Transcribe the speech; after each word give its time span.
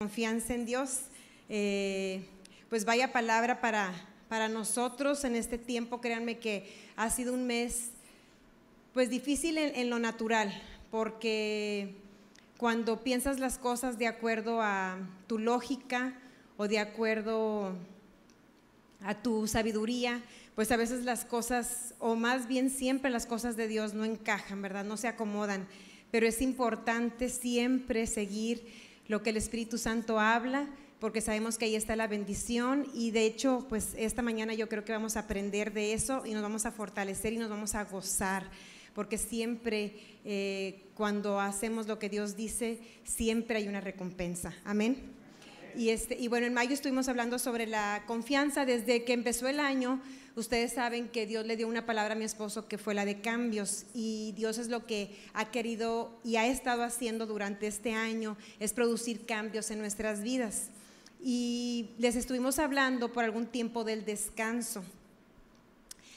confianza 0.00 0.54
en 0.54 0.64
Dios. 0.64 1.00
Eh, 1.48 2.22
pues 2.70 2.84
vaya 2.84 3.12
palabra 3.12 3.60
para, 3.60 3.92
para 4.28 4.48
nosotros 4.48 5.24
en 5.24 5.34
este 5.34 5.58
tiempo. 5.58 6.00
Créanme 6.00 6.38
que 6.38 6.72
ha 6.94 7.10
sido 7.10 7.34
un 7.34 7.48
mes 7.48 7.90
pues 8.94 9.10
difícil 9.10 9.58
en, 9.58 9.90
lo 9.90 9.98
natural, 9.98 10.54
porque 10.92 11.96
cuando 12.58 13.02
piensas 13.02 13.40
las 13.40 13.58
cosas 13.58 13.98
de 13.98 14.06
acuerdo 14.06 14.62
a 14.62 14.98
tu 15.26 15.40
lógica 15.40 16.14
o 16.56 16.68
de 16.68 16.78
acuerdo 16.78 17.74
a 19.02 19.20
tu 19.20 19.48
sabiduría, 19.48 20.22
pues 20.54 20.70
a 20.70 20.76
veces 20.76 21.04
las 21.04 21.24
cosas, 21.24 21.96
o 21.98 22.14
más 22.14 22.46
bien 22.46 22.70
siempre 22.70 23.10
las 23.10 23.26
cosas 23.26 23.56
de 23.56 23.66
Dios 23.66 23.94
no 23.94 24.04
encajan, 24.04 24.62
¿verdad? 24.62 24.84
No 24.84 24.96
se 24.96 25.08
acomodan. 25.08 25.66
Pero 26.12 26.24
es 26.28 26.40
importante 26.40 27.28
siempre 27.28 28.06
seguir 28.06 28.87
lo 29.08 29.22
que 29.22 29.30
el 29.30 29.36
Espíritu 29.36 29.78
Santo 29.78 30.20
habla, 30.20 30.68
porque 31.00 31.20
sabemos 31.20 31.58
que 31.58 31.64
ahí 31.64 31.74
está 31.74 31.96
la 31.96 32.06
bendición 32.06 32.86
y 32.94 33.10
de 33.10 33.24
hecho, 33.24 33.66
pues 33.68 33.94
esta 33.96 34.22
mañana 34.22 34.54
yo 34.54 34.68
creo 34.68 34.84
que 34.84 34.92
vamos 34.92 35.16
a 35.16 35.20
aprender 35.20 35.72
de 35.72 35.92
eso 35.92 36.24
y 36.26 36.32
nos 36.32 36.42
vamos 36.42 36.66
a 36.66 36.72
fortalecer 36.72 37.32
y 37.32 37.38
nos 37.38 37.48
vamos 37.48 37.74
a 37.74 37.84
gozar, 37.84 38.50
porque 38.94 39.16
siempre 39.16 39.94
eh, 40.24 40.82
cuando 40.94 41.40
hacemos 41.40 41.86
lo 41.86 41.98
que 41.98 42.08
Dios 42.08 42.36
dice, 42.36 42.80
siempre 43.04 43.58
hay 43.58 43.68
una 43.68 43.80
recompensa. 43.80 44.54
Amén. 44.64 44.96
Y, 45.76 45.90
este, 45.90 46.16
y 46.18 46.26
bueno, 46.28 46.46
en 46.46 46.54
mayo 46.54 46.74
estuvimos 46.74 47.08
hablando 47.08 47.38
sobre 47.38 47.66
la 47.66 48.02
confianza 48.06 48.64
desde 48.64 49.04
que 49.04 49.12
empezó 49.12 49.46
el 49.46 49.60
año. 49.60 50.00
Ustedes 50.38 50.74
saben 50.74 51.08
que 51.08 51.26
Dios 51.26 51.44
le 51.46 51.56
dio 51.56 51.66
una 51.66 51.84
palabra 51.84 52.14
a 52.14 52.16
mi 52.16 52.24
esposo 52.24 52.68
que 52.68 52.78
fue 52.78 52.94
la 52.94 53.04
de 53.04 53.20
cambios 53.20 53.86
y 53.92 54.30
Dios 54.36 54.58
es 54.58 54.68
lo 54.68 54.86
que 54.86 55.10
ha 55.34 55.50
querido 55.50 56.16
y 56.22 56.36
ha 56.36 56.46
estado 56.46 56.84
haciendo 56.84 57.26
durante 57.26 57.66
este 57.66 57.92
año, 57.92 58.36
es 58.60 58.72
producir 58.72 59.26
cambios 59.26 59.72
en 59.72 59.80
nuestras 59.80 60.22
vidas. 60.22 60.68
Y 61.20 61.88
les 61.98 62.14
estuvimos 62.14 62.60
hablando 62.60 63.12
por 63.12 63.24
algún 63.24 63.46
tiempo 63.46 63.82
del 63.82 64.04
descanso. 64.04 64.84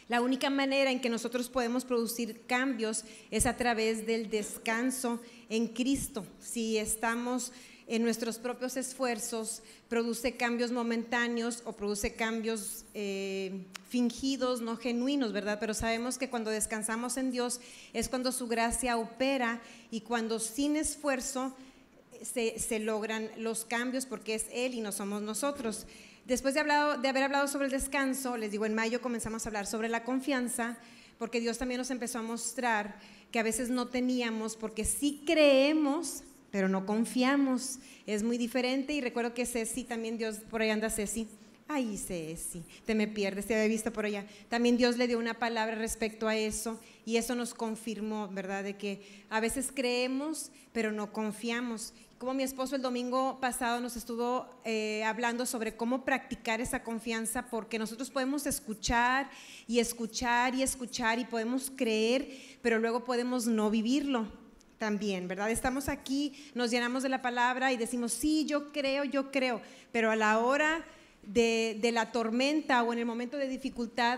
La 0.07 0.21
única 0.21 0.51
manera 0.51 0.91
en 0.91 1.01
que 1.01 1.09
nosotros 1.09 1.49
podemos 1.49 1.83
producir 1.83 2.41
cambios 2.45 3.05
es 3.31 3.47
a 3.47 3.57
través 3.57 4.05
del 4.05 4.29
descanso 4.29 5.19
en 5.49 5.67
Cristo. 5.67 6.27
Si 6.39 6.77
estamos 6.77 7.53
en 7.87 8.03
nuestros 8.03 8.37
propios 8.37 8.77
esfuerzos 8.77 9.61
produce 9.89 10.37
cambios 10.37 10.71
momentáneos 10.71 11.61
o 11.65 11.73
produce 11.73 12.13
cambios 12.13 12.85
eh, 12.93 13.65
fingidos, 13.89 14.61
no 14.61 14.77
genuinos, 14.77 15.33
¿verdad? 15.33 15.57
Pero 15.59 15.73
sabemos 15.73 16.17
que 16.17 16.29
cuando 16.29 16.51
descansamos 16.51 17.17
en 17.17 17.31
Dios 17.31 17.59
es 17.93 18.07
cuando 18.07 18.31
su 18.31 18.47
gracia 18.47 18.97
opera 18.97 19.61
y 19.89 20.01
cuando 20.01 20.39
sin 20.39 20.75
esfuerzo 20.75 21.53
se, 22.21 22.79
logran 22.79 23.29
los 23.37 23.65
cambios 23.65 24.05
porque 24.05 24.35
es 24.35 24.45
Él 24.53 24.73
y 24.75 24.81
no 24.81 24.91
somos 24.91 25.21
nosotros. 25.21 25.87
Después 26.25 26.53
de, 26.53 26.63
de 26.63 27.07
haber 27.09 27.23
hablado 27.23 27.47
sobre 27.47 27.65
el 27.65 27.71
descanso, 27.71 28.37
les 28.37 28.51
digo, 28.51 28.65
en 28.65 28.75
mayo 28.75 29.01
comenzamos 29.01 29.45
a 29.45 29.49
hablar 29.49 29.65
sobre 29.65 29.89
la 29.89 30.03
confianza, 30.03 30.77
porque 31.17 31.39
Dios 31.39 31.57
también 31.57 31.79
nos 31.79 31.91
empezó 31.91 32.19
a 32.19 32.23
mostrar 32.23 32.95
que 33.31 33.39
a 33.39 33.43
veces 33.43 33.69
no 33.69 33.87
teníamos, 33.87 34.55
porque 34.55 34.85
sí 34.85 35.23
creemos, 35.25 36.23
pero 36.51 36.69
no 36.69 36.85
confiamos. 36.85 37.79
Es 38.05 38.23
muy 38.23 38.37
diferente 38.37 38.93
y 38.93 39.01
recuerdo 39.01 39.33
que 39.33 39.45
Ceci, 39.45 39.83
también 39.83 40.17
Dios, 40.17 40.37
por 40.49 40.61
ahí 40.61 40.69
anda 40.69 40.89
Ceci. 40.89 41.27
Ay, 41.67 41.97
Ceci, 41.97 42.65
te 42.85 42.95
me 42.95 43.07
pierdes, 43.07 43.45
te 43.45 43.55
había 43.55 43.69
visto 43.69 43.93
por 43.93 44.03
allá. 44.03 44.27
También 44.49 44.75
Dios 44.75 44.97
le 44.97 45.07
dio 45.07 45.17
una 45.17 45.39
palabra 45.39 45.75
respecto 45.75 46.27
a 46.27 46.35
eso 46.35 46.77
y 47.05 47.15
eso 47.15 47.33
nos 47.33 47.53
confirmó, 47.53 48.27
¿verdad? 48.27 48.65
De 48.65 48.75
que 48.75 49.23
a 49.29 49.39
veces 49.39 49.71
creemos, 49.73 50.51
pero 50.73 50.91
no 50.91 51.13
confiamos. 51.13 51.93
Como 52.17 52.33
mi 52.33 52.43
esposo 52.43 52.75
el 52.75 52.81
domingo 52.81 53.39
pasado 53.39 53.79
nos 53.79 53.95
estuvo 53.95 54.47
eh, 54.65 55.03
hablando 55.05 55.45
sobre 55.45 55.77
cómo 55.77 56.03
practicar 56.03 56.59
esa 56.59 56.83
confianza, 56.83 57.47
porque 57.49 57.79
nosotros 57.79 58.11
podemos 58.11 58.45
escuchar 58.45 59.29
y 59.65 59.79
escuchar 59.79 60.53
y 60.53 60.63
escuchar 60.63 61.19
y 61.19 61.25
podemos 61.25 61.71
creer, 61.73 62.27
pero 62.61 62.79
luego 62.79 63.05
podemos 63.05 63.47
no 63.47 63.71
vivirlo 63.71 64.40
también, 64.81 65.27
¿verdad? 65.27 65.51
Estamos 65.51 65.89
aquí, 65.89 66.33
nos 66.55 66.71
llenamos 66.71 67.03
de 67.03 67.09
la 67.09 67.21
palabra 67.21 67.71
y 67.71 67.77
decimos, 67.77 68.13
sí, 68.13 68.45
yo 68.45 68.71
creo, 68.71 69.03
yo 69.03 69.31
creo, 69.31 69.61
pero 69.91 70.09
a 70.09 70.15
la 70.15 70.39
hora 70.39 70.83
de, 71.21 71.79
la 71.93 72.11
tormenta 72.11 72.81
o 72.81 72.91
en 72.91 72.97
el 72.97 73.05
momento 73.05 73.37
de 73.37 73.47
dificultad, 73.47 74.17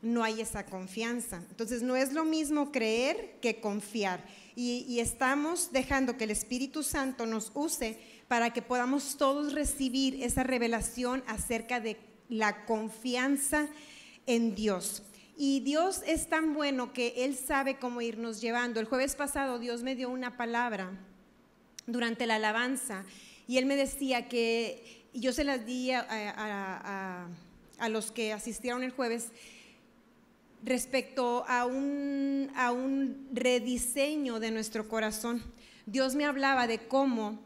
no 0.00 0.22
hay 0.22 0.40
esa 0.40 0.64
confianza. 0.64 1.42
Entonces, 1.50 1.82
no 1.82 1.96
es 1.96 2.12
lo 2.12 2.24
mismo 2.24 2.70
creer 2.70 3.34
que 3.42 3.58
confiar. 3.60 4.24
Y, 4.54 4.86
y, 4.88 5.00
estamos 5.00 5.72
dejando 5.72 6.16
que 6.16 6.22
el 6.22 6.30
Espíritu 6.30 6.84
Santo 6.84 7.26
nos 7.26 7.50
use 7.54 7.98
para 8.28 8.52
que 8.52 8.62
podamos 8.62 9.16
todos 9.16 9.54
recibir 9.54 10.22
esa 10.22 10.44
revelación 10.44 11.24
acerca 11.26 11.80
de 11.80 11.96
la 12.28 12.64
confianza 12.64 13.66
en 14.26 14.54
Dios. 14.54 15.02
Y 15.36 15.60
Dios 15.60 16.02
es 16.06 16.28
tan 16.28 16.54
bueno 16.54 16.92
que 16.92 17.24
Él 17.24 17.36
sabe 17.36 17.78
cómo 17.78 18.00
irnos 18.00 18.40
llevando. 18.40 18.78
El 18.78 18.86
jueves 18.86 19.16
pasado 19.16 19.58
Dios 19.58 19.82
me 19.82 19.96
dio 19.96 20.08
una 20.10 20.36
palabra 20.36 20.92
durante 21.86 22.26
la 22.26 22.36
alabanza 22.36 23.04
y 23.48 23.58
Él 23.58 23.66
me 23.66 23.76
decía 23.76 24.28
que 24.28 25.04
yo 25.12 25.32
se 25.32 25.44
las 25.44 25.66
di 25.66 25.90
a, 25.90 27.28
los 27.88 28.12
que 28.12 28.32
asistieron 28.32 28.82
el 28.82 28.92
jueves 28.92 29.32
respecto 30.64 31.44
a 31.46 31.66
un, 31.66 32.50
a 32.56 32.72
un 32.72 33.28
rediseño 33.32 34.40
de 34.40 34.50
nuestro 34.50 34.88
corazón. 34.88 35.42
Dios 35.86 36.14
me 36.14 36.24
hablaba 36.24 36.66
de 36.66 36.86
cómo 36.86 37.40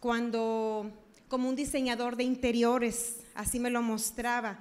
cuando, 0.00 0.90
como 1.28 1.48
un 1.48 1.56
diseñador 1.56 2.16
de 2.16 2.24
interiores, 2.24 3.20
así 3.34 3.58
me 3.58 3.70
lo 3.70 3.82
mostraba, 3.82 4.58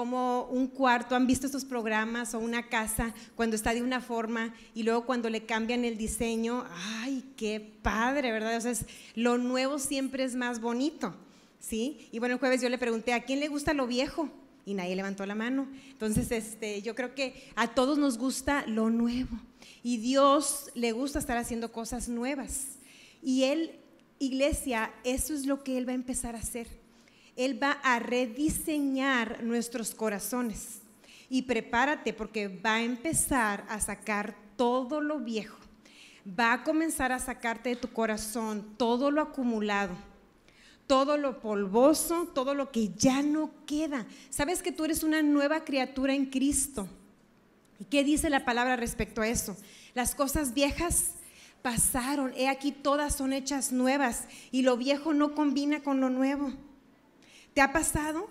como 0.00 0.44
un 0.44 0.66
cuarto, 0.66 1.14
han 1.14 1.26
visto 1.26 1.44
estos 1.44 1.66
programas 1.66 2.32
o 2.32 2.38
una 2.38 2.70
casa 2.70 3.12
cuando 3.34 3.54
está 3.54 3.74
de 3.74 3.82
una 3.82 4.00
forma 4.00 4.54
y 4.74 4.82
luego 4.82 5.04
cuando 5.04 5.28
le 5.28 5.44
cambian 5.44 5.84
el 5.84 5.98
diseño, 5.98 6.64
ay, 7.02 7.22
qué 7.36 7.60
padre, 7.60 8.32
¿verdad? 8.32 8.56
O 8.56 8.60
sea, 8.62 8.72
lo 9.14 9.36
nuevo 9.36 9.78
siempre 9.78 10.24
es 10.24 10.34
más 10.36 10.62
bonito, 10.62 11.14
¿sí? 11.58 12.08
Y 12.12 12.18
bueno, 12.18 12.36
el 12.36 12.38
jueves 12.40 12.62
yo 12.62 12.70
le 12.70 12.78
pregunté, 12.78 13.12
¿a 13.12 13.24
quién 13.24 13.40
le 13.40 13.48
gusta 13.48 13.74
lo 13.74 13.86
viejo? 13.86 14.30
Y 14.64 14.72
nadie 14.72 14.96
levantó 14.96 15.26
la 15.26 15.34
mano. 15.34 15.68
Entonces, 15.90 16.32
este, 16.32 16.80
yo 16.80 16.94
creo 16.94 17.14
que 17.14 17.34
a 17.54 17.74
todos 17.74 17.98
nos 17.98 18.16
gusta 18.16 18.64
lo 18.66 18.88
nuevo. 18.88 19.38
Y 19.82 19.98
Dios 19.98 20.70
le 20.74 20.92
gusta 20.92 21.18
estar 21.18 21.36
haciendo 21.36 21.72
cosas 21.72 22.08
nuevas. 22.08 22.78
Y 23.22 23.42
Él, 23.42 23.72
iglesia, 24.18 24.94
eso 25.04 25.34
es 25.34 25.44
lo 25.44 25.62
que 25.62 25.76
Él 25.76 25.86
va 25.86 25.92
a 25.92 25.96
empezar 25.96 26.36
a 26.36 26.38
hacer 26.38 26.79
él 27.36 27.62
va 27.62 27.72
a 27.82 27.98
rediseñar 27.98 29.42
nuestros 29.42 29.94
corazones. 29.94 30.80
Y 31.28 31.42
prepárate 31.42 32.12
porque 32.12 32.48
va 32.48 32.76
a 32.76 32.82
empezar 32.82 33.64
a 33.68 33.80
sacar 33.80 34.34
todo 34.56 35.00
lo 35.00 35.20
viejo. 35.20 35.56
Va 36.26 36.52
a 36.52 36.64
comenzar 36.64 37.12
a 37.12 37.18
sacarte 37.18 37.70
de 37.70 37.76
tu 37.76 37.92
corazón 37.92 38.74
todo 38.76 39.10
lo 39.10 39.22
acumulado, 39.22 39.94
todo 40.86 41.16
lo 41.16 41.40
polvoso, 41.40 42.28
todo 42.34 42.54
lo 42.54 42.70
que 42.70 42.90
ya 42.90 43.22
no 43.22 43.50
queda. 43.64 44.06
Sabes 44.28 44.62
que 44.62 44.72
tú 44.72 44.84
eres 44.84 45.02
una 45.02 45.22
nueva 45.22 45.64
criatura 45.64 46.14
en 46.14 46.26
Cristo. 46.26 46.88
¿Y 47.78 47.84
qué 47.84 48.04
dice 48.04 48.28
la 48.28 48.44
palabra 48.44 48.76
respecto 48.76 49.22
a 49.22 49.28
eso? 49.28 49.56
Las 49.94 50.14
cosas 50.14 50.52
viejas 50.52 51.12
pasaron, 51.62 52.32
he 52.36 52.48
aquí 52.48 52.72
todas 52.72 53.14
son 53.14 53.32
hechas 53.32 53.72
nuevas 53.72 54.24
y 54.50 54.62
lo 54.62 54.76
viejo 54.76 55.14
no 55.14 55.34
combina 55.34 55.82
con 55.82 56.00
lo 56.00 56.10
nuevo. 56.10 56.52
¿Te 57.54 57.60
ha 57.60 57.72
pasado? 57.72 58.28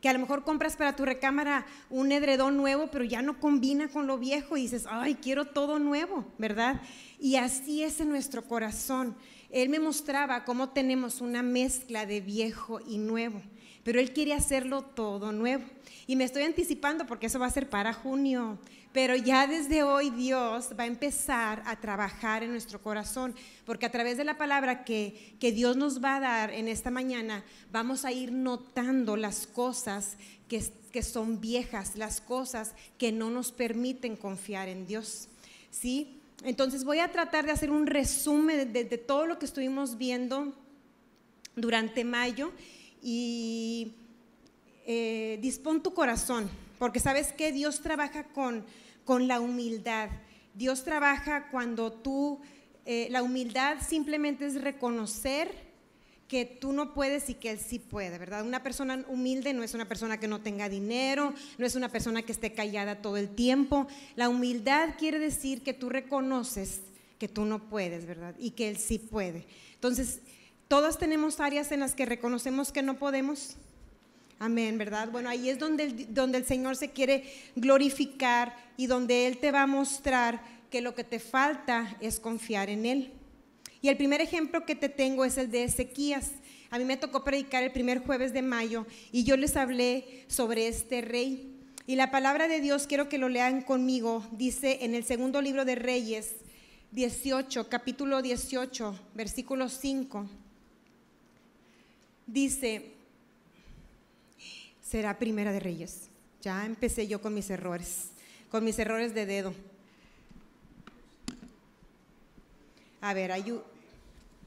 Que 0.00 0.08
a 0.08 0.12
lo 0.12 0.18
mejor 0.18 0.44
compras 0.44 0.76
para 0.76 0.94
tu 0.94 1.04
recámara 1.04 1.66
un 1.88 2.12
edredón 2.12 2.56
nuevo, 2.56 2.88
pero 2.90 3.04
ya 3.04 3.22
no 3.22 3.40
combina 3.40 3.88
con 3.88 4.06
lo 4.06 4.18
viejo 4.18 4.56
y 4.56 4.62
dices, 4.62 4.86
ay, 4.88 5.16
quiero 5.16 5.46
todo 5.46 5.78
nuevo, 5.78 6.24
¿verdad? 6.38 6.80
Y 7.18 7.36
así 7.36 7.82
es 7.82 8.00
en 8.00 8.10
nuestro 8.10 8.44
corazón. 8.44 9.16
Él 9.50 9.68
me 9.68 9.78
mostraba 9.78 10.44
cómo 10.44 10.70
tenemos 10.70 11.20
una 11.20 11.42
mezcla 11.42 12.04
de 12.04 12.20
viejo 12.20 12.80
y 12.86 12.98
nuevo, 12.98 13.40
pero 13.86 14.00
Él 14.00 14.12
quiere 14.12 14.32
hacerlo 14.32 14.82
todo 14.82 15.30
nuevo. 15.30 15.62
Y 16.08 16.16
me 16.16 16.24
estoy 16.24 16.42
anticipando 16.42 17.06
porque 17.06 17.26
eso 17.26 17.38
va 17.38 17.46
a 17.46 17.50
ser 17.50 17.70
para 17.70 17.92
junio. 17.92 18.58
Pero 18.92 19.14
ya 19.14 19.46
desde 19.46 19.84
hoy 19.84 20.10
Dios 20.10 20.70
va 20.76 20.82
a 20.82 20.88
empezar 20.88 21.62
a 21.66 21.80
trabajar 21.80 22.42
en 22.42 22.50
nuestro 22.50 22.82
corazón, 22.82 23.32
porque 23.64 23.86
a 23.86 23.92
través 23.92 24.16
de 24.16 24.24
la 24.24 24.36
palabra 24.36 24.82
que, 24.82 25.36
que 25.38 25.52
Dios 25.52 25.76
nos 25.76 26.02
va 26.02 26.16
a 26.16 26.20
dar 26.20 26.50
en 26.50 26.66
esta 26.66 26.90
mañana, 26.90 27.44
vamos 27.70 28.04
a 28.04 28.10
ir 28.10 28.32
notando 28.32 29.16
las 29.16 29.46
cosas 29.46 30.16
que, 30.48 30.64
que 30.90 31.04
son 31.04 31.40
viejas, 31.40 31.94
las 31.94 32.20
cosas 32.20 32.74
que 32.98 33.12
no 33.12 33.30
nos 33.30 33.52
permiten 33.52 34.16
confiar 34.16 34.68
en 34.68 34.88
Dios. 34.88 35.28
¿Sí? 35.70 36.18
Entonces 36.42 36.82
voy 36.82 36.98
a 36.98 37.12
tratar 37.12 37.46
de 37.46 37.52
hacer 37.52 37.70
un 37.70 37.86
resumen 37.86 38.72
de, 38.72 38.82
de 38.82 38.98
todo 38.98 39.28
lo 39.28 39.38
que 39.38 39.46
estuvimos 39.46 39.96
viendo 39.96 40.52
durante 41.54 42.02
mayo 42.02 42.52
y 43.02 43.94
eh, 44.86 45.38
dispón 45.40 45.82
tu 45.82 45.94
corazón, 45.94 46.50
porque 46.78 47.00
sabes 47.00 47.32
que 47.32 47.52
Dios 47.52 47.80
trabaja 47.80 48.24
con 48.24 48.64
con 49.06 49.28
la 49.28 49.40
humildad. 49.40 50.10
Dios 50.52 50.84
trabaja 50.84 51.48
cuando 51.50 51.92
tú, 51.92 52.40
eh, 52.84 53.08
la 53.10 53.22
humildad 53.22 53.78
simplemente 53.86 54.44
es 54.44 54.60
reconocer 54.60 55.48
que 56.28 56.44
tú 56.44 56.72
no 56.72 56.92
puedes 56.92 57.30
y 57.30 57.34
que 57.34 57.52
Él 57.52 57.60
sí 57.60 57.78
puede, 57.78 58.18
¿verdad? 58.18 58.44
Una 58.44 58.64
persona 58.64 59.04
humilde 59.08 59.54
no 59.54 59.62
es 59.62 59.74
una 59.74 59.86
persona 59.86 60.18
que 60.18 60.26
no 60.26 60.40
tenga 60.40 60.68
dinero, 60.68 61.32
no 61.56 61.64
es 61.64 61.76
una 61.76 61.88
persona 61.88 62.22
que 62.22 62.32
esté 62.32 62.52
callada 62.52 63.00
todo 63.00 63.16
el 63.16 63.28
tiempo. 63.28 63.86
La 64.16 64.28
humildad 64.28 64.96
quiere 64.98 65.20
decir 65.20 65.62
que 65.62 65.72
tú 65.72 65.88
reconoces 65.88 66.80
que 67.20 67.28
tú 67.28 67.44
no 67.44 67.68
puedes, 67.70 68.06
¿verdad? 68.06 68.34
Y 68.38 68.50
que 68.50 68.68
Él 68.68 68.76
sí 68.76 68.98
puede. 68.98 69.46
Entonces, 69.74 70.20
todos 70.68 70.98
tenemos 70.98 71.40
áreas 71.40 71.70
en 71.72 71.80
las 71.80 71.94
que 71.94 72.06
reconocemos 72.06 72.72
que 72.72 72.82
no 72.82 72.98
podemos. 72.98 73.56
Amén, 74.38 74.76
¿verdad? 74.76 75.10
Bueno, 75.10 75.30
ahí 75.30 75.48
es 75.48 75.58
donde 75.58 75.84
el, 75.84 76.14
donde 76.14 76.38
el 76.38 76.44
Señor 76.44 76.76
se 76.76 76.90
quiere 76.90 77.24
glorificar 77.54 78.54
y 78.76 78.86
donde 78.86 79.26
Él 79.26 79.38
te 79.38 79.52
va 79.52 79.62
a 79.62 79.66
mostrar 79.66 80.42
que 80.70 80.80
lo 80.80 80.94
que 80.94 81.04
te 81.04 81.20
falta 81.20 81.96
es 82.00 82.20
confiar 82.20 82.68
en 82.68 82.84
Él. 82.84 83.12
Y 83.80 83.88
el 83.88 83.96
primer 83.96 84.20
ejemplo 84.20 84.66
que 84.66 84.74
te 84.74 84.88
tengo 84.88 85.24
es 85.24 85.38
el 85.38 85.50
de 85.50 85.64
Ezequías. 85.64 86.32
A 86.70 86.78
mí 86.78 86.84
me 86.84 86.96
tocó 86.96 87.22
predicar 87.24 87.62
el 87.62 87.72
primer 87.72 88.00
jueves 88.00 88.32
de 88.32 88.42
mayo 88.42 88.86
y 89.12 89.24
yo 89.24 89.36
les 89.36 89.56
hablé 89.56 90.24
sobre 90.26 90.66
este 90.66 91.00
rey. 91.00 91.52
Y 91.86 91.94
la 91.94 92.10
palabra 92.10 92.48
de 92.48 92.60
Dios, 92.60 92.88
quiero 92.88 93.08
que 93.08 93.18
lo 93.18 93.28
lean 93.28 93.62
conmigo, 93.62 94.26
dice 94.32 94.78
en 94.82 94.96
el 94.96 95.04
segundo 95.04 95.40
libro 95.40 95.64
de 95.64 95.76
Reyes 95.76 96.34
18, 96.90 97.68
capítulo 97.68 98.22
18, 98.22 98.98
versículo 99.14 99.68
5. 99.68 100.28
Dice, 102.26 102.92
será 104.82 105.18
primera 105.18 105.52
de 105.52 105.60
Reyes. 105.60 106.08
Ya 106.42 106.66
empecé 106.66 107.06
yo 107.06 107.20
con 107.20 107.34
mis 107.34 107.50
errores, 107.50 108.10
con 108.50 108.64
mis 108.64 108.78
errores 108.78 109.14
de 109.14 109.26
dedo. 109.26 109.54
A 113.00 113.14
ver, 113.14 113.30
ayú 113.32 113.62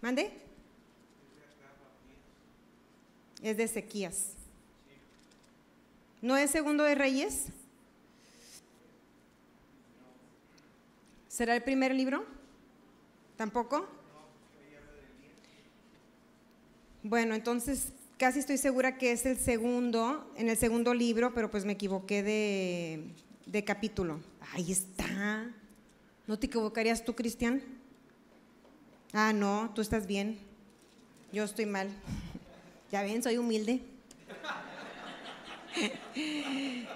¿Mande? 0.02 0.32
Es 3.42 3.58
de 3.58 3.64
Ezequías. 3.64 4.32
¿No 6.22 6.38
es 6.38 6.52
segundo 6.52 6.84
de 6.84 6.96
Reyes? 6.96 7.46
¿Será 11.28 11.56
el 11.56 11.64
primer 11.64 11.94
libro? 11.94 12.26
¿Tampoco? 13.38 13.88
Bueno, 17.10 17.34
entonces 17.34 17.92
casi 18.20 18.38
estoy 18.38 18.60
segura 18.60 19.00
que 19.00 19.12
es 19.12 19.26
el 19.26 19.36
segundo, 19.40 20.32
en 20.38 20.48
el 20.48 20.56
segundo 20.58 20.94
libro, 20.94 21.34
pero 21.34 21.50
pues 21.50 21.66
me 21.66 21.72
equivoqué 21.74 22.22
de, 22.22 23.16
de 23.48 23.64
capítulo. 23.64 24.20
Ahí 24.54 24.72
está. 24.72 25.50
¿No 26.28 26.38
te 26.38 26.46
equivocarías 26.46 27.04
tú, 27.04 27.16
Cristian? 27.16 27.64
Ah, 29.12 29.34
no, 29.34 29.72
tú 29.74 29.82
estás 29.82 30.06
bien. 30.06 30.38
Yo 31.34 31.46
estoy 31.46 31.66
mal. 31.66 31.90
Ya 32.92 33.02
ven, 33.02 33.24
soy 33.24 33.40
humilde. 33.40 33.82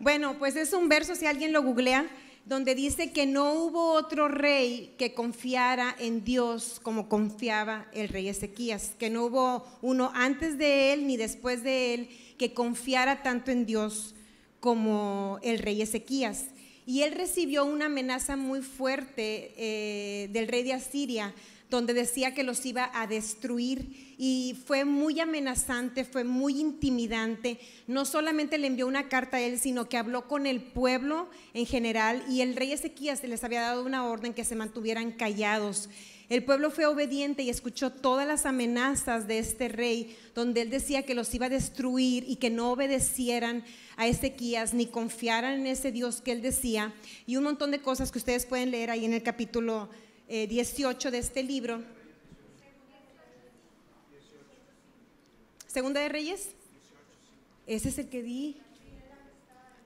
Bueno, 0.00 0.38
pues 0.38 0.54
es 0.54 0.72
un 0.74 0.88
verso, 0.88 1.16
si 1.16 1.26
alguien 1.26 1.52
lo 1.52 1.60
googlea, 1.60 2.06
donde 2.48 2.74
dice 2.74 3.12
que 3.12 3.26
no 3.26 3.52
hubo 3.52 3.92
otro 3.92 4.26
rey 4.26 4.94
que 4.96 5.12
confiara 5.12 5.94
en 5.98 6.24
Dios 6.24 6.80
como 6.82 7.06
confiaba 7.06 7.86
el 7.92 8.08
rey 8.08 8.30
Ezequías, 8.30 8.92
que 8.98 9.10
no 9.10 9.26
hubo 9.26 9.66
uno 9.82 10.10
antes 10.14 10.56
de 10.56 10.94
él 10.94 11.06
ni 11.06 11.18
después 11.18 11.62
de 11.62 11.92
él 11.92 12.08
que 12.38 12.54
confiara 12.54 13.22
tanto 13.22 13.50
en 13.50 13.66
Dios 13.66 14.14
como 14.60 15.38
el 15.42 15.58
rey 15.58 15.82
Ezequías. 15.82 16.46
Y 16.86 17.02
él 17.02 17.12
recibió 17.12 17.66
una 17.66 17.84
amenaza 17.84 18.36
muy 18.36 18.62
fuerte 18.62 19.52
eh, 19.58 20.28
del 20.32 20.48
rey 20.48 20.62
de 20.62 20.72
Asiria, 20.72 21.34
donde 21.70 21.92
decía 21.92 22.34
que 22.34 22.42
los 22.42 22.64
iba 22.64 22.90
a 22.94 23.06
destruir 23.06 24.14
y 24.18 24.56
fue 24.66 24.84
muy 24.84 25.20
amenazante, 25.20 26.04
fue 26.04 26.24
muy 26.24 26.58
intimidante. 26.58 27.58
No 27.86 28.04
solamente 28.04 28.58
le 28.58 28.66
envió 28.66 28.86
una 28.86 29.08
carta 29.08 29.36
a 29.36 29.40
él, 29.40 29.58
sino 29.58 29.88
que 29.88 29.96
habló 29.96 30.26
con 30.26 30.46
el 30.46 30.62
pueblo 30.62 31.28
en 31.54 31.66
general 31.66 32.24
y 32.28 32.40
el 32.40 32.56
rey 32.56 32.72
Ezequías 32.72 33.22
les 33.22 33.44
había 33.44 33.60
dado 33.60 33.84
una 33.84 34.06
orden 34.06 34.34
que 34.34 34.44
se 34.44 34.56
mantuvieran 34.56 35.12
callados. 35.12 35.88
El 36.28 36.44
pueblo 36.44 36.70
fue 36.70 36.84
obediente 36.84 37.42
y 37.42 37.48
escuchó 37.48 37.90
todas 37.90 38.26
las 38.26 38.44
amenazas 38.44 39.26
de 39.26 39.38
este 39.38 39.68
rey, 39.68 40.14
donde 40.34 40.60
él 40.60 40.68
decía 40.68 41.02
que 41.02 41.14
los 41.14 41.34
iba 41.34 41.46
a 41.46 41.50
destruir 41.50 42.24
y 42.28 42.36
que 42.36 42.50
no 42.50 42.70
obedecieran 42.70 43.64
a 43.96 44.06
Ezequías 44.06 44.74
ni 44.74 44.86
confiaran 44.86 45.60
en 45.60 45.66
ese 45.66 45.90
Dios 45.90 46.20
que 46.20 46.32
él 46.32 46.42
decía. 46.42 46.92
Y 47.26 47.36
un 47.36 47.44
montón 47.44 47.70
de 47.70 47.80
cosas 47.80 48.12
que 48.12 48.18
ustedes 48.18 48.44
pueden 48.44 48.70
leer 48.70 48.90
ahí 48.90 49.06
en 49.06 49.14
el 49.14 49.22
capítulo 49.22 49.88
18 50.28 51.08
eh, 51.08 51.10
de 51.10 51.18
este 51.18 51.42
libro. 51.42 51.82
Segunda 55.66 56.00
de 56.00 56.08
Reyes. 56.08 56.50
Ese 57.66 57.88
es 57.88 57.98
el 57.98 58.08
que 58.08 58.22
di. 58.22 58.56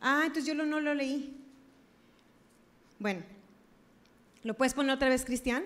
Ah, 0.00 0.22
entonces 0.26 0.46
yo 0.46 0.54
no 0.54 0.80
lo 0.80 0.94
leí. 0.94 1.36
Bueno, 2.98 3.22
¿lo 4.42 4.54
puedes 4.54 4.74
poner 4.74 4.94
otra 4.94 5.08
vez, 5.08 5.24
Cristian? 5.24 5.64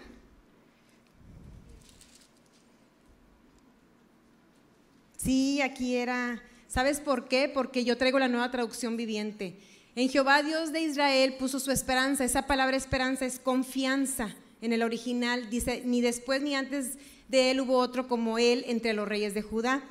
Sí, 5.17 5.61
aquí 5.61 5.97
era. 5.97 6.43
¿Sabes 6.69 7.01
por 7.01 7.29
qué? 7.29 7.49
Porque 7.49 7.85
yo 7.85 7.97
traigo 7.97 8.19
la 8.19 8.29
nueva 8.29 8.51
traducción 8.51 8.97
viviente. 8.97 9.59
En 9.95 10.09
Jehová 10.09 10.43
Dios 10.43 10.73
de 10.73 10.83
Israel 10.83 11.37
puso 11.39 11.59
su 11.59 11.71
esperanza. 11.71 12.25
Esa 12.25 12.47
palabra 12.47 12.77
esperanza 12.77 13.25
es 13.27 13.39
confianza. 13.39 14.35
En 14.67 14.73
el 14.73 14.83
original 14.83 15.49
dice, 15.49 15.83
ni 15.85 16.01
después 16.01 16.43
ni 16.43 16.57
antes 16.57 16.99
de 17.29 17.53
él 17.53 17.61
hubo 17.61 17.79
otro 17.79 18.09
como 18.09 18.37
él 18.37 18.65
entre 18.67 18.95
los 18.95 19.07
reyes 19.07 19.33
de 19.33 19.41
Judá. 19.41 19.85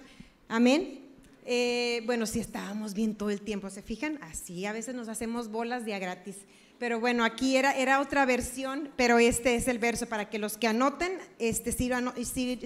Amén. 0.49 0.99
Eh, 1.45 2.01
bueno, 2.05 2.25
si 2.25 2.41
estábamos 2.41 2.93
bien 2.93 3.15
todo 3.15 3.29
el 3.29 3.39
tiempo, 3.39 3.69
¿se 3.69 3.81
fijan? 3.81 4.19
Así 4.21 4.65
a 4.65 4.73
veces 4.73 4.93
nos 4.93 5.07
hacemos 5.07 5.47
bolas 5.47 5.85
de 5.85 5.93
a 5.93 5.99
gratis. 5.99 6.35
Pero 6.77 6.99
bueno, 6.99 7.23
aquí 7.23 7.55
era, 7.55 7.71
era 7.71 8.01
otra 8.01 8.25
versión, 8.25 8.89
pero 8.97 9.17
este 9.17 9.55
es 9.55 9.69
el 9.69 9.79
verso 9.79 10.07
para 10.07 10.29
que 10.29 10.39
los 10.39 10.57
que 10.57 10.67
anoten, 10.67 11.19
este 11.39 11.71
sí, 11.71 11.89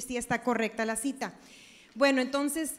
sí 0.02 0.18
está 0.18 0.42
correcta 0.42 0.86
la 0.86 0.96
cita. 0.96 1.36
Bueno, 1.94 2.22
entonces 2.22 2.78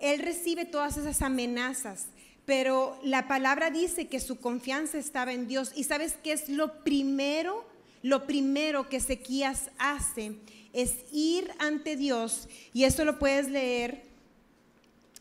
él 0.00 0.20
recibe 0.20 0.66
todas 0.66 0.98
esas 0.98 1.22
amenazas, 1.22 2.08
pero 2.44 3.00
la 3.02 3.26
palabra 3.26 3.70
dice 3.70 4.08
que 4.08 4.20
su 4.20 4.36
confianza 4.36 4.98
estaba 4.98 5.32
en 5.32 5.48
Dios. 5.48 5.72
¿Y 5.74 5.84
sabes 5.84 6.18
qué 6.22 6.32
es 6.32 6.50
lo 6.50 6.84
primero? 6.84 7.74
Lo 8.06 8.24
primero 8.24 8.88
que 8.88 8.98
Ezequías 8.98 9.70
hace 9.78 10.36
es 10.72 10.94
ir 11.10 11.50
ante 11.58 11.96
Dios, 11.96 12.46
y 12.72 12.84
esto 12.84 13.04
lo 13.04 13.18
puedes 13.18 13.50
leer 13.50 14.04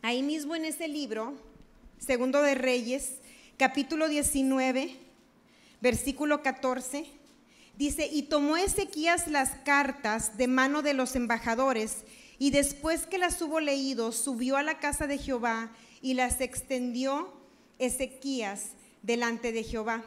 ahí 0.03 0.21
mismo 0.21 0.55
en 0.55 0.65
ese 0.65 0.87
libro, 0.87 1.33
Segundo 1.97 2.43
de 2.43 2.53
Reyes, 2.53 3.13
capítulo 3.57 4.07
19, 4.07 4.97
versículo 5.81 6.43
14. 6.43 7.07
Dice, 7.75 8.05
y 8.05 8.21
tomó 8.21 8.55
Ezequías 8.55 9.29
las 9.29 9.49
cartas 9.65 10.37
de 10.37 10.47
mano 10.47 10.83
de 10.83 10.93
los 10.93 11.15
embajadores 11.15 12.03
y 12.37 12.51
después 12.51 13.07
que 13.07 13.17
las 13.17 13.41
hubo 13.41 13.59
leído, 13.61 14.11
subió 14.11 14.57
a 14.57 14.61
la 14.61 14.77
casa 14.77 15.07
de 15.07 15.17
Jehová 15.17 15.71
y 16.03 16.13
las 16.13 16.39
extendió 16.39 17.33
Ezequías 17.79 18.73
delante 19.01 19.51
de 19.51 19.63
Jehová. 19.63 20.03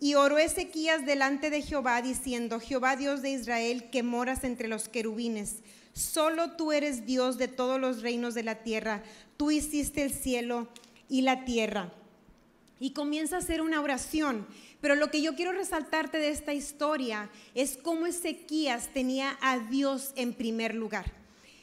Y 0.00 0.14
oró 0.14 0.38
Ezequías 0.38 1.04
delante 1.04 1.50
de 1.50 1.62
Jehová 1.62 2.00
diciendo, 2.02 2.60
Jehová 2.60 2.96
Dios 2.96 3.22
de 3.22 3.30
Israel, 3.30 3.90
que 3.90 4.02
moras 4.02 4.44
entre 4.44 4.68
los 4.68 4.88
querubines, 4.88 5.56
solo 5.92 6.52
tú 6.52 6.72
eres 6.72 7.04
Dios 7.04 7.36
de 7.38 7.48
todos 7.48 7.80
los 7.80 8.02
reinos 8.02 8.34
de 8.34 8.44
la 8.44 8.62
tierra, 8.62 9.02
tú 9.36 9.50
hiciste 9.50 10.02
el 10.02 10.12
cielo 10.12 10.68
y 11.08 11.22
la 11.22 11.44
tierra. 11.44 11.92
Y 12.80 12.92
comienza 12.92 13.36
a 13.36 13.40
hacer 13.40 13.60
una 13.60 13.80
oración 13.80 14.46
pero 14.80 14.94
lo 14.94 15.10
que 15.10 15.22
yo 15.22 15.34
quiero 15.34 15.52
resaltarte 15.52 16.18
de 16.18 16.30
esta 16.30 16.54
historia 16.54 17.30
es 17.54 17.76
cómo 17.76 18.06
Ezequías 18.06 18.92
tenía 18.92 19.36
a 19.40 19.58
Dios 19.58 20.12
en 20.16 20.34
primer 20.34 20.74
lugar. 20.74 21.12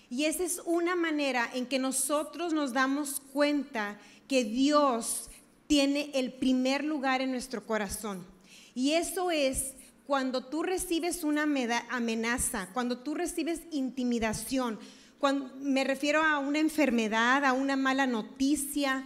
Y 0.10 0.25
esa 0.25 0.44
es 0.44 0.62
una 0.65 0.96
manera 0.96 1.50
en 1.54 1.65
que 1.65 1.80
nosotros 1.80 2.54
nos 2.54 2.74
damos 2.74 3.22
cuenta 3.34 3.98
que 4.27 4.44
Dios 4.44 5.30
tiene 5.67 6.12
el 6.13 6.34
primer 6.34 6.84
lugar 6.84 7.22
en 7.22 7.31
nuestro 7.31 7.65
corazón. 7.65 8.25
Y 8.74 8.91
eso 8.91 9.31
es 9.31 9.74
cuando 10.05 10.45
tú 10.45 10.63
recibes 10.63 11.24
una 11.24 11.43
amenaza, 11.89 12.69
cuando 12.74 13.00
tú 13.00 13.15
recibes 13.15 13.62
intimidación, 13.72 14.79
cuando 15.17 15.55
me 15.57 15.84
refiero 15.84 16.22
a 16.22 16.39
una 16.39 16.60
enfermedad, 16.60 17.45
a 17.45 17.53
una 17.53 17.75
mala 17.75 18.05
noticia, 18.05 19.03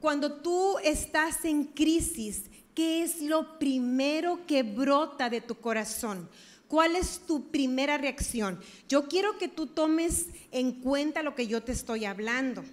cuando 0.00 0.40
tú 0.40 0.78
estás 0.82 1.44
en 1.44 1.64
crisis, 1.64 2.44
¿Qué 2.74 3.02
es 3.02 3.20
lo 3.20 3.58
primero 3.58 4.46
que 4.46 4.62
brota 4.62 5.28
de 5.28 5.42
tu 5.42 5.56
corazón? 5.56 6.28
¿Cuál 6.68 6.96
es 6.96 7.20
tu 7.26 7.50
primera 7.50 7.98
reacción? 7.98 8.58
Yo 8.88 9.08
quiero 9.08 9.36
que 9.36 9.48
tú 9.48 9.66
tomes 9.66 10.28
en 10.52 10.80
cuenta 10.80 11.22
lo 11.22 11.34
que 11.34 11.46
yo 11.46 11.62
te 11.62 11.72
estoy 11.72 12.06
hablando. 12.06 12.64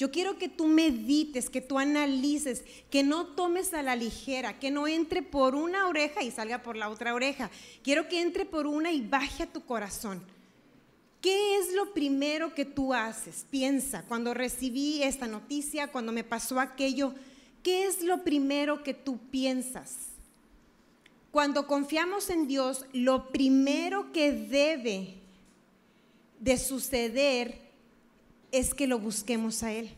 Yo 0.00 0.10
quiero 0.10 0.38
que 0.38 0.48
tú 0.48 0.66
medites, 0.66 1.50
que 1.50 1.60
tú 1.60 1.78
analices, 1.78 2.64
que 2.88 3.02
no 3.02 3.26
tomes 3.26 3.74
a 3.74 3.82
la 3.82 3.96
ligera, 3.96 4.58
que 4.58 4.70
no 4.70 4.88
entre 4.88 5.20
por 5.20 5.54
una 5.54 5.88
oreja 5.88 6.22
y 6.22 6.30
salga 6.30 6.62
por 6.62 6.74
la 6.74 6.88
otra 6.88 7.12
oreja. 7.12 7.50
Quiero 7.82 8.08
que 8.08 8.22
entre 8.22 8.46
por 8.46 8.66
una 8.66 8.90
y 8.92 9.02
baje 9.02 9.42
a 9.42 9.52
tu 9.52 9.62
corazón. 9.66 10.22
¿Qué 11.20 11.58
es 11.58 11.74
lo 11.74 11.92
primero 11.92 12.54
que 12.54 12.64
tú 12.64 12.94
haces? 12.94 13.44
Piensa, 13.50 14.02
cuando 14.08 14.32
recibí 14.32 15.02
esta 15.02 15.26
noticia, 15.26 15.88
cuando 15.88 16.12
me 16.12 16.24
pasó 16.24 16.58
aquello, 16.58 17.14
¿qué 17.62 17.84
es 17.84 18.02
lo 18.02 18.24
primero 18.24 18.82
que 18.82 18.94
tú 18.94 19.18
piensas? 19.30 19.96
Cuando 21.30 21.66
confiamos 21.66 22.30
en 22.30 22.48
Dios, 22.48 22.86
lo 22.94 23.28
primero 23.28 24.12
que 24.12 24.32
debe 24.32 25.18
de 26.38 26.56
suceder 26.56 27.69
es 28.52 28.74
que 28.74 28.86
lo 28.86 28.98
busquemos 28.98 29.62
a 29.62 29.72
Él, 29.72 29.90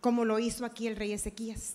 como 0.00 0.24
lo 0.24 0.38
hizo 0.38 0.64
aquí 0.64 0.86
el 0.86 0.96
rey 0.96 1.12
Ezequías. 1.12 1.74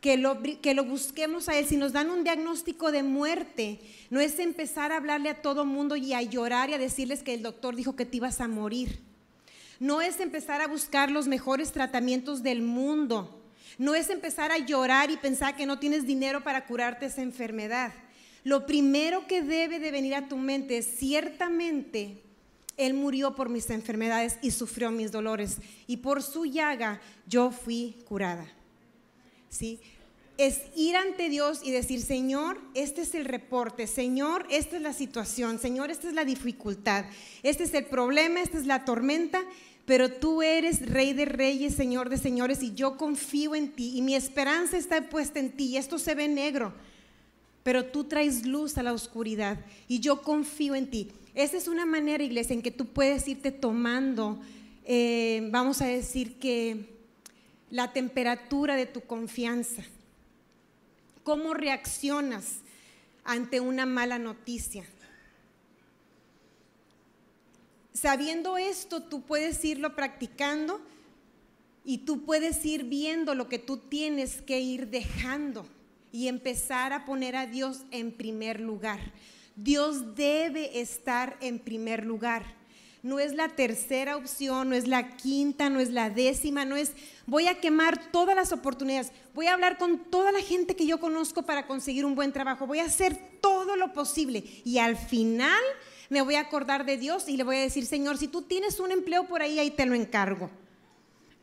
Que 0.00 0.16
lo, 0.16 0.40
que 0.42 0.74
lo 0.74 0.84
busquemos 0.84 1.48
a 1.48 1.58
Él. 1.58 1.66
Si 1.66 1.76
nos 1.76 1.92
dan 1.92 2.10
un 2.10 2.22
diagnóstico 2.22 2.92
de 2.92 3.02
muerte, 3.02 3.80
no 4.10 4.20
es 4.20 4.38
empezar 4.38 4.92
a 4.92 4.96
hablarle 4.96 5.28
a 5.28 5.42
todo 5.42 5.64
mundo 5.64 5.96
y 5.96 6.12
a 6.14 6.22
llorar 6.22 6.70
y 6.70 6.74
a 6.74 6.78
decirles 6.78 7.24
que 7.24 7.34
el 7.34 7.42
doctor 7.42 7.74
dijo 7.74 7.96
que 7.96 8.06
te 8.06 8.18
ibas 8.18 8.40
a 8.40 8.46
morir. 8.46 9.00
No 9.80 10.00
es 10.00 10.20
empezar 10.20 10.60
a 10.60 10.68
buscar 10.68 11.10
los 11.10 11.26
mejores 11.26 11.72
tratamientos 11.72 12.42
del 12.42 12.62
mundo. 12.62 13.42
No 13.76 13.94
es 13.94 14.10
empezar 14.10 14.52
a 14.52 14.58
llorar 14.58 15.10
y 15.10 15.16
pensar 15.16 15.56
que 15.56 15.66
no 15.66 15.78
tienes 15.78 16.06
dinero 16.06 16.42
para 16.42 16.66
curarte 16.66 17.06
esa 17.06 17.22
enfermedad. 17.22 17.92
Lo 18.44 18.66
primero 18.66 19.26
que 19.26 19.42
debe 19.42 19.78
de 19.78 19.90
venir 19.90 20.14
a 20.14 20.28
tu 20.28 20.36
mente 20.36 20.78
es 20.78 20.86
ciertamente 20.86 22.22
él 22.78 22.94
murió 22.94 23.34
por 23.34 23.50
mis 23.50 23.68
enfermedades 23.68 24.38
y 24.40 24.52
sufrió 24.52 24.90
mis 24.90 25.12
dolores. 25.12 25.58
Y 25.86 25.98
por 25.98 26.22
su 26.22 26.46
llaga 26.46 27.00
yo 27.26 27.50
fui 27.50 27.96
curada. 28.08 28.46
¿Sí? 29.50 29.80
Es 30.38 30.62
ir 30.76 30.94
ante 30.96 31.28
Dios 31.28 31.60
y 31.64 31.72
decir, 31.72 32.00
Señor, 32.00 32.60
este 32.74 33.02
es 33.02 33.14
el 33.14 33.24
reporte, 33.24 33.88
Señor, 33.88 34.46
esta 34.50 34.76
es 34.76 34.82
la 34.82 34.92
situación, 34.92 35.58
Señor, 35.58 35.90
esta 35.90 36.06
es 36.06 36.14
la 36.14 36.24
dificultad, 36.24 37.06
este 37.42 37.64
es 37.64 37.74
el 37.74 37.86
problema, 37.86 38.40
esta 38.40 38.56
es 38.56 38.66
la 38.66 38.84
tormenta, 38.84 39.42
pero 39.84 40.12
tú 40.12 40.42
eres 40.42 40.86
Rey 40.86 41.12
de 41.12 41.24
Reyes, 41.24 41.74
Señor 41.74 42.08
de 42.08 42.18
Señores, 42.18 42.62
y 42.62 42.72
yo 42.72 42.96
confío 42.96 43.56
en 43.56 43.72
ti, 43.72 43.96
y 43.96 44.02
mi 44.02 44.14
esperanza 44.14 44.76
está 44.76 45.08
puesta 45.08 45.40
en 45.40 45.50
ti, 45.50 45.70
y 45.70 45.76
esto 45.76 45.98
se 45.98 46.14
ve 46.14 46.28
negro, 46.28 46.72
pero 47.64 47.86
tú 47.86 48.04
traes 48.04 48.46
luz 48.46 48.78
a 48.78 48.84
la 48.84 48.92
oscuridad, 48.92 49.58
y 49.88 49.98
yo 49.98 50.22
confío 50.22 50.76
en 50.76 50.88
ti. 50.88 51.10
Esa 51.38 51.56
es 51.56 51.68
una 51.68 51.86
manera, 51.86 52.24
iglesia, 52.24 52.52
en 52.52 52.62
que 52.62 52.72
tú 52.72 52.86
puedes 52.86 53.28
irte 53.28 53.52
tomando, 53.52 54.40
eh, 54.84 55.48
vamos 55.52 55.80
a 55.80 55.86
decir 55.86 56.40
que 56.40 56.96
la 57.70 57.92
temperatura 57.92 58.74
de 58.74 58.86
tu 58.86 59.02
confianza. 59.02 59.84
¿Cómo 61.22 61.54
reaccionas 61.54 62.56
ante 63.22 63.60
una 63.60 63.86
mala 63.86 64.18
noticia? 64.18 64.84
Sabiendo 67.92 68.58
esto, 68.58 69.04
tú 69.04 69.22
puedes 69.22 69.64
irlo 69.64 69.94
practicando 69.94 70.80
y 71.84 71.98
tú 71.98 72.24
puedes 72.24 72.64
ir 72.64 72.82
viendo 72.82 73.36
lo 73.36 73.48
que 73.48 73.60
tú 73.60 73.76
tienes 73.76 74.42
que 74.42 74.58
ir 74.58 74.88
dejando 74.88 75.68
y 76.10 76.26
empezar 76.26 76.92
a 76.92 77.04
poner 77.04 77.36
a 77.36 77.46
Dios 77.46 77.84
en 77.92 78.10
primer 78.10 78.58
lugar. 78.58 78.98
Dios 79.58 80.14
debe 80.14 80.80
estar 80.80 81.36
en 81.40 81.58
primer 81.58 82.06
lugar. 82.06 82.44
No 83.02 83.18
es 83.18 83.34
la 83.34 83.48
tercera 83.48 84.16
opción, 84.16 84.68
no 84.68 84.76
es 84.76 84.86
la 84.86 85.16
quinta, 85.16 85.68
no 85.68 85.80
es 85.80 85.90
la 85.90 86.10
décima, 86.10 86.64
no 86.64 86.76
es 86.76 86.92
voy 87.26 87.48
a 87.48 87.60
quemar 87.60 88.12
todas 88.12 88.36
las 88.36 88.52
oportunidades, 88.52 89.10
voy 89.34 89.46
a 89.46 89.54
hablar 89.54 89.76
con 89.76 89.98
toda 89.98 90.30
la 90.30 90.40
gente 90.40 90.76
que 90.76 90.86
yo 90.86 91.00
conozco 91.00 91.42
para 91.42 91.66
conseguir 91.66 92.04
un 92.04 92.14
buen 92.14 92.32
trabajo, 92.32 92.68
voy 92.68 92.78
a 92.78 92.84
hacer 92.84 93.16
todo 93.40 93.74
lo 93.74 93.92
posible 93.92 94.44
y 94.64 94.78
al 94.78 94.96
final 94.96 95.62
me 96.08 96.22
voy 96.22 96.36
a 96.36 96.40
acordar 96.40 96.84
de 96.86 96.96
Dios 96.96 97.28
y 97.28 97.36
le 97.36 97.44
voy 97.44 97.56
a 97.56 97.62
decir, 97.62 97.84
Señor, 97.84 98.16
si 98.16 98.28
tú 98.28 98.42
tienes 98.42 98.78
un 98.78 98.92
empleo 98.92 99.26
por 99.26 99.42
ahí, 99.42 99.58
ahí 99.58 99.72
te 99.72 99.86
lo 99.86 99.94
encargo. 99.94 100.50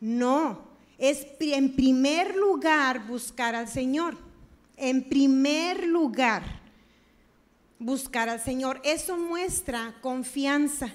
No, 0.00 0.68
es 0.98 1.26
en 1.40 1.74
primer 1.74 2.34
lugar 2.34 3.06
buscar 3.06 3.54
al 3.54 3.68
Señor, 3.68 4.16
en 4.76 5.04
primer 5.04 5.86
lugar 5.86 6.55
buscar 7.78 8.28
al 8.28 8.40
Señor. 8.40 8.80
Eso 8.84 9.16
muestra 9.16 9.94
confianza. 10.00 10.92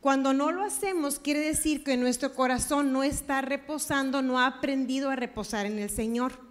Cuando 0.00 0.34
no 0.34 0.52
lo 0.52 0.62
hacemos, 0.62 1.18
quiere 1.18 1.40
decir 1.40 1.82
que 1.82 1.96
nuestro 1.96 2.34
corazón 2.34 2.92
no 2.92 3.02
está 3.02 3.40
reposando, 3.40 4.20
no 4.20 4.38
ha 4.38 4.46
aprendido 4.46 5.10
a 5.10 5.16
reposar 5.16 5.66
en 5.66 5.78
el 5.78 5.88
Señor. 5.88 6.44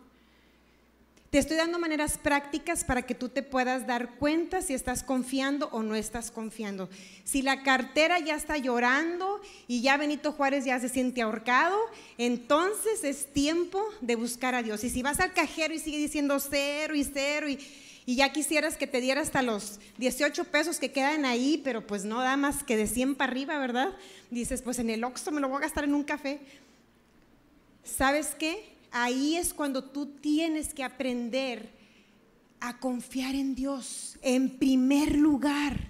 Te 1.34 1.40
estoy 1.40 1.58
dando 1.58 1.80
maneras 1.80 2.20
prácticas 2.20 2.84
para 2.84 3.02
que 3.04 3.16
tú 3.16 3.28
te 3.28 3.42
puedas 3.42 3.88
dar 3.88 4.18
cuenta 4.18 4.62
si 4.62 4.75
estás 4.75 5.02
confiando 5.02 5.68
o 5.72 5.82
no 5.82 5.96
estás 5.96 6.30
confiando. 6.30 6.90
Si 7.24 7.42
la 7.42 7.63
cartera 7.63 8.20
ya 8.20 8.36
está 8.36 8.58
llorando 8.58 9.42
y 9.68 9.82
ya 9.82 9.98
Benito 9.98 10.32
Juárez 10.32 10.63
ya 10.63 10.80
se 10.80 10.90
siente 10.90 11.24
ahorcado, 11.24 11.75
entonces 12.20 13.04
es 13.04 13.34
tiempo 13.34 13.84
de 14.02 14.16
buscar 14.16 14.54
a 14.54 14.62
Dios. 14.62 14.84
Y 14.84 14.92
si 14.92 15.02
vas 15.02 15.20
al 15.20 15.34
cajero 15.34 15.74
y 15.74 15.80
sigue 15.80 15.98
diciendo 15.98 16.40
cero 16.40 16.94
y 16.94 17.04
cero 17.04 17.50
y 17.50 17.58
y 18.05 18.15
ya 18.15 18.33
quisieras 18.33 18.75
que 18.75 18.88
te 18.88 19.01
diera 19.01 19.22
hasta 19.22 19.41
los 19.41 19.79
18 19.98 20.45
pesos 20.45 20.79
que 20.79 20.91
quedan 20.91 21.25
ahí, 21.25 21.62
pero 21.63 21.86
pues 21.88 22.03
no 22.03 22.19
da 22.19 22.36
más 22.36 22.63
que 22.63 22.75
de 22.75 22.88
100 22.88 23.15
para 23.15 23.31
arriba, 23.31 23.57
¿verdad? 23.60 23.95
Dices, 24.29 24.62
pues 24.62 24.79
en 24.79 24.89
el 24.89 25.03
Oxxo 25.03 25.31
me 25.31 25.39
lo 25.39 25.48
voy 25.48 25.57
a 25.57 25.62
gastar 25.62 25.86
en 25.86 25.93
un 25.93 26.03
café. 26.03 26.41
¿Sabes 27.83 28.36
qué? 28.38 28.74
Ahí 28.91 29.36
es 29.36 29.53
cuando 29.53 29.83
tú 29.83 30.05
tienes 30.05 30.74
que 30.74 30.83
aprender 30.83 31.69
a 32.60 32.79
confiar 32.79 33.36
en 33.36 33.55
Dios 33.55 34.17
en 34.22 34.57
primer 34.57 35.15
lugar, 35.15 35.89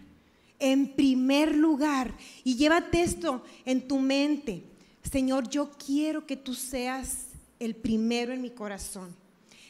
en 0.59 0.93
primer 0.93 1.55
lugar. 1.55 2.15
Y 2.43 2.55
llévate 2.55 3.01
esto 3.01 3.43
en 3.65 3.87
tu 3.87 3.99
mente. 3.99 4.63
Señor, 5.11 5.49
yo 5.49 5.71
quiero 5.71 6.25
que 6.25 6.37
tú 6.37 6.53
seas 6.53 7.27
el 7.59 7.75
primero 7.75 8.33
en 8.33 8.41
mi 8.41 8.49
corazón. 8.49 9.15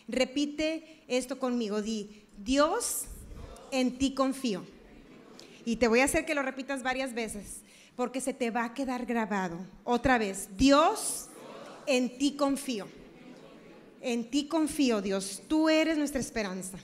Repite 0.07 1.03
esto 1.07 1.39
conmigo, 1.39 1.81
di, 1.81 2.22
Dios, 2.37 3.05
en 3.71 3.97
ti 3.97 4.13
confío. 4.13 4.65
Y 5.65 5.77
te 5.77 5.87
voy 5.87 6.01
a 6.01 6.05
hacer 6.05 6.25
que 6.25 6.35
lo 6.35 6.41
repitas 6.41 6.83
varias 6.83 7.13
veces, 7.13 7.61
porque 7.95 8.21
se 8.21 8.33
te 8.33 8.51
va 8.51 8.65
a 8.65 8.73
quedar 8.73 9.05
grabado. 9.05 9.57
Otra 9.83 10.17
vez, 10.17 10.49
Dios, 10.57 11.29
en 11.85 12.17
ti 12.17 12.35
confío. 12.35 12.87
En 14.01 14.29
ti 14.29 14.47
confío, 14.47 15.01
Dios. 15.01 15.43
Tú 15.47 15.69
eres 15.69 15.97
nuestra 15.97 16.19
esperanza. 16.19 16.77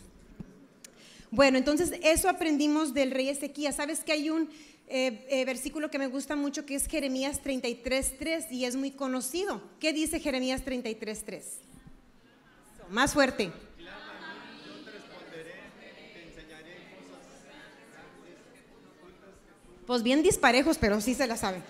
Bueno, 1.32 1.58
entonces 1.58 1.94
eso 2.02 2.30
aprendimos 2.30 2.94
del 2.94 3.12
rey 3.12 3.30
Ezequías. 3.30 3.76
Sabes 3.76 4.00
que 4.00 4.14
hay 4.14 4.30
un 4.30 4.50
eh, 4.88 5.28
eh, 5.30 5.46
versículo 5.46 5.92
que 5.92 6.00
me 6.00 6.08
gusta 6.08 6.36
mucho 6.36 6.66
que 6.66 6.76
es 6.76 6.88
Jeremías 6.88 7.44
33.3 7.44 8.52
y 8.52 8.66
es 8.66 8.76
muy 8.76 8.92
conocido. 8.92 9.62
¿Qué 9.80 9.94
dice 9.94 10.20
Jeremías 10.20 10.66
33.3? 10.66 11.42
Más 12.90 13.14
fuerte. 13.14 13.52
Pues 19.90 20.04
bien 20.04 20.22
disparejos, 20.22 20.78
pero 20.78 21.02
sí 21.02 21.16
se 21.16 21.26
la 21.26 21.36
saben. 21.36 21.64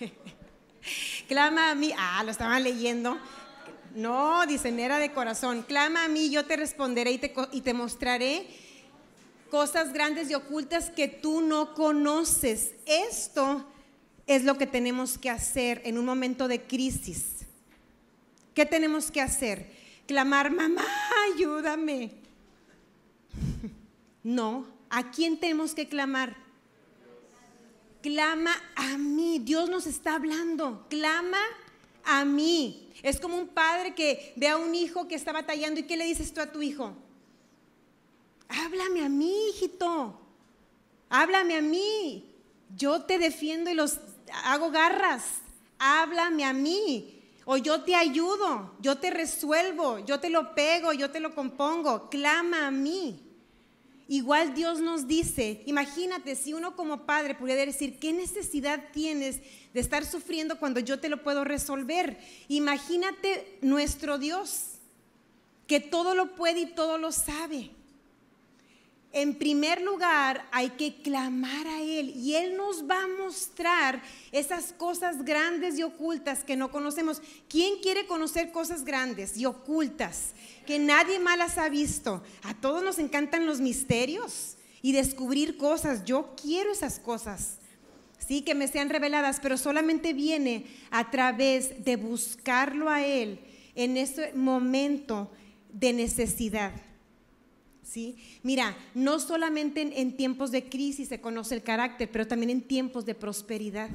Clama 1.28 1.70
a 1.70 1.74
mí, 1.74 1.90
ah, 1.96 2.22
lo 2.22 2.30
estaban 2.30 2.62
leyendo. 2.62 3.16
No, 3.94 4.44
dicen, 4.44 4.78
era 4.78 4.98
de 4.98 5.14
corazón. 5.14 5.62
Clama 5.62 6.04
a 6.04 6.08
mí, 6.08 6.28
yo 6.28 6.44
te 6.44 6.56
responderé 6.56 7.12
y 7.12 7.16
te, 7.16 7.32
y 7.52 7.62
te 7.62 7.72
mostraré 7.72 8.46
cosas 9.50 9.94
grandes 9.94 10.28
y 10.28 10.34
ocultas 10.34 10.90
que 10.90 11.08
tú 11.08 11.40
no 11.40 11.72
conoces. 11.72 12.72
Esto 12.84 13.64
es 14.26 14.44
lo 14.44 14.58
que 14.58 14.66
tenemos 14.66 15.16
que 15.16 15.30
hacer 15.30 15.80
en 15.86 15.96
un 15.96 16.04
momento 16.04 16.48
de 16.48 16.64
crisis. 16.64 17.46
¿Qué 18.52 18.66
tenemos 18.66 19.10
que 19.10 19.22
hacer? 19.22 19.72
Clamar, 20.06 20.50
mamá, 20.50 20.84
ayúdame. 21.32 22.10
No, 24.22 24.66
¿a 24.90 25.12
quién 25.12 25.38
tenemos 25.38 25.72
que 25.72 25.88
clamar? 25.88 26.45
Clama 28.06 28.52
a 28.76 28.96
mí. 28.98 29.40
Dios 29.40 29.68
nos 29.68 29.84
está 29.84 30.14
hablando, 30.14 30.86
clama 30.88 31.40
a 32.04 32.24
mí. 32.24 32.88
Es 33.02 33.18
como 33.18 33.36
un 33.36 33.48
padre 33.48 33.96
que 33.96 34.32
ve 34.36 34.46
a 34.46 34.56
un 34.56 34.76
hijo 34.76 35.08
que 35.08 35.16
está 35.16 35.32
batallando 35.32 35.80
y 35.80 35.82
¿qué 35.82 35.96
le 35.96 36.04
dices 36.04 36.32
tú 36.32 36.40
a 36.40 36.52
tu 36.52 36.62
hijo? 36.62 36.92
Háblame 38.48 39.04
a 39.04 39.08
mí, 39.08 39.48
hijito. 39.50 40.20
Háblame 41.08 41.56
a 41.56 41.62
mí. 41.62 42.32
Yo 42.76 43.02
te 43.02 43.18
defiendo 43.18 43.70
y 43.70 43.74
los 43.74 43.98
hago 44.44 44.70
garras. 44.70 45.24
Háblame 45.80 46.44
a 46.44 46.52
mí. 46.52 47.24
O 47.44 47.56
yo 47.56 47.82
te 47.82 47.96
ayudo, 47.96 48.76
yo 48.80 48.98
te 48.98 49.10
resuelvo, 49.10 49.98
yo 50.00 50.20
te 50.20 50.30
lo 50.30 50.54
pego, 50.54 50.92
yo 50.92 51.10
te 51.10 51.18
lo 51.18 51.34
compongo. 51.34 52.08
Clama 52.08 52.68
a 52.68 52.70
mí. 52.70 53.25
Igual 54.08 54.54
Dios 54.54 54.80
nos 54.80 55.08
dice, 55.08 55.62
imagínate 55.66 56.36
si 56.36 56.52
uno 56.52 56.76
como 56.76 57.06
padre 57.06 57.34
pudiera 57.34 57.66
decir, 57.66 57.98
¿qué 57.98 58.12
necesidad 58.12 58.90
tienes 58.92 59.40
de 59.74 59.80
estar 59.80 60.06
sufriendo 60.06 60.58
cuando 60.58 60.78
yo 60.78 61.00
te 61.00 61.08
lo 61.08 61.24
puedo 61.24 61.42
resolver? 61.42 62.16
Imagínate 62.46 63.58
nuestro 63.62 64.18
Dios, 64.18 64.74
que 65.66 65.80
todo 65.80 66.14
lo 66.14 66.36
puede 66.36 66.60
y 66.60 66.66
todo 66.66 66.98
lo 66.98 67.10
sabe. 67.10 67.70
En 69.16 69.34
primer 69.36 69.80
lugar, 69.80 70.46
hay 70.52 70.68
que 70.68 71.00
clamar 71.00 71.66
a 71.66 71.80
Él 71.80 72.12
y 72.14 72.34
Él 72.34 72.54
nos 72.54 72.86
va 72.86 73.02
a 73.02 73.08
mostrar 73.08 74.02
esas 74.30 74.74
cosas 74.74 75.24
grandes 75.24 75.78
y 75.78 75.82
ocultas 75.82 76.44
que 76.44 76.54
no 76.54 76.70
conocemos. 76.70 77.22
¿Quién 77.48 77.80
quiere 77.80 78.06
conocer 78.06 78.52
cosas 78.52 78.84
grandes 78.84 79.38
y 79.38 79.46
ocultas 79.46 80.34
que 80.66 80.78
nadie 80.78 81.18
más 81.18 81.38
las 81.38 81.56
ha 81.56 81.70
visto? 81.70 82.22
A 82.42 82.52
todos 82.52 82.84
nos 82.84 82.98
encantan 82.98 83.46
los 83.46 83.58
misterios 83.58 84.58
y 84.82 84.92
descubrir 84.92 85.56
cosas. 85.56 86.04
Yo 86.04 86.34
quiero 86.36 86.70
esas 86.70 86.98
cosas. 86.98 87.56
Sí, 88.18 88.42
que 88.42 88.54
me 88.54 88.68
sean 88.68 88.90
reveladas, 88.90 89.40
pero 89.40 89.56
solamente 89.56 90.12
viene 90.12 90.66
a 90.90 91.10
través 91.10 91.86
de 91.86 91.96
buscarlo 91.96 92.90
a 92.90 93.02
Él 93.02 93.40
en 93.76 93.96
ese 93.96 94.34
momento 94.34 95.30
de 95.72 95.94
necesidad. 95.94 96.74
¿Sí? 97.86 98.16
Mira, 98.42 98.76
no 98.94 99.20
solamente 99.20 99.80
en, 99.80 100.16
tiempos 100.16 100.50
de 100.50 100.68
crisis 100.68 101.08
se 101.08 101.20
conoce 101.20 101.54
el 101.54 101.62
carácter, 101.62 102.10
pero 102.10 102.26
también 102.26 102.50
en 102.50 102.62
tiempos 102.62 103.06
de 103.06 103.14
prosperidad. 103.14 103.90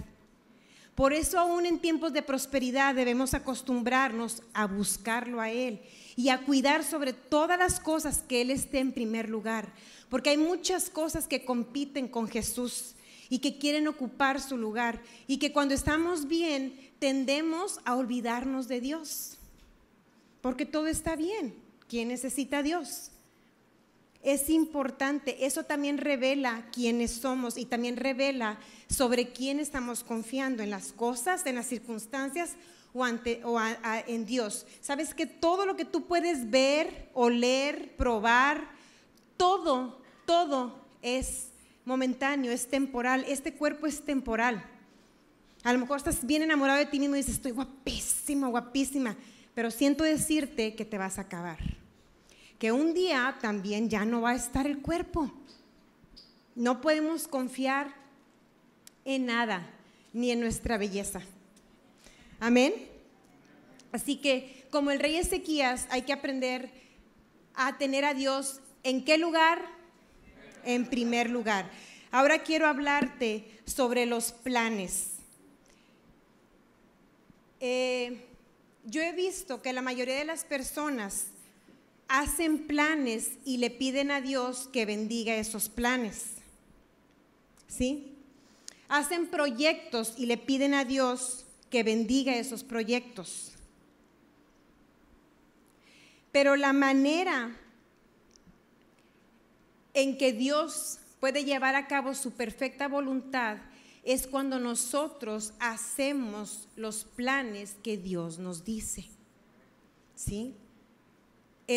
Por 0.95 1.13
eso 1.13 1.39
aún 1.39 1.65
en 1.65 1.79
tiempos 1.79 2.13
de 2.13 2.21
prosperidad 2.21 2.95
debemos 2.95 3.33
acostumbrarnos 3.33 4.43
a 4.53 4.65
buscarlo 4.67 5.41
a 5.41 5.49
Él 5.49 5.81
y 6.15 6.29
a 6.29 6.43
cuidar 6.43 6.83
sobre 6.83 7.13
todas 7.13 7.57
las 7.57 7.79
cosas 7.79 8.23
que 8.27 8.41
Él 8.41 8.51
esté 8.51 8.79
en 8.79 8.91
primer 8.91 9.29
lugar. 9.29 9.73
Porque 10.09 10.31
hay 10.31 10.37
muchas 10.37 10.89
cosas 10.89 11.27
que 11.27 11.45
compiten 11.45 12.07
con 12.07 12.27
Jesús 12.27 12.95
y 13.29 13.39
que 13.39 13.57
quieren 13.57 13.87
ocupar 13.87 14.41
su 14.41 14.57
lugar 14.57 15.01
y 15.27 15.37
que 15.37 15.53
cuando 15.53 15.73
estamos 15.73 16.27
bien 16.27 16.91
tendemos 16.99 17.79
a 17.85 17.95
olvidarnos 17.95 18.67
de 18.67 18.81
Dios. 18.81 19.37
Porque 20.41 20.65
todo 20.65 20.87
está 20.87 21.15
bien. 21.15 21.55
¿Quién 21.87 22.09
necesita 22.09 22.59
a 22.59 22.63
Dios? 22.63 23.11
Es 24.23 24.49
importante. 24.49 25.45
Eso 25.45 25.63
también 25.63 25.97
revela 25.97 26.65
quiénes 26.71 27.11
somos 27.11 27.57
y 27.57 27.65
también 27.65 27.97
revela 27.97 28.57
sobre 28.87 29.31
quién 29.31 29.59
estamos 29.59 30.03
confiando, 30.03 30.63
en 30.63 30.69
las 30.69 30.91
cosas, 30.93 31.45
en 31.45 31.55
las 31.55 31.67
circunstancias 31.67 32.55
o, 32.93 33.07
en 33.07 34.25
Dios. 34.25 34.65
Sabes 34.81 35.13
que 35.13 35.25
todo 35.25 35.65
lo 35.65 35.75
que 35.75 35.85
tú 35.85 36.05
puedes 36.05 36.49
ver, 36.49 37.09
oler, 37.13 37.95
probar, 37.95 38.69
todo, 39.37 40.01
todo 40.25 40.75
es 41.01 41.47
momentáneo, 41.85 42.51
es 42.51 42.67
temporal. 42.67 43.25
Este 43.27 43.53
cuerpo 43.53 43.87
es 43.87 44.03
temporal. 44.03 44.63
A 45.63 45.73
lo 45.73 45.79
mejor 45.79 45.97
estás 45.97 46.25
bien 46.25 46.41
enamorado 46.41 46.79
de 46.79 46.85
ti 46.85 46.99
mismo 46.99 47.15
y 47.15 47.19
dices, 47.19 47.35
estoy 47.35 47.51
guapísima, 47.51 48.47
guapísima, 48.47 49.15
pero 49.53 49.69
siento 49.69 50.03
decirte 50.03 50.75
que 50.75 50.85
te 50.85 50.97
vas 50.97 51.17
a 51.17 51.21
acabar 51.21 51.80
que 52.61 52.71
un 52.71 52.93
día 52.93 53.39
también 53.41 53.89
ya 53.89 54.05
no 54.05 54.21
va 54.21 54.29
a 54.29 54.35
estar 54.35 54.67
el 54.67 54.83
cuerpo. 54.83 55.31
No 56.53 56.79
podemos 56.79 57.27
confiar 57.27 57.91
en 59.03 59.25
nada, 59.25 59.67
ni 60.13 60.29
en 60.29 60.41
nuestra 60.41 60.77
belleza. 60.77 61.21
Amén. 62.39 62.71
Así 63.91 64.17
que 64.17 64.67
como 64.69 64.91
el 64.91 64.99
rey 64.99 65.15
Ezequías 65.15 65.87
hay 65.89 66.03
que 66.03 66.13
aprender 66.13 66.69
a 67.55 67.79
tener 67.79 68.05
a 68.05 68.13
Dios 68.13 68.61
en 68.83 69.05
qué 69.05 69.17
lugar? 69.17 69.65
En 70.63 70.85
primer 70.85 71.31
lugar. 71.31 71.67
Ahora 72.11 72.43
quiero 72.43 72.67
hablarte 72.67 73.59
sobre 73.65 74.05
los 74.05 74.33
planes. 74.33 75.13
Eh, 77.59 78.23
yo 78.85 79.01
he 79.01 79.13
visto 79.13 79.63
que 79.63 79.73
la 79.73 79.81
mayoría 79.81 80.19
de 80.19 80.25
las 80.25 80.43
personas 80.43 81.25
hacen 82.11 82.67
planes 82.67 83.37
y 83.45 83.57
le 83.57 83.69
piden 83.69 84.11
a 84.11 84.19
Dios 84.19 84.67
que 84.73 84.85
bendiga 84.85 85.35
esos 85.35 85.69
planes. 85.69 86.33
¿Sí? 87.69 88.17
Hacen 88.89 89.27
proyectos 89.27 90.15
y 90.17 90.25
le 90.25 90.37
piden 90.37 90.73
a 90.73 90.83
Dios 90.83 91.45
que 91.69 91.83
bendiga 91.83 92.35
esos 92.35 92.65
proyectos. 92.65 93.53
Pero 96.33 96.57
la 96.57 96.73
manera 96.73 97.55
en 99.93 100.17
que 100.17 100.33
Dios 100.33 100.99
puede 101.21 101.45
llevar 101.45 101.75
a 101.75 101.87
cabo 101.87 102.13
su 102.13 102.31
perfecta 102.31 102.89
voluntad 102.89 103.57
es 104.03 104.27
cuando 104.27 104.59
nosotros 104.59 105.53
hacemos 105.59 106.67
los 106.75 107.05
planes 107.05 107.77
que 107.81 107.95
Dios 107.95 108.37
nos 108.37 108.65
dice. 108.65 109.05
¿Sí? 110.13 110.55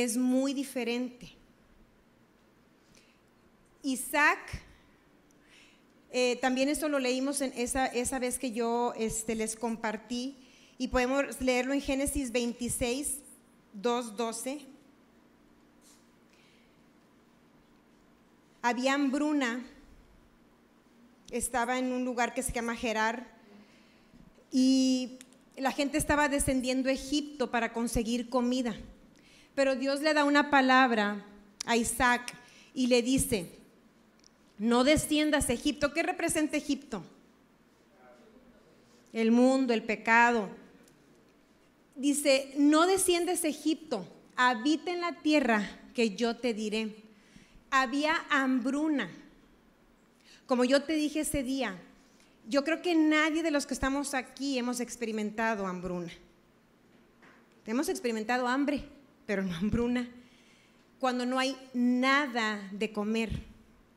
Es 0.02 0.16
muy 0.16 0.54
diferente. 0.54 1.28
Isaac, 3.82 4.40
eh, 6.10 6.36
también 6.40 6.68
eso 6.68 6.88
lo 6.88 6.98
leímos 6.98 7.40
en 7.40 7.52
esa, 7.54 7.86
esa 7.86 8.18
vez 8.18 8.38
que 8.38 8.50
yo 8.50 8.92
este, 8.96 9.34
les 9.34 9.54
compartí 9.54 10.36
y 10.78 10.88
podemos 10.88 11.40
leerlo 11.40 11.74
en 11.74 11.80
Génesis 11.80 12.32
26, 12.32 13.18
2, 13.74 14.16
12. 14.16 14.60
Había 18.62 18.94
hambruna, 18.94 19.64
estaba 21.30 21.78
en 21.78 21.92
un 21.92 22.04
lugar 22.04 22.34
que 22.34 22.42
se 22.42 22.52
llama 22.52 22.74
Gerar 22.74 23.32
y 24.50 25.18
la 25.56 25.70
gente 25.70 25.98
estaba 25.98 26.28
descendiendo 26.28 26.88
a 26.88 26.92
Egipto 26.92 27.50
para 27.50 27.72
conseguir 27.72 28.28
comida. 28.28 28.74
Pero 29.54 29.76
Dios 29.76 30.00
le 30.00 30.14
da 30.14 30.24
una 30.24 30.50
palabra 30.50 31.24
a 31.64 31.76
Isaac 31.76 32.34
y 32.74 32.88
le 32.88 33.02
dice, 33.02 33.50
no 34.58 34.84
desciendas 34.84 35.48
a 35.48 35.52
Egipto. 35.52 35.92
¿Qué 35.92 36.02
representa 36.02 36.56
Egipto? 36.56 37.04
El 39.12 39.30
mundo, 39.30 39.72
el 39.72 39.82
pecado. 39.82 40.48
Dice, 41.94 42.52
no 42.56 42.86
desciendes 42.86 43.44
a 43.44 43.48
Egipto, 43.48 44.06
habita 44.34 44.90
en 44.90 45.00
la 45.00 45.22
tierra 45.22 45.64
que 45.94 46.16
yo 46.16 46.36
te 46.36 46.52
diré. 46.52 46.96
Había 47.70 48.24
hambruna. 48.30 49.08
Como 50.46 50.64
yo 50.64 50.82
te 50.82 50.94
dije 50.94 51.20
ese 51.20 51.44
día, 51.44 51.78
yo 52.48 52.64
creo 52.64 52.82
que 52.82 52.94
nadie 52.94 53.42
de 53.42 53.52
los 53.52 53.66
que 53.66 53.74
estamos 53.74 54.14
aquí 54.14 54.58
hemos 54.58 54.80
experimentado 54.80 55.66
hambruna. 55.66 56.12
Hemos 57.66 57.88
experimentado 57.88 58.46
hambre 58.46 58.84
pero 59.26 59.42
no 59.42 59.54
hambruna, 59.54 60.08
cuando 60.98 61.26
no 61.26 61.38
hay 61.38 61.56
nada 61.74 62.68
de 62.72 62.92
comer, 62.92 63.42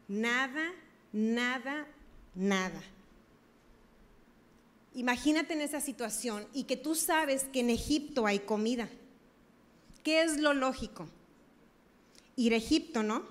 nada, 0.08 0.74
nada, 1.14 1.88
nada. 2.36 2.82
Imagínate 4.94 5.54
en 5.54 5.62
esa 5.62 5.80
situación 5.80 6.48
y 6.54 6.64
que 6.64 6.76
tú 6.76 6.96
sabes 6.96 7.46
que 7.46 7.60
en 7.60 7.70
Egipto 7.70 8.26
hay 8.26 8.40
comida. 8.40 8.90
¿Qué 10.04 10.22
es 10.22 10.38
lo 10.38 10.54
lógico? 10.54 11.08
Ir 12.36 12.54
a 12.54 12.58
Egipto, 12.58 13.04
¿no? 13.04 13.24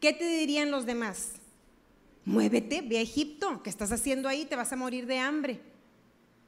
¿Qué 0.00 0.12
te 0.12 0.24
dirían 0.24 0.70
los 0.70 0.86
demás? 0.86 1.32
Muévete, 2.24 2.80
ve 2.82 2.98
a 2.98 3.02
Egipto. 3.02 3.62
¿Qué 3.62 3.70
estás 3.70 3.92
haciendo 3.92 4.28
ahí? 4.28 4.46
Te 4.46 4.56
vas 4.56 4.72
a 4.72 4.76
morir 4.76 5.06
de 5.06 5.18
hambre. 5.18 5.60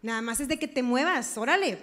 Nada 0.03 0.23
más 0.23 0.41
es 0.41 0.49
de 0.49 0.59
que 0.59 0.69
te 0.69 0.83
muevas, 0.83 1.37
órale, 1.39 1.79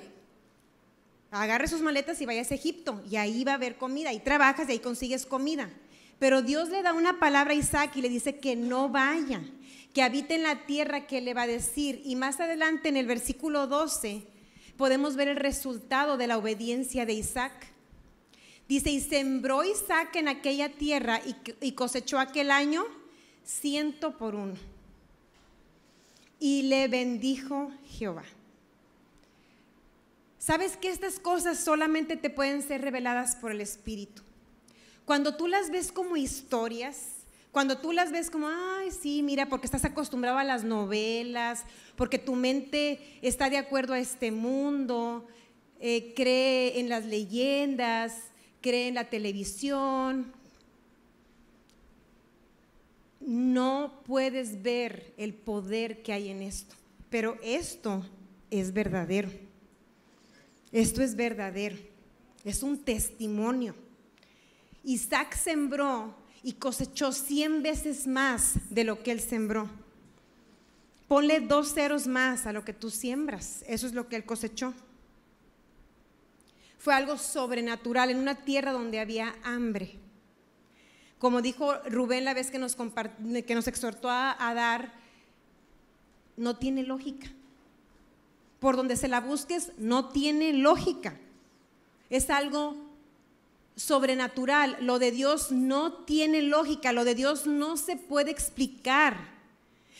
agarre 1.31 1.67
sus 1.67 1.81
maletas 1.81 2.19
y 2.21 2.25
vayas 2.25 2.51
a 2.51 2.55
Egipto 2.55 3.01
y 3.09 3.15
ahí 3.15 3.43
va 3.43 3.53
a 3.53 3.55
haber 3.55 3.77
comida 3.77 4.11
y 4.11 4.19
trabajas 4.19 4.67
y 4.67 4.73
ahí 4.73 4.79
consigues 4.79 5.25
comida. 5.25 5.69
Pero 6.19 6.41
Dios 6.41 6.69
le 6.69 6.83
da 6.83 6.93
una 6.93 7.19
palabra 7.19 7.53
a 7.53 7.57
Isaac 7.57 7.95
y 7.95 8.01
le 8.01 8.09
dice 8.09 8.37
que 8.37 8.55
no 8.55 8.89
vaya, 8.89 9.41
que 9.93 10.03
habite 10.03 10.35
en 10.35 10.43
la 10.43 10.67
tierra 10.67 11.07
que 11.07 11.21
le 11.21 11.33
va 11.33 11.43
a 11.43 11.47
decir. 11.47 12.01
Y 12.05 12.15
más 12.15 12.39
adelante 12.39 12.89
en 12.89 12.97
el 12.97 13.07
versículo 13.07 13.65
12 13.65 14.23
podemos 14.77 15.15
ver 15.15 15.29
el 15.29 15.37
resultado 15.37 16.17
de 16.17 16.27
la 16.27 16.37
obediencia 16.37 17.05
de 17.05 17.13
Isaac. 17.13 17.53
Dice, 18.67 18.91
y 18.91 18.99
sembró 18.99 19.63
Isaac 19.63 20.15
en 20.15 20.27
aquella 20.27 20.69
tierra 20.69 21.21
y, 21.25 21.35
y 21.65 21.71
cosechó 21.71 22.19
aquel 22.19 22.51
año 22.51 22.85
ciento 23.43 24.17
por 24.17 24.35
uno. 24.35 24.53
Y 26.39 26.63
le 26.63 26.87
bendijo 26.87 27.71
Jehová. 27.87 28.23
Sabes 30.41 30.75
que 30.75 30.89
estas 30.89 31.19
cosas 31.19 31.59
solamente 31.59 32.17
te 32.17 32.31
pueden 32.31 32.63
ser 32.63 32.81
reveladas 32.81 33.35
por 33.35 33.51
el 33.51 33.61
Espíritu. 33.61 34.23
Cuando 35.05 35.35
tú 35.35 35.47
las 35.47 35.69
ves 35.69 35.91
como 35.91 36.17
historias, 36.17 36.97
cuando 37.51 37.77
tú 37.77 37.91
las 37.91 38.11
ves 38.11 38.31
como, 38.31 38.47
ay, 38.47 38.89
sí, 38.89 39.21
mira, 39.21 39.49
porque 39.49 39.67
estás 39.67 39.85
acostumbrado 39.85 40.39
a 40.39 40.43
las 40.43 40.63
novelas, 40.63 41.63
porque 41.95 42.17
tu 42.17 42.33
mente 42.33 43.19
está 43.21 43.51
de 43.51 43.59
acuerdo 43.59 43.93
a 43.93 43.99
este 43.99 44.31
mundo, 44.31 45.27
eh, 45.79 46.11
cree 46.15 46.79
en 46.79 46.89
las 46.89 47.05
leyendas, 47.05 48.31
cree 48.61 48.87
en 48.87 48.95
la 48.95 49.11
televisión. 49.11 50.33
no 53.23 54.01
puedes 54.07 54.63
ver 54.63 55.13
el 55.17 55.35
poder 55.35 56.01
que 56.01 56.11
hay 56.11 56.29
en 56.29 56.41
esto, 56.41 56.75
pero 57.11 57.37
esto 57.43 58.03
es 58.49 58.73
verdadero. 58.73 59.29
Esto 60.71 61.01
es 61.01 61.15
verdadero. 61.15 61.77
Es 62.43 62.63
un 62.63 62.77
testimonio. 62.79 63.75
Isaac 64.83 65.35
sembró 65.35 66.15
y 66.43 66.53
cosechó 66.53 67.11
cien 67.11 67.61
veces 67.61 68.07
más 68.07 68.53
de 68.69 68.83
lo 68.83 69.03
que 69.03 69.11
él 69.11 69.19
sembró. 69.19 69.69
Ponle 71.07 71.41
dos 71.41 71.73
ceros 71.73 72.07
más 72.07 72.45
a 72.45 72.53
lo 72.53 72.63
que 72.63 72.73
tú 72.73 72.89
siembras. 72.89 73.63
Eso 73.67 73.85
es 73.85 73.93
lo 73.93 74.07
que 74.07 74.15
él 74.15 74.25
cosechó. 74.25 74.73
Fue 76.79 76.95
algo 76.95 77.17
sobrenatural 77.17 78.09
en 78.09 78.17
una 78.17 78.35
tierra 78.43 78.71
donde 78.71 78.99
había 78.99 79.35
hambre. 79.43 79.99
Como 81.19 81.43
dijo 81.43 81.75
Rubén 81.89 82.25
la 82.25 82.33
vez 82.33 82.49
que 82.49 82.57
nos, 82.57 82.75
que 82.75 83.55
nos 83.55 83.67
exhortó 83.67 84.09
a 84.09 84.53
dar, 84.55 84.93
no 86.37 86.57
tiene 86.57 86.81
lógica. 86.81 87.27
Por 88.61 88.75
donde 88.75 88.95
se 88.95 89.07
la 89.07 89.21
busques, 89.21 89.71
no 89.79 90.09
tiene 90.09 90.53
lógica. 90.53 91.17
Es 92.11 92.29
algo 92.29 92.75
sobrenatural. 93.75 94.77
Lo 94.81 94.99
de 94.99 95.09
Dios 95.09 95.51
no 95.51 95.93
tiene 95.93 96.43
lógica, 96.43 96.93
lo 96.93 97.03
de 97.03 97.15
Dios 97.15 97.47
no 97.47 97.75
se 97.75 97.95
puede 97.97 98.29
explicar. 98.29 99.17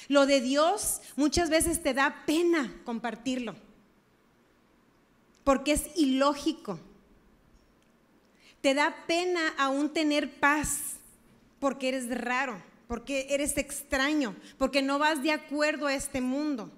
Lo 0.10 0.28
de 0.28 0.42
Dios 0.42 1.02
muchas 1.16 1.50
veces 1.50 1.82
te 1.82 1.96
da 1.96 2.24
pena 2.28 2.72
compartirlo, 2.86 3.56
porque 5.44 5.72
es 5.72 5.90
ilógico. 5.96 6.80
Te 8.62 8.76
da 8.76 8.96
pena 9.08 9.42
aún 9.58 9.90
tener 9.90 10.40
paz 10.40 10.98
porque 11.60 11.90
eres 11.90 12.16
raro, 12.16 12.62
porque 12.88 13.26
eres 13.32 13.58
extraño, 13.58 14.36
porque 14.60 14.84
no 14.84 15.00
vas 15.00 15.24
de 15.24 15.32
acuerdo 15.32 15.88
a 15.88 15.96
este 15.96 16.22
mundo. 16.22 16.70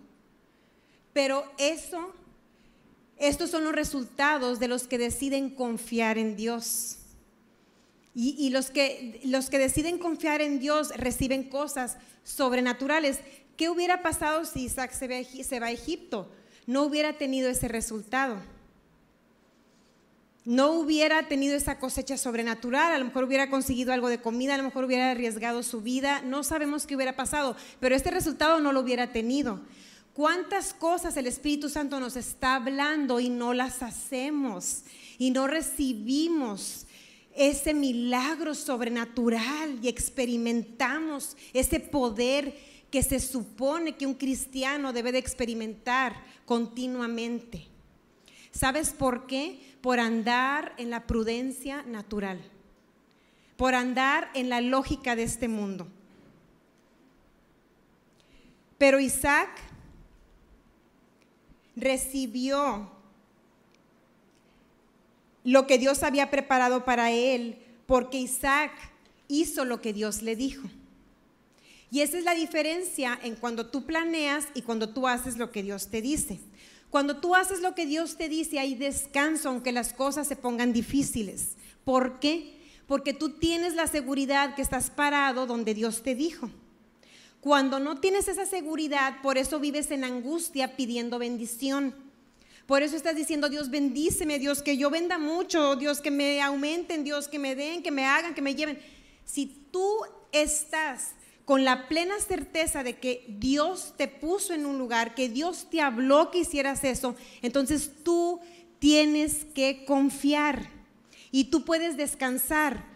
Pero 1.13 1.45
eso, 1.57 2.13
estos 3.17 3.49
son 3.49 3.63
los 3.63 3.73
resultados 3.73 4.59
de 4.59 4.67
los 4.67 4.87
que 4.87 4.97
deciden 4.97 5.49
confiar 5.49 6.17
en 6.17 6.35
Dios. 6.35 6.97
Y, 8.15 8.51
los, 8.51 8.69
que, 8.69 9.21
los 9.23 9.49
que 9.49 9.57
deciden 9.57 9.97
confiar 9.97 10.41
en 10.41 10.59
Dios 10.59 10.95
reciben 10.95 11.43
cosas 11.49 11.97
sobrenaturales. 12.23 13.21
¿Qué 13.57 13.69
hubiera 13.69 14.03
pasado 14.03 14.45
si 14.45 14.65
Isaac 14.65 14.91
se, 14.91 15.43
se 15.43 15.59
va 15.59 15.67
a 15.67 15.71
Egipto? 15.71 16.29
No 16.67 16.83
hubiera 16.83 17.17
tenido 17.17 17.49
ese 17.49 17.67
resultado 17.67 18.39
no 20.45 20.71
hubiera 20.71 21.27
tenido 21.27 21.55
esa 21.55 21.79
cosecha 21.79 22.17
sobrenatural, 22.17 22.93
a 22.93 22.99
lo 22.99 23.05
mejor 23.05 23.23
hubiera 23.23 23.49
conseguido 23.49 23.93
algo 23.93 24.09
de 24.09 24.19
comida, 24.19 24.55
a 24.55 24.57
lo 24.57 24.63
mejor 24.63 24.83
hubiera 24.85 25.11
arriesgado 25.11 25.63
su 25.63 25.81
vida, 25.81 26.21
no 26.21 26.43
sabemos 26.43 26.85
qué 26.85 26.95
hubiera 26.95 27.15
pasado, 27.15 27.55
pero 27.79 27.95
este 27.95 28.11
resultado 28.11 28.59
no 28.59 28.73
lo 28.73 28.81
hubiera 28.81 29.11
tenido. 29.13 29.61
¿Cuántas 30.13 30.73
cosas 30.73 31.17
el 31.17 31.27
Espíritu 31.27 31.69
Santo 31.69 31.99
nos 31.99 32.15
está 32.15 32.55
hablando 32.55 33.19
y 33.19 33.29
no 33.29 33.53
las 33.53 33.81
hacemos 33.81 34.83
y 35.17 35.31
no 35.31 35.47
recibimos 35.47 36.85
ese 37.35 37.73
milagro 37.73 38.53
sobrenatural 38.53 39.79
y 39.81 39.87
experimentamos 39.87 41.35
ese 41.51 41.79
poder 41.79 42.55
que 42.91 43.01
se 43.01 43.19
supone 43.19 43.95
que 43.95 44.05
un 44.05 44.13
cristiano 44.13 44.93
debe 44.93 45.11
de 45.11 45.17
experimentar 45.17 46.23
continuamente? 46.45 47.67
¿Sabes 48.51 48.91
por 48.91 49.25
qué? 49.25 49.73
por 49.83 49.99
andar 49.99 50.73
en 50.77 50.89
la 50.89 51.05
prudencia 51.05 51.83
natural, 51.83 52.39
por 53.57 53.75
andar 53.75 54.31
en 54.33 54.47
la 54.47 54.61
lógica 54.61 55.17
de 55.17 55.23
este 55.23 55.49
mundo. 55.49 55.89
Pero 58.77 59.01
Isaac 59.01 59.49
recibió 61.75 62.91
lo 65.43 65.67
que 65.67 65.77
Dios 65.77 66.03
había 66.03 66.29
preparado 66.29 66.85
para 66.85 67.11
él, 67.11 67.57
porque 67.85 68.19
Isaac 68.19 68.71
hizo 69.27 69.65
lo 69.65 69.81
que 69.81 69.93
Dios 69.93 70.21
le 70.21 70.35
dijo. 70.35 70.67
Y 71.91 72.01
esa 72.01 72.17
es 72.17 72.23
la 72.23 72.33
diferencia 72.33 73.19
en 73.21 73.35
cuando 73.35 73.67
tú 73.67 73.85
planeas 73.85 74.47
y 74.55 74.63
cuando 74.63 74.89
tú 74.89 75.07
haces 75.07 75.37
lo 75.37 75.51
que 75.51 75.61
Dios 75.61 75.89
te 75.89 76.01
dice. 76.01 76.39
Cuando 76.89 77.17
tú 77.17 77.35
haces 77.35 77.61
lo 77.61 77.75
que 77.75 77.85
Dios 77.85 78.17
te 78.17 78.29
dice, 78.29 78.59
hay 78.59 78.75
descanso, 78.75 79.49
aunque 79.49 79.71
las 79.71 79.93
cosas 79.93 80.27
se 80.27 80.35
pongan 80.35 80.73
difíciles. 80.73 81.55
¿Por 81.83 82.19
qué? 82.19 82.59
Porque 82.87 83.13
tú 83.13 83.37
tienes 83.37 83.75
la 83.75 83.87
seguridad 83.87 84.55
que 84.55 84.61
estás 84.61 84.89
parado 84.89 85.45
donde 85.45 85.73
Dios 85.73 86.03
te 86.03 86.15
dijo. 86.15 86.49
Cuando 87.43 87.77
no 87.77 87.99
tienes 87.99 88.29
esa 88.29 88.45
seguridad, 88.45 89.21
por 89.21 89.37
eso 89.37 89.59
vives 89.59 89.91
en 89.91 90.05
angustia 90.05 90.77
pidiendo 90.77 91.19
bendición. 91.19 91.93
Por 92.65 92.83
eso 92.83 92.95
estás 92.95 93.17
diciendo, 93.17 93.49
Dios 93.49 93.69
bendíceme, 93.69 94.39
Dios 94.39 94.63
que 94.63 94.77
yo 94.77 94.89
venda 94.89 95.17
mucho, 95.17 95.75
Dios 95.75 95.99
que 95.99 96.09
me 96.09 96.41
aumenten, 96.41 97.03
Dios 97.03 97.27
que 97.27 97.39
me 97.39 97.53
den, 97.53 97.83
que 97.83 97.91
me 97.91 98.05
hagan, 98.05 98.33
que 98.33 98.41
me 98.41 98.55
lleven. 98.55 98.79
Si 99.25 99.67
tú 99.71 99.97
estás 100.31 101.15
con 101.43 101.65
la 101.65 101.89
plena 101.89 102.17
certeza 102.25 102.81
de 102.81 102.97
que 102.97 103.25
Dios 103.27 103.93
te 103.97 104.07
puso 104.07 104.53
en 104.53 104.65
un 104.65 104.77
lugar, 104.77 105.13
que 105.13 105.27
Dios 105.27 105.67
te 105.69 105.81
habló 105.81 106.31
que 106.31 106.39
hicieras 106.39 106.85
eso, 106.85 107.13
entonces 107.41 107.91
tú 108.05 108.39
tienes 108.79 109.43
que 109.53 109.83
confiar 109.83 110.69
y 111.29 111.43
tú 111.45 111.65
puedes 111.65 111.97
descansar. 111.97 112.92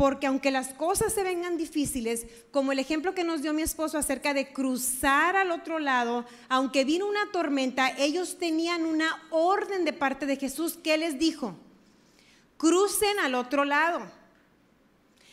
Porque 0.00 0.26
aunque 0.26 0.50
las 0.50 0.68
cosas 0.68 1.12
se 1.12 1.22
vengan 1.22 1.58
difíciles, 1.58 2.24
como 2.52 2.72
el 2.72 2.78
ejemplo 2.78 3.14
que 3.14 3.22
nos 3.22 3.42
dio 3.42 3.52
mi 3.52 3.60
esposo 3.60 3.98
acerca 3.98 4.32
de 4.32 4.50
cruzar 4.50 5.36
al 5.36 5.50
otro 5.50 5.78
lado, 5.78 6.24
aunque 6.48 6.86
vino 6.86 7.06
una 7.06 7.30
tormenta, 7.32 7.90
ellos 7.98 8.38
tenían 8.38 8.86
una 8.86 9.22
orden 9.28 9.84
de 9.84 9.92
parte 9.92 10.24
de 10.24 10.36
Jesús 10.36 10.78
que 10.82 10.96
les 10.96 11.18
dijo, 11.18 11.54
crucen 12.56 13.18
al 13.18 13.34
otro 13.34 13.66
lado. 13.66 14.10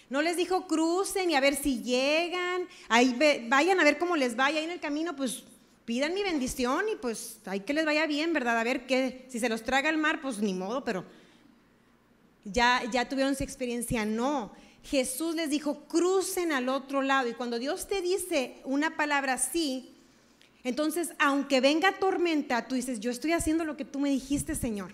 No 0.10 0.22
les 0.22 0.36
dijo 0.36 0.68
crucen 0.68 1.32
y 1.32 1.36
a 1.36 1.40
ver 1.40 1.56
si 1.56 1.82
llegan, 1.82 2.68
ahí 2.90 3.18
vayan 3.48 3.80
a 3.80 3.86
ver 3.86 3.98
cómo 3.98 4.18
les 4.18 4.36
vaya 4.36 4.60
ahí 4.60 4.66
en 4.66 4.72
el 4.72 4.82
camino, 4.82 5.16
pues 5.16 5.46
pidan 5.86 6.14
mi 6.14 6.24
bendición 6.24 6.90
y 6.92 6.98
pues 6.98 7.40
hay 7.46 7.62
que 7.62 7.74
les 7.74 7.86
vaya 7.86 8.06
bien, 8.06 8.34
¿verdad? 8.34 8.60
A 8.60 8.66
ver 8.66 8.86
qué, 8.86 9.28
si 9.30 9.40
se 9.40 9.48
los 9.48 9.64
traga 9.64 9.90
el 9.90 9.98
mar, 9.98 10.20
pues 10.22 10.40
ni 10.40 10.54
modo, 10.54 10.84
pero 10.84 11.06
ya, 12.52 12.84
ya 12.92 13.08
tuvieron 13.08 13.36
su 13.36 13.44
experiencia. 13.44 14.06
No, 14.06 14.52
Jesús 14.84 15.36
les 15.36 15.50
dijo 15.50 15.86
crucen 15.88 16.52
al 16.52 16.70
otro 16.70 17.02
lado 17.02 17.28
y 17.28 17.34
cuando 17.34 17.60
Dios 17.60 17.88
te 17.88 18.02
dice 18.02 18.58
una 18.64 18.96
palabra 18.96 19.34
así, 19.34 19.94
entonces 20.64 21.12
aunque 21.20 21.62
venga 21.62 22.00
tormenta, 22.00 22.68
tú 22.68 22.76
dices, 22.76 23.00
yo 23.00 23.12
estoy 23.12 23.34
haciendo 23.34 23.66
lo 23.66 23.78
que 23.78 23.86
tú 23.86 24.00
me 24.00 24.10
dijiste, 24.10 24.56
Señor. 24.56 24.94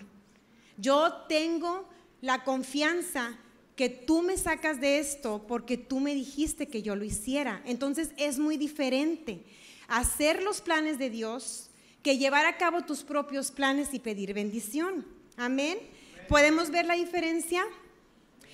Yo 0.76 1.12
tengo 1.28 1.88
la 2.20 2.42
confianza 2.42 3.38
que 3.76 3.88
tú 3.88 4.22
me 4.22 4.36
sacas 4.36 4.80
de 4.80 4.98
esto 4.98 5.44
porque 5.46 5.76
tú 5.76 6.00
me 6.00 6.14
dijiste 6.14 6.68
que 6.68 6.82
yo 6.82 6.96
lo 6.96 7.04
hiciera. 7.04 7.62
Entonces 7.64 8.10
es 8.16 8.38
muy 8.38 8.56
diferente 8.56 9.44
hacer 9.88 10.42
los 10.42 10.60
planes 10.60 10.98
de 10.98 11.10
Dios 11.10 11.70
que 12.02 12.18
llevar 12.18 12.46
a 12.46 12.56
cabo 12.56 12.82
tus 12.82 13.02
propios 13.02 13.50
planes 13.50 13.94
y 13.94 13.98
pedir 13.98 14.34
bendición. 14.34 15.06
Amén. 15.36 15.78
¿Podemos 16.28 16.70
ver 16.70 16.86
la 16.86 16.94
diferencia? 16.94 17.64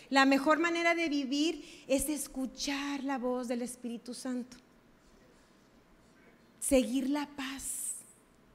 La 0.08 0.24
mejor 0.24 0.58
manera 0.58 0.94
de 0.94 1.08
vivir 1.08 1.84
es 1.86 2.08
escuchar 2.08 3.04
la 3.04 3.18
voz 3.18 3.48
del 3.48 3.62
Espíritu 3.62 4.14
Santo. 4.14 4.56
Seguir 6.58 7.08
la 7.08 7.26
paz. 7.28 7.94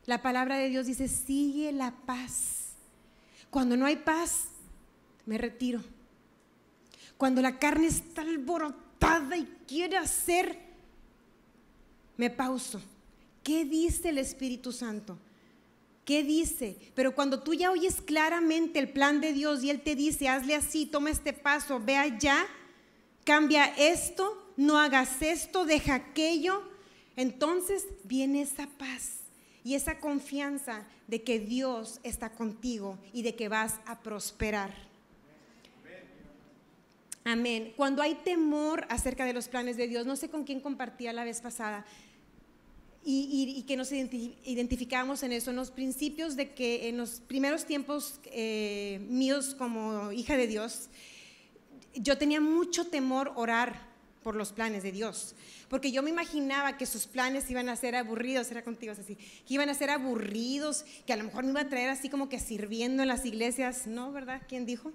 La 0.05 0.21
palabra 0.21 0.57
de 0.57 0.69
Dios 0.69 0.85
dice, 0.85 1.07
sigue 1.07 1.71
la 1.71 1.91
paz. 1.91 2.73
Cuando 3.49 3.77
no 3.77 3.85
hay 3.85 3.95
paz, 3.95 4.49
me 5.25 5.37
retiro 5.37 5.81
cuando 7.17 7.41
la 7.41 7.57
carne 7.57 7.87
está 7.87 8.21
alborotada 8.21 9.37
y 9.37 9.45
quiere 9.67 9.97
hacer, 9.97 10.57
me 12.17 12.29
pauso. 12.29 12.81
¿Qué 13.43 13.63
dice 13.65 14.09
el 14.09 14.17
Espíritu 14.17 14.71
Santo? 14.71 15.17
¿Qué 16.05 16.23
dice? 16.23 16.77
Pero 16.93 17.15
cuando 17.15 17.41
tú 17.41 17.55
ya 17.55 17.71
oyes 17.71 17.99
claramente 17.99 18.77
el 18.77 18.89
plan 18.89 19.19
de 19.21 19.33
Dios 19.33 19.63
y 19.63 19.71
Él 19.71 19.81
te 19.81 19.95
dice, 19.95 20.29
hazle 20.29 20.53
así, 20.53 20.85
toma 20.85 21.09
este 21.09 21.33
paso, 21.33 21.79
ve 21.79 21.97
allá, 21.97 22.45
cambia 23.23 23.65
esto, 23.65 24.53
no 24.55 24.77
hagas 24.77 25.23
esto, 25.23 25.65
deja 25.65 25.95
aquello, 25.95 26.61
entonces 27.15 27.87
viene 28.03 28.43
esa 28.43 28.67
paz 28.67 29.21
y 29.63 29.73
esa 29.73 29.99
confianza 29.99 30.85
de 31.07 31.23
que 31.23 31.39
Dios 31.39 31.99
está 32.03 32.29
contigo 32.29 32.99
y 33.11 33.23
de 33.23 33.35
que 33.35 33.49
vas 33.49 33.79
a 33.87 33.99
prosperar. 34.01 34.73
Amén. 37.23 37.73
Cuando 37.75 38.03
hay 38.03 38.13
temor 38.13 38.85
acerca 38.89 39.25
de 39.25 39.33
los 39.33 39.47
planes 39.47 39.77
de 39.77 39.87
Dios, 39.87 40.05
no 40.05 40.15
sé 40.15 40.29
con 40.29 40.43
quién 40.43 40.59
compartía 40.59 41.11
la 41.11 41.23
vez 41.23 41.41
pasada, 41.41 41.83
y, 43.07 43.63
que 43.67 43.77
nos 43.77 43.91
identificamos 43.91 45.21
en 45.21 45.31
eso, 45.31 45.51
en 45.51 45.55
los 45.55 45.69
principios 45.69 46.35
de 46.35 46.53
que 46.53 46.89
en 46.89 46.97
los 46.97 47.21
primeros 47.21 47.65
tiempos 47.65 48.19
eh, 48.25 48.99
míos 49.07 49.55
como 49.57 50.11
hija 50.11 50.35
de 50.35 50.47
Dios, 50.47 50.89
yo 51.93 52.17
tenía 52.17 52.41
mucho 52.41 52.87
temor 52.87 53.31
orar 53.35 53.93
por 54.23 54.35
los 54.35 54.51
planes 54.51 54.81
de 54.81 54.91
Dios. 54.91 55.35
Porque 55.69 55.91
yo 55.91 56.01
me 56.01 56.09
imaginaba 56.09 56.77
que 56.77 56.87
sus 56.87 57.05
planes 57.05 57.49
iban 57.51 57.69
a 57.69 57.75
ser 57.75 57.95
aburridos, 57.95 58.49
era 58.49 58.63
contigo 58.63 58.91
así, 58.91 59.15
que 59.15 59.53
iban 59.53 59.69
a 59.69 59.75
ser 59.75 59.91
aburridos, 59.91 60.83
que 61.05 61.13
a 61.13 61.15
lo 61.15 61.25
mejor 61.25 61.43
me 61.43 61.51
iba 61.51 61.61
a 61.61 61.69
traer 61.69 61.89
así 61.89 62.09
como 62.09 62.27
que 62.27 62.39
sirviendo 62.39 63.03
en 63.03 63.07
las 63.07 63.23
iglesias, 63.23 63.85
¿no? 63.85 64.11
¿Verdad? 64.11 64.41
¿Quién 64.47 64.65
dijo? 64.65 64.91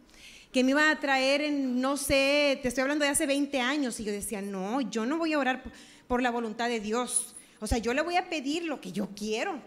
Que 0.52 0.64
me 0.64 0.70
iba 0.70 0.90
a 0.90 0.98
traer 0.98 1.42
en, 1.42 1.80
no 1.80 1.96
sé, 1.96 2.58
te 2.60 2.66
estoy 2.66 2.82
hablando 2.82 3.04
de 3.04 3.10
hace 3.12 3.26
20 3.26 3.60
años. 3.60 4.00
Y 4.00 4.04
yo 4.04 4.10
decía, 4.10 4.42
no, 4.42 4.80
yo 4.80 5.06
no 5.06 5.16
voy 5.16 5.32
a 5.32 5.38
orar 5.38 5.62
por 6.08 6.22
la 6.22 6.32
voluntad 6.32 6.68
de 6.68 6.80
Dios. 6.80 7.36
O 7.60 7.66
sea, 7.66 7.78
yo 7.78 7.94
le 7.94 8.02
voy 8.02 8.16
a 8.16 8.28
pedir 8.28 8.64
lo 8.64 8.80
que 8.80 8.92
yo 8.92 9.08
quiero. 9.14 9.60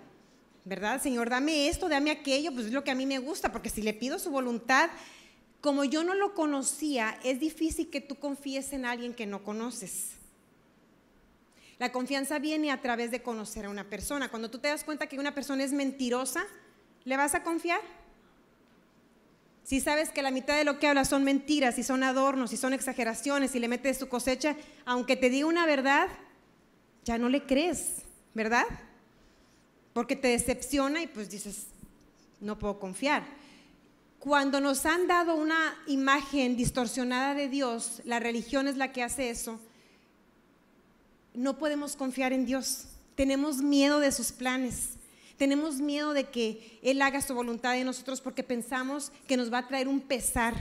¿verdad? 0.66 1.02
Señor, 1.02 1.30
dame 1.30 1.68
esto, 1.68 1.90
dame 1.90 2.12
aquello, 2.12 2.54
pues 2.54 2.68
es 2.68 2.72
lo 2.72 2.84
que 2.84 2.92
a 2.92 2.96
mí 2.96 3.06
me 3.06 3.20
gusta, 3.20 3.52
porque 3.52 3.70
si 3.70 3.82
le 3.82 3.94
pido 3.94 4.18
su 4.18 4.32
voluntad, 4.32 4.90
como 5.62 5.84
yo 5.84 6.04
no 6.04 6.14
lo 6.14 6.34
conocía, 6.34 7.18
es 7.24 7.40
difícil 7.40 7.90
que 7.90 8.02
tú 8.02 8.16
confíes 8.16 8.72
en 8.74 8.86
alguien 8.86 9.14
que 9.14 9.26
no 9.26 9.44
conoces. 9.44 10.12
La 11.80 11.92
confianza 11.92 12.40
viene 12.40 12.72
a 12.72 12.82
través 12.82 13.12
de 13.12 13.22
conocer 13.22 13.66
a 13.66 13.70
una 13.70 13.90
persona. 13.90 14.30
Cuando 14.30 14.50
tú 14.50 14.60
te 14.60 14.70
das 14.70 14.84
cuenta 14.84 15.08
que 15.08 15.20
una 15.20 15.36
persona 15.36 15.64
es 15.64 15.74
mentirosa, 15.74 16.46
¿le 17.04 17.18
vas 17.18 17.36
a 17.36 17.44
confiar? 17.44 17.82
Si 19.64 19.82
sabes 19.82 20.10
que 20.10 20.22
la 20.22 20.32
mitad 20.32 20.58
de 20.58 20.66
lo 20.66 20.80
que 20.80 20.88
habla 20.88 21.04
son 21.04 21.24
mentiras 21.24 21.78
y 21.78 21.84
son 21.84 22.04
adornos 22.04 22.54
y 22.54 22.58
son 22.58 22.74
exageraciones 22.74 23.56
y 23.56 23.60
le 23.60 23.68
metes 23.68 23.98
su 23.98 24.08
cosecha, 24.08 24.56
aunque 24.86 25.16
te 25.16 25.30
diga 25.30 25.48
una 25.48 25.66
verdad, 25.66 26.08
ya 27.06 27.18
no 27.18 27.30
le 27.30 27.46
crees, 27.46 28.04
¿verdad? 28.34 28.66
porque 29.94 30.16
te 30.16 30.30
decepciona 30.30 31.02
y 31.04 31.08
pues 31.08 31.30
dices, 31.30 31.68
no 32.42 32.58
puedo 32.58 32.80
confiar. 32.80 33.24
Cuando 34.20 34.60
nos 34.60 34.86
han 34.86 35.08
dado 35.08 35.36
una 35.36 35.76
imagen 35.88 36.58
distorsionada 36.58 37.36
de 37.36 37.48
Dios, 37.48 38.02
la 38.06 38.20
religión 38.20 38.68
es 38.68 38.78
la 38.78 38.92
que 38.92 39.04
hace 39.04 39.30
eso, 39.30 39.60
no 41.34 41.58
podemos 41.58 41.96
confiar 41.96 42.34
en 42.34 42.46
Dios. 42.46 42.86
Tenemos 43.16 43.58
miedo 43.58 44.00
de 44.00 44.12
sus 44.12 44.32
planes. 44.32 44.92
Tenemos 45.38 45.76
miedo 45.76 46.14
de 46.14 46.26
que 46.26 46.80
Él 46.84 47.02
haga 47.02 47.22
su 47.22 47.34
voluntad 47.36 47.76
en 47.76 47.86
nosotros 47.86 48.22
porque 48.22 48.44
pensamos 48.44 49.12
que 49.28 49.38
nos 49.38 49.52
va 49.52 49.60
a 49.60 49.68
traer 49.68 49.88
un 49.88 50.00
pesar 50.00 50.56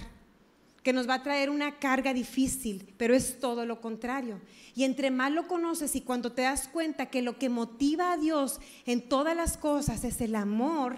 que 0.83 0.93
nos 0.93 1.09
va 1.09 1.15
a 1.15 1.23
traer 1.23 1.49
una 1.49 1.79
carga 1.79 2.13
difícil, 2.13 2.93
pero 2.97 3.15
es 3.15 3.39
todo 3.39 3.65
lo 3.67 3.81
contrario. 3.81 4.41
Y 4.75 4.85
entre 4.85 5.11
más 5.11 5.31
lo 5.31 5.47
conoces 5.47 5.95
y 5.95 6.01
cuando 6.01 6.33
te 6.33 6.43
das 6.43 6.69
cuenta 6.69 7.07
que 7.07 7.23
lo 7.23 7.39
que 7.39 7.49
motiva 7.49 8.13
a 8.13 8.17
Dios 8.17 8.61
en 8.85 9.09
todas 9.09 9.37
las 9.37 9.57
cosas 9.57 10.03
es 10.05 10.21
el 10.21 10.35
amor, 10.35 10.97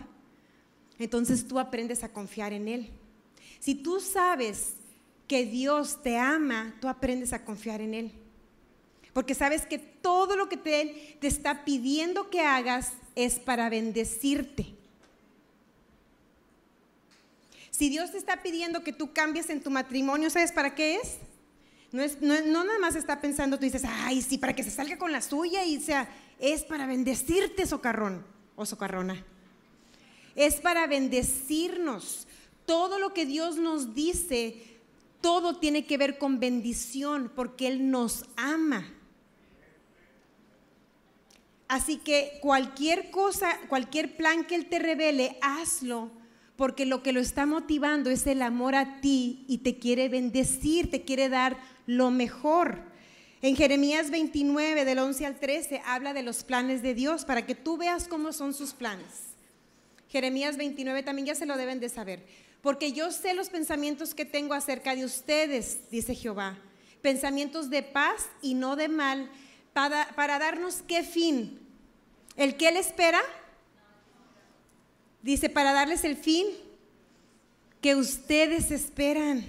entonces 0.98 1.46
tú 1.46 1.58
aprendes 1.58 2.02
a 2.02 2.12
confiar 2.12 2.52
en 2.52 2.68
Él. 2.68 2.90
Si 3.58 3.74
tú 3.74 4.00
sabes 4.00 4.74
que 5.26 5.44
Dios 5.44 6.02
te 6.02 6.18
ama, 6.18 6.74
tú 6.80 6.88
aprendes 6.88 7.32
a 7.32 7.44
confiar 7.44 7.80
en 7.80 7.94
Él. 7.94 8.12
Porque 9.12 9.34
sabes 9.34 9.66
que 9.66 9.78
todo 9.78 10.36
lo 10.36 10.48
que 10.48 10.56
te, 10.56 11.16
te 11.20 11.26
está 11.26 11.64
pidiendo 11.64 12.30
que 12.30 12.40
hagas 12.40 12.92
es 13.14 13.38
para 13.38 13.68
bendecirte. 13.68 14.74
Si 17.76 17.88
Dios 17.88 18.12
te 18.12 18.18
está 18.18 18.40
pidiendo 18.40 18.84
que 18.84 18.92
tú 18.92 19.12
cambies 19.12 19.50
en 19.50 19.60
tu 19.60 19.68
matrimonio, 19.68 20.30
¿sabes 20.30 20.52
para 20.52 20.76
qué 20.76 20.94
es? 20.94 21.16
No, 21.90 22.04
es, 22.04 22.22
no, 22.22 22.62
nada 22.62 22.78
más 22.78 22.94
está 22.94 23.20
pensando, 23.20 23.58
tú 23.58 23.64
dices, 23.64 23.82
ay, 23.84 24.22
sí, 24.22 24.38
para 24.38 24.54
que 24.54 24.62
se 24.62 24.70
salga 24.70 24.96
con 24.96 25.10
la 25.10 25.20
suya 25.20 25.64
y 25.64 25.80
sea, 25.80 26.08
es 26.38 26.62
para 26.62 26.86
bendecirte, 26.86 27.66
socarrón 27.66 28.24
o 28.54 28.64
socarrona. 28.64 29.24
Es 30.36 30.60
para 30.60 30.86
bendecirnos. 30.86 32.28
Todo 32.64 33.00
lo 33.00 33.12
que 33.12 33.26
Dios 33.26 33.56
nos 33.56 33.92
dice, 33.92 34.62
todo 35.20 35.56
tiene 35.56 35.84
que 35.84 35.98
ver 35.98 36.16
con 36.16 36.38
bendición, 36.38 37.32
porque 37.34 37.66
Él 37.66 37.90
nos 37.90 38.24
ama. 38.36 38.88
Así 41.66 41.96
que 41.96 42.38
cualquier 42.40 43.10
cosa, 43.10 43.58
cualquier 43.68 44.16
plan 44.16 44.44
que 44.44 44.54
Él 44.54 44.66
te 44.66 44.78
revele, 44.78 45.38
hazlo 45.42 46.22
porque 46.56 46.86
lo 46.86 47.02
que 47.02 47.12
lo 47.12 47.20
está 47.20 47.46
motivando 47.46 48.10
es 48.10 48.26
el 48.26 48.42
amor 48.42 48.74
a 48.74 49.00
ti 49.00 49.44
y 49.48 49.58
te 49.58 49.78
quiere 49.78 50.08
bendecir, 50.08 50.90
te 50.90 51.02
quiere 51.02 51.28
dar 51.28 51.56
lo 51.86 52.10
mejor. 52.10 52.82
En 53.42 53.56
Jeremías 53.56 54.10
29, 54.10 54.84
del 54.84 54.98
11 54.98 55.26
al 55.26 55.38
13, 55.38 55.82
habla 55.84 56.14
de 56.14 56.22
los 56.22 56.44
planes 56.44 56.80
de 56.82 56.94
Dios 56.94 57.24
para 57.24 57.44
que 57.44 57.54
tú 57.54 57.76
veas 57.76 58.08
cómo 58.08 58.32
son 58.32 58.54
sus 58.54 58.72
planes. 58.72 59.34
Jeremías 60.08 60.56
29 60.56 61.02
también 61.02 61.26
ya 61.26 61.34
se 61.34 61.44
lo 61.44 61.56
deben 61.56 61.80
de 61.80 61.88
saber. 61.88 62.24
Porque 62.62 62.92
yo 62.92 63.10
sé 63.10 63.34
los 63.34 63.50
pensamientos 63.50 64.14
que 64.14 64.24
tengo 64.24 64.54
acerca 64.54 64.94
de 64.94 65.04
ustedes, 65.04 65.90
dice 65.90 66.14
Jehová. 66.14 66.56
Pensamientos 67.02 67.68
de 67.68 67.82
paz 67.82 68.30
y 68.40 68.54
no 68.54 68.76
de 68.76 68.88
mal, 68.88 69.28
para, 69.74 70.08
para 70.14 70.38
darnos 70.38 70.82
qué 70.86 71.02
fin. 71.02 71.58
¿El 72.36 72.56
que 72.56 72.68
Él 72.68 72.78
espera? 72.78 73.20
Dice, 75.24 75.48
para 75.48 75.72
darles 75.72 76.04
el 76.04 76.16
fin 76.16 76.44
que 77.80 77.94
ustedes 77.94 78.70
esperan. 78.70 79.42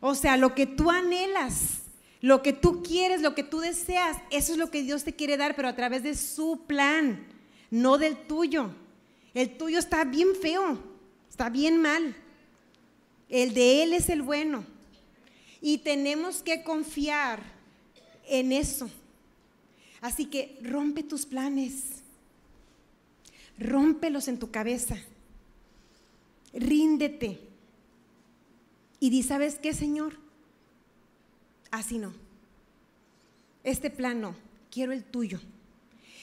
O 0.00 0.16
sea, 0.16 0.36
lo 0.36 0.56
que 0.56 0.66
tú 0.66 0.90
anhelas, 0.90 1.82
lo 2.20 2.42
que 2.42 2.52
tú 2.52 2.82
quieres, 2.82 3.22
lo 3.22 3.36
que 3.36 3.44
tú 3.44 3.60
deseas, 3.60 4.16
eso 4.32 4.50
es 4.50 4.58
lo 4.58 4.72
que 4.72 4.82
Dios 4.82 5.04
te 5.04 5.14
quiere 5.14 5.36
dar, 5.36 5.54
pero 5.54 5.68
a 5.68 5.76
través 5.76 6.02
de 6.02 6.16
su 6.16 6.62
plan, 6.66 7.24
no 7.70 7.96
del 7.96 8.26
tuyo. 8.26 8.70
El 9.34 9.56
tuyo 9.56 9.78
está 9.78 10.02
bien 10.02 10.34
feo, 10.34 10.80
está 11.30 11.48
bien 11.48 11.80
mal. 11.80 12.16
El 13.28 13.54
de 13.54 13.84
Él 13.84 13.92
es 13.92 14.08
el 14.08 14.22
bueno. 14.22 14.64
Y 15.60 15.78
tenemos 15.78 16.42
que 16.42 16.64
confiar 16.64 17.40
en 18.26 18.50
eso. 18.50 18.90
Así 20.00 20.26
que 20.26 20.58
rompe 20.60 21.04
tus 21.04 21.24
planes. 21.24 21.93
Rómpelos 23.58 24.28
en 24.28 24.38
tu 24.38 24.50
cabeza. 24.50 24.96
Ríndete. 26.52 27.40
Y 29.00 29.10
di, 29.10 29.22
¿sabes 29.22 29.56
qué, 29.56 29.74
Señor? 29.74 30.16
Así 31.70 31.98
no. 31.98 32.12
Este 33.62 33.90
plan 33.90 34.20
no. 34.20 34.34
Quiero 34.70 34.92
el 34.92 35.04
tuyo. 35.04 35.40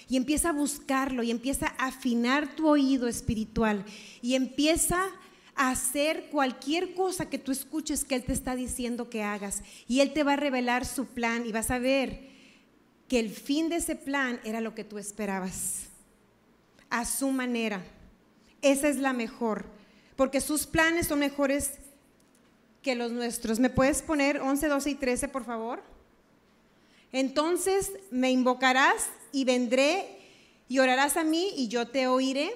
Y 0.09 0.17
empieza 0.17 0.49
a 0.49 0.53
buscarlo 0.53 1.23
y 1.23 1.31
empieza 1.31 1.67
a 1.77 1.87
afinar 1.87 2.55
tu 2.55 2.67
oído 2.67 3.07
espiritual 3.07 3.85
y 4.21 4.35
empieza 4.35 5.07
a 5.55 5.69
hacer 5.69 6.27
cualquier 6.31 6.93
cosa 6.93 7.29
que 7.29 7.37
tú 7.37 7.51
escuches 7.51 8.03
que 8.03 8.15
Él 8.15 8.23
te 8.23 8.33
está 8.33 8.55
diciendo 8.55 9.09
que 9.09 9.23
hagas. 9.23 9.63
Y 9.87 10.01
Él 10.01 10.11
te 10.11 10.23
va 10.23 10.33
a 10.33 10.37
revelar 10.37 10.85
su 10.85 11.05
plan 11.05 11.45
y 11.45 11.51
vas 11.51 11.71
a 11.71 11.79
ver 11.79 12.29
que 13.07 13.19
el 13.19 13.29
fin 13.29 13.69
de 13.69 13.77
ese 13.77 13.95
plan 13.95 14.41
era 14.43 14.59
lo 14.59 14.75
que 14.75 14.83
tú 14.83 14.97
esperabas 14.97 15.90
a 16.91 17.05
su 17.05 17.31
manera. 17.31 17.83
Esa 18.61 18.87
es 18.87 18.97
la 18.97 19.13
mejor, 19.13 19.65
porque 20.15 20.39
sus 20.39 20.67
planes 20.67 21.07
son 21.07 21.19
mejores 21.19 21.71
que 22.83 22.93
los 22.93 23.11
nuestros. 23.11 23.59
¿Me 23.59 23.71
puedes 23.71 24.03
poner 24.03 24.39
11, 24.39 24.67
12 24.67 24.89
y 24.91 24.95
13, 24.95 25.27
por 25.29 25.43
favor? 25.43 25.81
Entonces 27.11 27.91
me 28.11 28.29
invocarás 28.31 29.07
y 29.31 29.45
vendré 29.45 30.19
y 30.67 30.79
orarás 30.79 31.17
a 31.17 31.23
mí 31.23 31.51
y 31.57 31.67
yo 31.67 31.87
te 31.87 32.07
oiré 32.07 32.53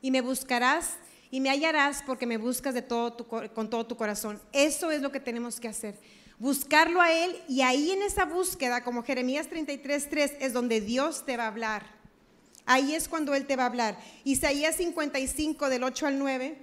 y 0.00 0.10
me 0.10 0.20
buscarás 0.20 0.96
y 1.30 1.40
me 1.40 1.50
hallarás 1.50 2.02
porque 2.06 2.26
me 2.26 2.38
buscas 2.38 2.74
de 2.74 2.82
todo 2.82 3.16
con 3.26 3.70
todo 3.70 3.86
tu 3.86 3.96
corazón. 3.96 4.40
Eso 4.52 4.90
es 4.90 5.02
lo 5.02 5.12
que 5.12 5.20
tenemos 5.20 5.60
que 5.60 5.68
hacer. 5.68 5.98
Buscarlo 6.38 7.00
a 7.00 7.12
Él 7.12 7.36
y 7.48 7.62
ahí 7.62 7.90
en 7.90 8.02
esa 8.02 8.24
búsqueda, 8.24 8.82
como 8.82 9.02
Jeremías 9.02 9.48
33, 9.48 10.10
3, 10.10 10.32
es 10.40 10.52
donde 10.52 10.80
Dios 10.80 11.24
te 11.24 11.36
va 11.36 11.44
a 11.44 11.48
hablar. 11.48 12.01
Ahí 12.66 12.94
es 12.94 13.08
cuando 13.08 13.34
Él 13.34 13.46
te 13.46 13.56
va 13.56 13.64
a 13.64 13.66
hablar. 13.66 13.98
Isaías 14.24 14.76
55 14.76 15.68
del 15.68 15.82
8 15.82 16.06
al 16.06 16.18
9 16.18 16.58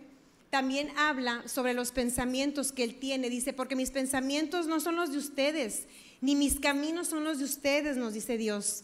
también 0.50 0.92
habla 0.98 1.48
sobre 1.48 1.74
los 1.74 1.92
pensamientos 1.92 2.72
que 2.72 2.84
Él 2.84 2.96
tiene. 2.96 3.30
Dice, 3.30 3.54
porque 3.54 3.76
mis 3.76 3.92
pensamientos 3.92 4.68
no 4.68 4.80
son 4.80 4.96
los 4.96 5.12
de 5.12 5.18
ustedes, 5.18 5.86
ni 6.22 6.36
mis 6.36 6.60
caminos 6.60 7.08
son 7.08 7.24
los 7.24 7.40
de 7.40 7.46
ustedes, 7.46 7.98
nos 7.98 8.14
dice 8.14 8.38
Dios. 8.38 8.84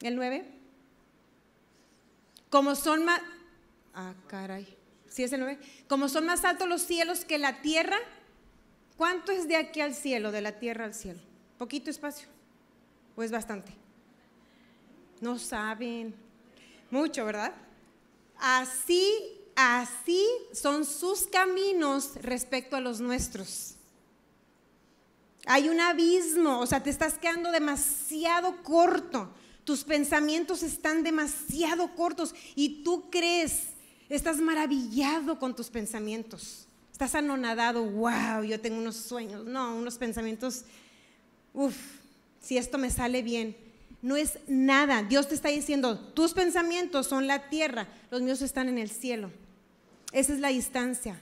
El 0.00 0.16
9. 0.16 0.46
Como 2.50 2.74
son 2.74 3.04
más... 3.04 3.20
Ah, 3.94 4.14
caray. 4.26 4.76
¿Sí 5.08 5.22
es 5.22 5.32
el 5.32 5.40
9? 5.40 5.58
Como 5.88 6.08
son 6.08 6.26
más 6.26 6.44
altos 6.44 6.68
los 6.68 6.82
cielos 6.82 7.24
que 7.24 7.38
la 7.38 7.60
tierra. 7.62 7.96
¿Cuánto 8.96 9.32
es 9.32 9.48
de 9.48 9.56
aquí 9.56 9.80
al 9.80 9.94
cielo, 9.94 10.32
de 10.32 10.42
la 10.42 10.58
tierra 10.58 10.84
al 10.84 10.94
cielo? 10.94 11.20
¿Poquito 11.56 11.90
espacio? 11.90 12.28
¿O 13.16 13.22
es 13.22 13.30
bastante? 13.30 13.72
No 15.20 15.38
saben. 15.38 16.14
Mucho, 16.90 17.24
¿verdad? 17.24 17.54
Así, 18.38 19.12
así 19.56 20.24
son 20.52 20.84
sus 20.84 21.26
caminos 21.26 22.12
respecto 22.22 22.76
a 22.76 22.80
los 22.80 23.00
nuestros. 23.00 23.74
Hay 25.46 25.68
un 25.68 25.80
abismo, 25.80 26.60
o 26.60 26.66
sea, 26.66 26.82
te 26.82 26.90
estás 26.90 27.14
quedando 27.14 27.50
demasiado 27.50 28.62
corto. 28.62 29.30
Tus 29.64 29.84
pensamientos 29.84 30.62
están 30.62 31.02
demasiado 31.02 31.94
cortos 31.94 32.34
y 32.54 32.82
tú 32.82 33.10
crees, 33.10 33.68
estás 34.08 34.38
maravillado 34.38 35.38
con 35.38 35.54
tus 35.54 35.68
pensamientos. 35.68 36.66
Estás 36.92 37.14
anonadado, 37.14 37.84
wow, 37.84 38.42
yo 38.42 38.60
tengo 38.60 38.78
unos 38.78 38.96
sueños, 38.96 39.44
no, 39.44 39.76
unos 39.76 39.98
pensamientos, 39.98 40.64
uff, 41.54 41.76
si 42.40 42.58
esto 42.58 42.76
me 42.76 42.90
sale 42.90 43.22
bien. 43.22 43.67
No 44.00 44.16
es 44.16 44.38
nada. 44.46 45.02
Dios 45.02 45.28
te 45.28 45.34
está 45.34 45.48
diciendo, 45.48 45.98
tus 45.98 46.32
pensamientos 46.32 47.06
son 47.06 47.26
la 47.26 47.48
tierra, 47.48 47.88
los 48.10 48.22
míos 48.22 48.42
están 48.42 48.68
en 48.68 48.78
el 48.78 48.90
cielo. 48.90 49.30
Esa 50.12 50.32
es 50.32 50.40
la 50.40 50.48
distancia. 50.48 51.18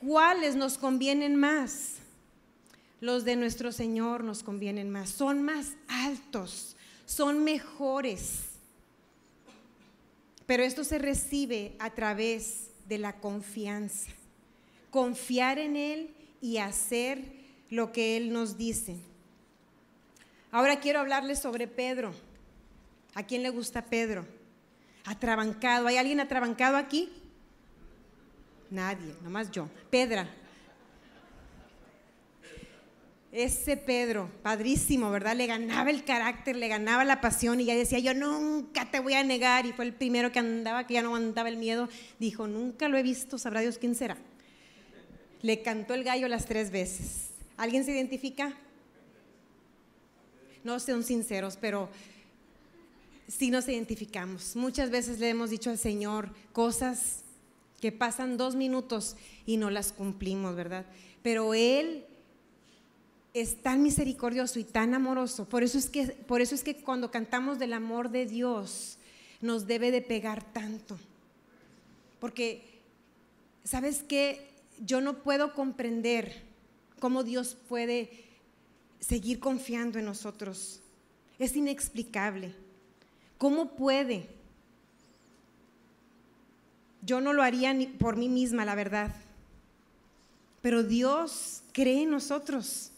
¿Cuáles 0.00 0.56
nos 0.56 0.78
convienen 0.78 1.36
más? 1.36 1.94
Los 3.00 3.24
de 3.24 3.36
nuestro 3.36 3.70
Señor 3.72 4.24
nos 4.24 4.42
convienen 4.42 4.90
más. 4.90 5.10
Son 5.10 5.42
más 5.42 5.74
altos, 5.88 6.76
son 7.04 7.44
mejores. 7.44 8.40
Pero 10.46 10.62
esto 10.62 10.82
se 10.84 10.98
recibe 10.98 11.76
a 11.78 11.90
través 11.90 12.70
de 12.88 12.98
la 12.98 13.20
confianza. 13.20 14.10
Confiar 14.90 15.58
en 15.58 15.76
Él 15.76 16.10
y 16.40 16.56
hacer 16.56 17.22
lo 17.70 17.92
que 17.92 18.16
Él 18.16 18.32
nos 18.32 18.56
dice. 18.56 18.96
Ahora 20.50 20.80
quiero 20.80 21.00
hablarles 21.00 21.38
sobre 21.38 21.66
Pedro. 21.66 22.12
¿A 23.14 23.22
quién 23.22 23.42
le 23.42 23.50
gusta 23.50 23.84
Pedro? 23.84 24.26
Atrabancado. 25.04 25.86
¿Hay 25.86 25.96
alguien 25.96 26.20
atrabancado 26.20 26.76
aquí? 26.76 27.10
Nadie, 28.70 29.14
nomás 29.22 29.50
yo. 29.50 29.68
Pedra. 29.90 30.28
Ese 33.30 33.76
Pedro, 33.76 34.30
padrísimo, 34.42 35.10
¿verdad? 35.10 35.36
Le 35.36 35.46
ganaba 35.46 35.90
el 35.90 36.04
carácter, 36.04 36.56
le 36.56 36.66
ganaba 36.66 37.04
la 37.04 37.20
pasión 37.20 37.60
y 37.60 37.66
ya 37.66 37.74
decía, 37.74 37.98
yo 37.98 38.14
nunca 38.14 38.90
te 38.90 39.00
voy 39.00 39.14
a 39.14 39.22
negar. 39.22 39.66
Y 39.66 39.72
fue 39.72 39.84
el 39.84 39.92
primero 39.92 40.32
que 40.32 40.38
andaba, 40.38 40.86
que 40.86 40.94
ya 40.94 41.02
no 41.02 41.08
aguantaba 41.08 41.50
el 41.50 41.58
miedo. 41.58 41.90
Dijo, 42.18 42.46
nunca 42.46 42.88
lo 42.88 42.96
he 42.96 43.02
visto, 43.02 43.36
sabrá 43.36 43.60
Dios 43.60 43.76
quién 43.76 43.94
será. 43.94 44.16
Le 45.42 45.60
cantó 45.60 45.92
el 45.92 46.04
gallo 46.04 46.26
las 46.26 46.46
tres 46.46 46.70
veces. 46.70 47.30
¿Alguien 47.58 47.84
se 47.84 47.92
identifica? 47.92 48.54
No 50.64 50.78
sean 50.80 51.02
sinceros, 51.02 51.56
pero 51.60 51.88
sí 53.28 53.50
nos 53.50 53.68
identificamos. 53.68 54.56
Muchas 54.56 54.90
veces 54.90 55.18
le 55.18 55.28
hemos 55.28 55.50
dicho 55.50 55.70
al 55.70 55.78
Señor 55.78 56.30
cosas 56.52 57.24
que 57.80 57.92
pasan 57.92 58.36
dos 58.36 58.56
minutos 58.56 59.16
y 59.46 59.56
no 59.56 59.70
las 59.70 59.92
cumplimos, 59.92 60.56
¿verdad? 60.56 60.86
Pero 61.22 61.54
Él 61.54 62.04
es 63.34 63.62
tan 63.62 63.82
misericordioso 63.82 64.58
y 64.58 64.64
tan 64.64 64.94
amoroso. 64.94 65.48
Por 65.48 65.62
eso 65.62 65.78
es 65.78 65.88
que, 65.88 66.06
por 66.06 66.40
eso 66.40 66.54
es 66.54 66.64
que 66.64 66.76
cuando 66.76 67.10
cantamos 67.10 67.58
del 67.58 67.72
amor 67.72 68.10
de 68.10 68.26
Dios, 68.26 68.98
nos 69.40 69.66
debe 69.66 69.90
de 69.90 70.02
pegar 70.02 70.52
tanto. 70.52 70.98
Porque, 72.18 72.80
¿sabes 73.64 74.02
qué? 74.02 74.48
Yo 74.84 75.00
no 75.00 75.22
puedo 75.22 75.54
comprender 75.54 76.42
cómo 76.98 77.22
Dios 77.22 77.56
puede 77.68 78.27
seguir 79.00 79.40
confiando 79.40 79.98
en 79.98 80.04
nosotros. 80.04 80.80
Es 81.38 81.56
inexplicable. 81.56 82.54
¿Cómo 83.38 83.70
puede? 83.76 84.28
Yo 87.02 87.20
no 87.20 87.32
lo 87.32 87.42
haría 87.42 87.72
ni 87.72 87.86
por 87.86 88.16
mí 88.16 88.28
misma, 88.28 88.64
la 88.64 88.74
verdad. 88.74 89.14
Pero 90.60 90.82
Dios 90.82 91.62
cree 91.72 92.02
en 92.02 92.10
nosotros. 92.10 92.90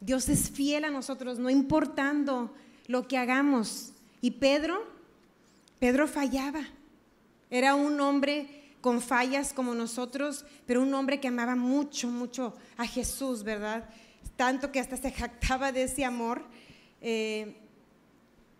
Dios 0.00 0.28
es 0.28 0.50
fiel 0.50 0.84
a 0.84 0.90
nosotros, 0.90 1.38
no 1.38 1.48
importando 1.48 2.50
lo 2.86 3.06
que 3.08 3.16
hagamos. 3.16 3.92
Y 4.20 4.32
Pedro, 4.32 4.84
Pedro 5.78 6.08
fallaba. 6.08 6.62
Era 7.50 7.74
un 7.74 8.00
hombre 8.00 8.56
con 8.80 9.00
fallas 9.00 9.52
como 9.52 9.74
nosotros, 9.74 10.44
pero 10.66 10.82
un 10.82 10.92
hombre 10.94 11.20
que 11.20 11.28
amaba 11.28 11.56
mucho, 11.56 12.08
mucho 12.08 12.54
a 12.76 12.86
Jesús, 12.86 13.42
¿verdad? 13.42 13.88
Tanto 14.36 14.72
que 14.72 14.80
hasta 14.80 14.96
se 14.96 15.10
jactaba 15.10 15.72
de 15.72 15.84
ese 15.84 16.04
amor. 16.04 16.42
Eh, 17.00 17.56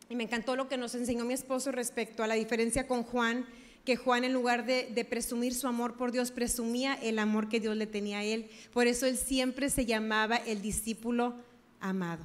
y 0.09 0.17
me 0.17 0.25
encantó 0.25 0.57
lo 0.57 0.69
que 0.69 0.77
nos 0.77 0.95
enseñó 0.95 1.25
mi 1.25 1.35
esposo 1.35 1.73
respecto 1.73 2.23
a 2.23 2.27
la 2.27 2.35
diferencia 2.35 2.87
con 2.87 3.03
Juan, 3.03 3.47
que 3.85 3.97
Juan 3.97 4.25
en 4.25 4.33
lugar 4.33 4.67
de, 4.67 4.91
de, 4.95 5.05
presumir 5.05 5.55
su 5.55 5.67
amor 5.69 5.97
por 5.97 6.13
Dios, 6.13 6.31
presumía 6.31 6.95
el 6.95 7.19
amor 7.19 7.49
que 7.49 7.61
Dios 7.61 7.77
le 7.77 7.87
tenía 7.87 8.19
a 8.19 8.25
él. 8.25 8.49
Por 8.73 8.87
eso 8.87 9.07
él 9.07 9.17
siempre 9.17 9.71
se 9.71 9.87
llamaba 9.87 10.37
el 10.37 10.63
discípulo 10.63 11.37
amado. 11.81 12.25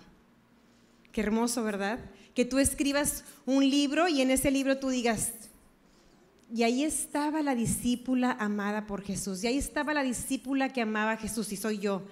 Qué 1.12 1.22
hermoso, 1.22 1.64
¿verdad? 1.64 2.00
Que 2.34 2.46
tú 2.46 2.60
escribas 2.60 3.26
un 3.46 3.70
libro 3.70 4.08
y 4.08 4.22
en 4.22 4.32
ese 4.32 4.50
libro 4.50 4.80
tú 4.80 4.90
digas, 4.90 5.34
y 6.54 6.64
ahí 6.64 6.84
estaba 6.84 7.42
la 7.42 7.56
discípula 7.56 8.36
amada 8.40 8.86
por 8.86 9.02
Jesús, 9.04 9.44
y 9.44 9.48
ahí 9.48 9.58
estaba 9.58 9.94
la 9.94 10.04
discípula 10.04 10.74
que 10.74 10.82
amaba 10.82 11.14
a 11.14 11.18
Jesús, 11.18 11.52
y 11.52 11.58
soy 11.58 11.80
yo. 11.80 12.04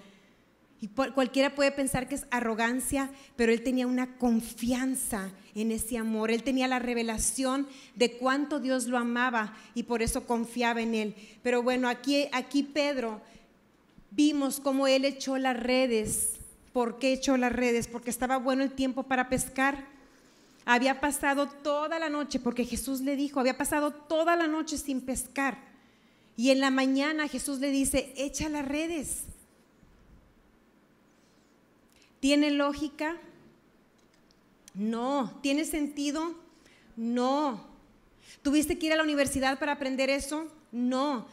Y 0.82 0.88
cualquiera 0.88 1.56
puede 1.56 1.72
pensar 1.72 2.08
que 2.08 2.16
es 2.16 2.26
arrogancia, 2.32 3.10
pero 3.36 3.52
él 3.52 3.64
tenía 3.64 3.86
una 3.86 4.18
confianza 4.18 5.30
en 5.54 5.72
ese 5.72 5.98
amor. 5.98 6.32
Él 6.32 6.44
tenía 6.44 6.70
la 6.70 6.80
revelación 6.80 7.68
de 7.96 8.14
cuánto 8.14 8.62
Dios 8.62 8.88
lo 8.88 8.98
amaba 8.98 9.54
y 9.76 9.84
por 9.84 10.02
eso 10.02 10.26
confiaba 10.26 10.82
en 10.82 10.96
él. 10.96 11.16
Pero 11.44 11.62
bueno, 11.64 11.90
aquí, 11.90 12.30
aquí 12.32 12.64
Pedro 12.64 13.20
vimos 14.12 14.62
cómo 14.62 14.88
él 14.88 15.04
echó 15.04 15.38
las 15.38 15.60
redes. 15.60 16.36
¿Por 16.72 16.98
qué 16.98 17.12
echó 17.12 17.36
las 17.36 17.52
redes? 17.52 17.88
Porque 17.88 18.10
estaba 18.10 18.38
bueno 18.38 18.64
el 18.64 18.72
tiempo 18.72 19.04
para 19.04 19.28
pescar. 19.28 19.86
Había 20.64 21.02
pasado 21.02 21.48
toda 21.48 22.00
la 22.00 22.10
noche, 22.10 22.40
porque 22.40 22.64
Jesús 22.64 23.02
le 23.02 23.18
dijo, 23.18 23.42
había 23.42 23.58
pasado 23.58 23.92
toda 23.92 24.38
la 24.38 24.48
noche 24.48 24.78
sin 24.78 25.02
pescar. 25.02 25.58
Y 26.38 26.52
en 26.52 26.62
la 26.62 26.70
mañana 26.70 27.28
Jesús 27.28 27.60
le 27.60 27.70
dice, 27.70 28.14
echa 28.16 28.48
las 28.48 28.66
redes. 28.66 29.24
¿Tiene 32.20 32.52
lógica? 32.52 33.16
No. 34.74 35.40
¿Tiene 35.42 35.66
sentido? 35.66 36.34
No. 36.96 37.64
¿Tuviste 38.42 38.78
que 38.78 38.88
ir 38.88 38.94
a 38.94 38.98
la 38.98 39.04
universidad 39.04 39.60
para 39.60 39.74
aprender 39.74 40.10
eso? 40.10 40.48
No. 40.72 41.26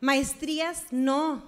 ¿Maestrías? 0.00 0.84
No. 0.90 1.42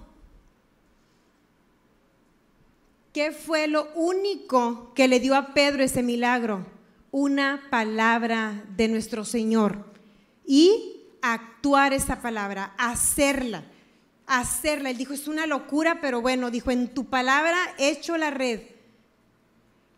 ¿Qué 3.13 3.31
fue 3.31 3.67
lo 3.67 3.91
único 3.95 4.93
que 4.93 5.07
le 5.07 5.19
dio 5.19 5.35
a 5.35 5.53
Pedro 5.53 5.83
ese 5.83 6.03
milagro? 6.03 6.65
Una 7.11 7.67
palabra 7.69 8.65
de 8.75 8.87
nuestro 8.87 9.23
Señor. 9.23 9.85
Y 10.45 11.01
actuar 11.21 11.93
esa 11.93 12.21
palabra, 12.21 12.73
hacerla 12.77 13.63
hacerla. 14.27 14.89
Él 14.89 14.97
dijo, 14.97 15.13
es 15.13 15.27
una 15.27 15.45
locura, 15.45 15.99
pero 16.01 16.21
bueno, 16.21 16.51
dijo, 16.51 16.71
en 16.71 16.93
tu 16.93 17.05
palabra 17.05 17.57
hecho 17.77 18.17
la 18.17 18.31
red. 18.31 18.61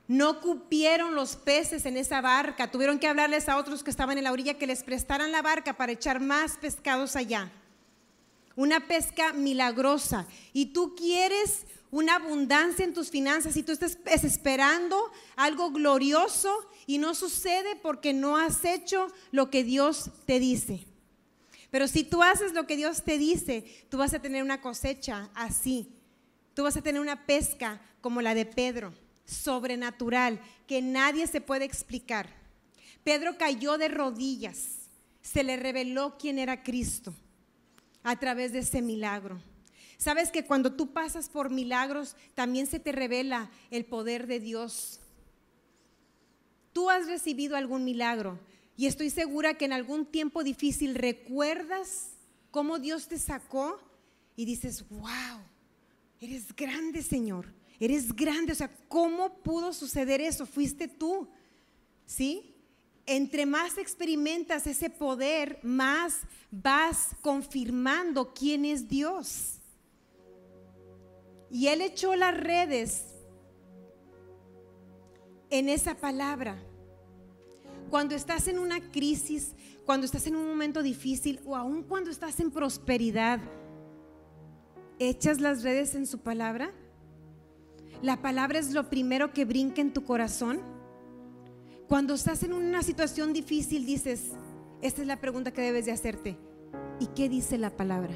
No 0.07 0.39
cupieron 0.39 1.15
los 1.15 1.35
peces 1.35 1.85
en 1.85 1.97
esa 1.97 2.21
barca. 2.21 2.71
Tuvieron 2.71 2.97
que 2.97 3.07
hablarles 3.07 3.49
a 3.49 3.57
otros 3.57 3.83
que 3.83 3.91
estaban 3.91 4.17
en 4.17 4.23
la 4.23 4.31
orilla 4.31 4.57
que 4.57 4.67
les 4.67 4.83
prestaran 4.83 5.31
la 5.31 5.41
barca 5.41 5.75
para 5.75 5.91
echar 5.91 6.21
más 6.21 6.57
pescados 6.57 7.15
allá. 7.15 7.51
Una 8.55 8.87
pesca 8.87 9.33
milagrosa. 9.33 10.25
Y 10.53 10.67
tú 10.67 10.95
quieres 10.95 11.65
una 11.91 12.15
abundancia 12.15 12.85
en 12.85 12.93
tus 12.93 13.09
finanzas 13.09 13.55
y 13.57 13.63
tú 13.63 13.71
estás 13.71 14.23
esperando 14.23 15.11
algo 15.35 15.71
glorioso 15.71 16.53
y 16.85 16.97
no 16.97 17.13
sucede 17.13 17.75
porque 17.75 18.13
no 18.13 18.37
has 18.37 18.63
hecho 18.65 19.07
lo 19.31 19.49
que 19.49 19.63
Dios 19.63 20.09
te 20.25 20.39
dice. 20.39 20.85
Pero 21.77 21.87
si 21.87 22.03
tú 22.03 22.23
haces 22.23 22.53
lo 22.53 22.65
que 22.65 22.75
Dios 22.75 23.03
te 23.03 23.19
dice, 23.19 23.63
tú 23.89 23.99
vas 23.99 24.11
a 24.15 24.19
tener 24.19 24.41
una 24.41 24.61
cosecha 24.61 25.29
así. 25.35 25.93
Tú 26.55 26.63
vas 26.63 26.75
a 26.75 26.81
tener 26.81 26.99
una 26.99 27.27
pesca 27.27 27.79
como 28.01 28.19
la 28.23 28.33
de 28.33 28.47
Pedro, 28.47 28.95
sobrenatural, 29.25 30.41
que 30.65 30.81
nadie 30.81 31.27
se 31.27 31.39
puede 31.39 31.65
explicar. 31.65 32.31
Pedro 33.03 33.37
cayó 33.37 33.77
de 33.77 33.89
rodillas, 33.89 34.89
se 35.21 35.43
le 35.43 35.55
reveló 35.55 36.17
quién 36.17 36.39
era 36.39 36.63
Cristo 36.63 37.13
a 38.01 38.15
través 38.15 38.53
de 38.53 38.59
ese 38.61 38.81
milagro. 38.81 39.39
Sabes 39.99 40.31
que 40.31 40.45
cuando 40.45 40.73
tú 40.73 40.93
pasas 40.93 41.29
por 41.29 41.51
milagros, 41.51 42.15
también 42.33 42.65
se 42.65 42.79
te 42.79 42.91
revela 42.91 43.51
el 43.69 43.85
poder 43.85 44.25
de 44.25 44.39
Dios. 44.39 44.99
Tú 46.73 46.89
has 46.89 47.05
recibido 47.05 47.55
algún 47.55 47.83
milagro, 47.83 48.39
y 48.77 48.85
estoy 48.85 49.09
segura 49.09 49.55
que 49.55 49.65
en 49.65 49.73
algún 49.73 50.05
tiempo 50.05 50.43
difícil 50.43 50.93
recuerdas 50.93 52.11
cómo 52.51 52.77
Dios 52.77 53.07
te 53.07 53.17
sacó 53.17 53.81
y 54.35 54.45
dices, 54.45 54.87
wow, 54.87 55.41
eres 56.21 56.55
grande 56.55 57.01
Señor, 57.01 57.51
eres 57.79 58.15
grande. 58.15 58.51
O 58.51 58.55
sea, 58.55 58.69
¿cómo 58.87 59.39
pudo 59.39 59.73
suceder 59.73 60.21
eso? 60.21 60.45
Fuiste 60.45 60.87
tú, 60.87 61.27
¿sí? 62.05 62.53
Entre 63.07 63.47
más 63.47 63.79
experimentas 63.79 64.67
ese 64.67 64.91
poder, 64.91 65.59
más 65.63 66.19
vas 66.51 67.15
confirmando 67.21 68.31
quién 68.31 68.63
es 68.63 68.87
Dios. 68.87 69.55
Y 71.49 71.65
Él 71.67 71.81
echó 71.81 72.15
las 72.15 72.37
redes 72.37 73.05
en 75.49 75.67
esa 75.67 75.95
palabra 75.95 76.61
Cuando 77.89 78.15
estás 78.15 78.47
en 78.47 78.59
una 78.59 78.79
crisis, 78.91 79.55
cuando 79.85 80.05
estás 80.05 80.27
en 80.27 80.35
un 80.35 80.47
momento 80.47 80.83
difícil 80.83 81.39
o 81.45 81.55
aún 81.55 81.83
cuando 81.83 82.11
estás 82.11 82.39
en 82.39 82.51
prosperidad, 82.51 83.39
¿echas 84.99 85.39
las 85.39 85.63
redes 85.63 85.95
en 85.95 86.05
su 86.05 86.19
palabra? 86.19 86.71
¿La 88.01 88.21
palabra 88.21 88.59
es 88.59 88.73
lo 88.73 88.89
primero 88.89 89.31
que 89.31 89.45
brinca 89.45 89.81
en 89.81 89.93
tu 89.93 90.03
corazón? 90.03 90.59
Cuando 91.87 92.15
estás 92.15 92.43
en 92.43 92.53
una 92.53 92.83
situación 92.83 93.31
difícil 93.31 93.85
dices, 93.85 94.33
esta 94.81 95.01
es 95.01 95.07
la 95.07 95.21
pregunta 95.21 95.53
que 95.53 95.61
debes 95.61 95.85
de 95.85 95.93
hacerte. 95.93 96.37
¿Y 96.99 97.07
qué 97.07 97.29
dice 97.29 97.57
la 97.57 97.69
palabra? 97.69 98.13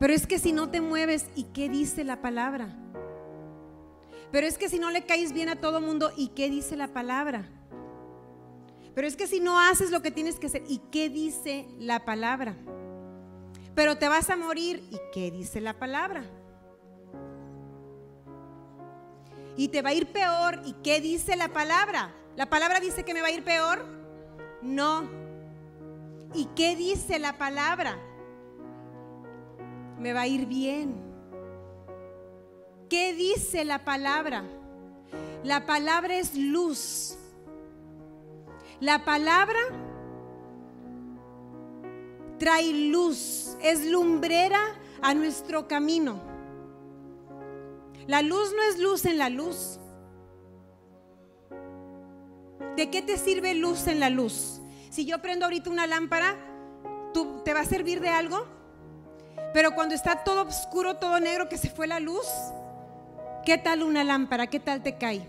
Pero 0.00 0.12
es 0.12 0.26
que 0.26 0.38
si 0.38 0.52
no 0.52 0.70
te 0.70 0.80
mueves, 0.80 1.26
¿y 1.36 1.44
qué 1.44 1.68
dice 1.68 2.04
la 2.04 2.20
palabra? 2.20 2.89
Pero 4.32 4.46
es 4.46 4.58
que 4.58 4.68
si 4.68 4.78
no 4.78 4.90
le 4.90 5.04
caes 5.04 5.32
bien 5.32 5.48
a 5.48 5.56
todo 5.56 5.80
mundo, 5.80 6.12
¿y 6.16 6.28
qué 6.28 6.48
dice 6.48 6.76
la 6.76 6.88
palabra? 6.88 7.48
Pero 8.94 9.06
es 9.06 9.16
que 9.16 9.26
si 9.26 9.40
no 9.40 9.58
haces 9.58 9.90
lo 9.90 10.02
que 10.02 10.10
tienes 10.10 10.38
que 10.38 10.46
hacer, 10.46 10.62
¿y 10.68 10.78
qué 10.90 11.08
dice 11.08 11.66
la 11.78 12.04
palabra? 12.04 12.56
Pero 13.74 13.96
te 13.96 14.08
vas 14.08 14.30
a 14.30 14.36
morir, 14.36 14.82
¿y 14.90 14.98
qué 15.12 15.30
dice 15.30 15.60
la 15.60 15.78
palabra? 15.78 16.24
Y 19.56 19.68
te 19.68 19.82
va 19.82 19.90
a 19.90 19.94
ir 19.94 20.06
peor, 20.12 20.60
¿y 20.64 20.74
qué 20.82 21.00
dice 21.00 21.36
la 21.36 21.48
palabra? 21.48 22.14
¿La 22.36 22.48
palabra 22.48 22.80
dice 22.80 23.04
que 23.04 23.14
me 23.14 23.22
va 23.22 23.28
a 23.28 23.32
ir 23.32 23.44
peor? 23.44 23.84
No. 24.62 25.08
¿Y 26.34 26.46
qué 26.56 26.76
dice 26.76 27.18
la 27.18 27.36
palabra? 27.36 27.98
Me 29.98 30.12
va 30.12 30.22
a 30.22 30.26
ir 30.26 30.46
bien. 30.46 31.09
¿Qué 32.90 33.14
dice 33.14 33.64
la 33.64 33.84
palabra? 33.84 34.42
La 35.44 35.64
palabra 35.64 36.16
es 36.16 36.34
luz. 36.34 37.16
La 38.80 39.04
palabra 39.04 39.60
trae 42.38 42.72
luz, 42.90 43.56
es 43.62 43.86
lumbrera 43.86 44.58
a 45.02 45.14
nuestro 45.14 45.68
camino. 45.68 46.20
La 48.08 48.22
luz 48.22 48.52
no 48.56 48.62
es 48.64 48.80
luz 48.80 49.04
en 49.04 49.18
la 49.18 49.28
luz. 49.28 49.78
¿De 52.74 52.90
qué 52.90 53.02
te 53.02 53.18
sirve 53.18 53.54
luz 53.54 53.86
en 53.86 54.00
la 54.00 54.10
luz? 54.10 54.60
Si 54.90 55.06
yo 55.06 55.22
prendo 55.22 55.44
ahorita 55.44 55.70
una 55.70 55.86
lámpara, 55.86 56.34
¿tú, 57.14 57.40
¿te 57.44 57.54
va 57.54 57.60
a 57.60 57.64
servir 57.64 58.00
de 58.00 58.08
algo? 58.08 58.46
Pero 59.54 59.76
cuando 59.76 59.94
está 59.94 60.24
todo 60.24 60.42
oscuro, 60.42 60.96
todo 60.96 61.20
negro, 61.20 61.48
que 61.48 61.56
se 61.56 61.70
fue 61.70 61.86
la 61.86 62.00
luz, 62.00 62.26
¿Qué 63.44 63.56
tal 63.56 63.82
una 63.82 64.04
lámpara? 64.04 64.48
¿Qué 64.48 64.60
tal 64.60 64.82
te 64.82 64.98
cae? 64.98 65.26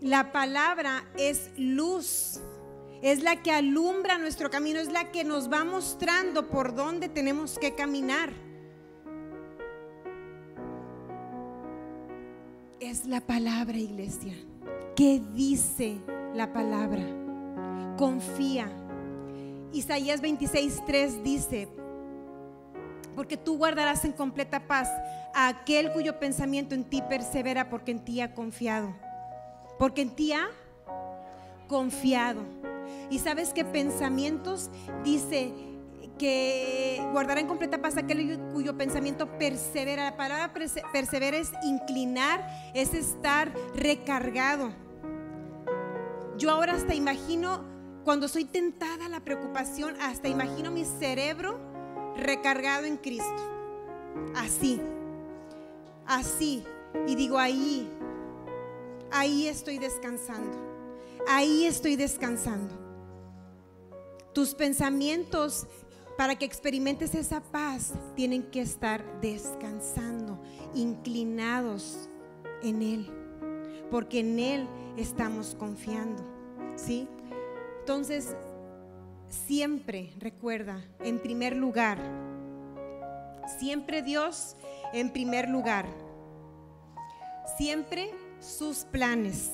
La 0.00 0.32
palabra 0.32 1.04
es 1.18 1.50
luz, 1.56 2.40
es 3.02 3.22
la 3.22 3.42
que 3.42 3.50
alumbra 3.50 4.18
nuestro 4.18 4.50
camino, 4.50 4.78
es 4.78 4.90
la 4.90 5.10
que 5.10 5.24
nos 5.24 5.50
va 5.50 5.64
mostrando 5.64 6.48
por 6.48 6.74
dónde 6.74 7.08
tenemos 7.08 7.58
que 7.58 7.74
caminar. 7.74 8.30
Es 12.80 13.04
la 13.06 13.20
palabra, 13.20 13.76
iglesia. 13.76 14.34
¿Qué 14.94 15.20
dice 15.34 15.98
la 16.34 16.52
palabra? 16.52 17.04
Confía. 17.98 18.70
Isaías 19.72 20.22
26:3 20.22 21.22
dice, 21.22 21.68
porque 23.16 23.38
tú 23.38 23.56
guardarás 23.56 24.04
en 24.04 24.12
completa 24.12 24.68
paz 24.68 24.88
a 25.34 25.48
aquel 25.48 25.90
cuyo 25.92 26.20
pensamiento 26.20 26.74
en 26.74 26.84
ti 26.84 27.02
persevera, 27.02 27.70
porque 27.70 27.90
en 27.90 28.04
ti 28.04 28.20
ha 28.20 28.34
confiado. 28.34 28.94
Porque 29.78 30.02
en 30.02 30.14
ti 30.14 30.32
ha 30.32 30.46
confiado. 31.66 32.42
Y 33.10 33.18
sabes 33.18 33.52
que 33.52 33.64
pensamientos 33.64 34.70
dice 35.02 35.52
que 36.18 37.02
guardará 37.12 37.40
en 37.40 37.46
completa 37.46 37.80
paz 37.80 37.96
aquel 37.96 38.38
cuyo 38.52 38.76
pensamiento 38.76 39.38
persevera. 39.38 40.04
La 40.04 40.16
palabra 40.16 40.52
persevera 40.92 41.36
es 41.36 41.52
inclinar, 41.64 42.46
es 42.74 42.94
estar 42.94 43.52
recargado. 43.74 44.70
Yo 46.36 46.50
ahora 46.50 46.74
hasta 46.74 46.94
imagino, 46.94 47.64
cuando 48.04 48.28
soy 48.28 48.44
tentada 48.44 49.08
la 49.08 49.20
preocupación, 49.20 49.96
hasta 50.00 50.28
imagino 50.28 50.70
mi 50.70 50.84
cerebro 50.84 51.65
recargado 52.18 52.84
en 52.86 52.96
Cristo. 52.96 53.36
Así, 54.34 54.80
así. 56.06 56.64
Y 57.06 57.14
digo, 57.14 57.38
ahí, 57.38 57.90
ahí 59.10 59.46
estoy 59.48 59.78
descansando. 59.78 60.56
Ahí 61.28 61.66
estoy 61.66 61.96
descansando. 61.96 62.74
Tus 64.32 64.54
pensamientos 64.54 65.66
para 66.16 66.36
que 66.36 66.44
experimentes 66.44 67.14
esa 67.14 67.40
paz 67.40 67.92
tienen 68.14 68.44
que 68.50 68.60
estar 68.60 69.20
descansando, 69.20 70.38
inclinados 70.74 72.08
en 72.62 72.82
Él, 72.82 73.10
porque 73.90 74.20
en 74.20 74.38
Él 74.38 74.68
estamos 74.96 75.54
confiando. 75.58 76.24
¿Sí? 76.76 77.08
Entonces, 77.80 78.34
siempre, 79.28 80.12
recuerda, 80.18 80.82
en 81.00 81.20
primer 81.20 81.56
lugar, 81.56 81.98
siempre 83.58 84.02
Dios 84.02 84.56
en 84.92 85.10
primer 85.10 85.48
lugar, 85.48 85.86
siempre 87.56 88.10
sus 88.40 88.84
planes, 88.84 89.52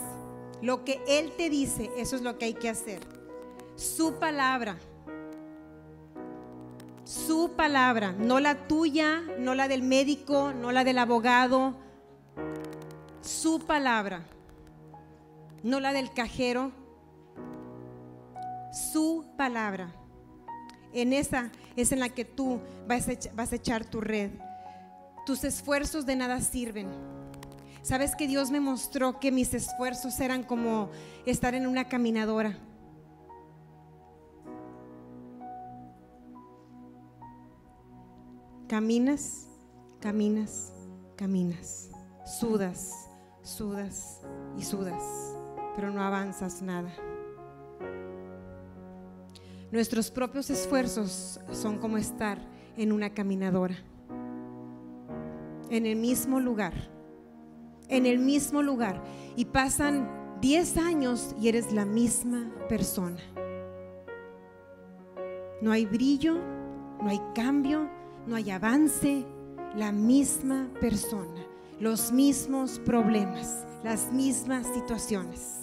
lo 0.61 0.85
que 0.85 1.01
Él 1.07 1.33
te 1.37 1.51
dice, 1.51 1.91
eso 1.97 2.17
es 2.17 2.23
lo 2.23 2.39
que 2.39 2.47
hay 2.47 2.55
que 2.55 2.69
hacer, 2.69 3.01
su 3.77 4.15
palabra. 4.19 4.79
Su 7.05 7.51
palabra, 7.57 8.13
no 8.13 8.39
la 8.39 8.69
tuya, 8.69 9.23
no 9.39 9.55
la 9.55 9.67
del 9.67 9.83
médico, 9.83 10.53
no 10.55 10.71
la 10.71 10.85
del 10.85 10.99
abogado, 10.99 11.75
su 13.21 13.59
palabra, 13.67 14.23
no 15.63 15.81
la 15.81 15.93
del 15.93 16.13
cajero, 16.13 16.73
su 18.73 19.27
palabra. 19.37 19.93
En 20.93 21.13
esa 21.13 21.51
es 21.77 21.93
en 21.93 22.01
la 22.01 22.09
que 22.09 22.25
tú 22.25 22.61
vas 22.87 23.09
a, 23.09 23.55
echar, 23.55 23.85
tu 23.85 24.01
red. 24.01 24.31
Tus 25.25 25.45
esfuerzos 25.45 26.05
de 26.05 26.17
nada 26.17 26.41
sirven. 26.41 26.89
Sabes 27.83 28.15
que 28.15 28.27
Dios 28.27 28.51
me 28.51 28.61
mostró 28.61 29.19
que 29.19 29.33
mis 29.33 29.55
esfuerzos 29.55 30.19
eran 30.21 30.43
como 30.43 30.91
estar 31.27 31.55
en 31.55 31.67
una 31.67 31.89
caminadora. 31.89 32.59
Caminas, 38.69 39.49
caminas, 40.01 40.73
caminas. 41.17 41.91
Sudas, 42.25 43.09
sudas 43.43 44.21
y 44.57 44.63
sudas, 44.63 45.03
pero 45.75 45.91
no 45.91 46.03
avanzas 46.03 46.63
nada. 46.63 46.93
Nuestros 49.73 50.11
propios 50.11 50.51
esfuerzos 50.51 51.41
son 51.51 51.79
como 51.79 51.97
estar 51.97 52.39
en 52.77 52.93
una 52.93 53.15
caminadora, 53.15 53.75
en 55.71 55.87
el 55.87 55.97
mismo 55.97 56.41
lugar, 56.41 56.75
en 57.89 58.05
el 58.05 58.19
mismo 58.19 58.61
lugar. 58.61 59.03
Y 59.35 59.47
pasan 59.47 60.37
10 60.43 60.77
años 60.77 61.35
y 61.41 61.49
eres 61.49 61.73
la 61.73 61.87
misma 61.87 62.53
persona. 62.69 63.17
No 65.63 65.73
hay 65.73 65.87
brillo, 65.87 66.35
no 67.01 67.09
hay 67.09 67.23
cambio, 67.35 67.89
no 68.27 68.37
hay 68.37 68.51
avance, 68.51 69.25
la 69.75 69.91
misma 69.91 70.69
persona, 70.83 71.47
los 71.81 72.13
mismos 72.13 72.79
problemas, 72.85 73.65
las 73.83 74.13
mismas 74.13 74.67
situaciones. 74.75 75.61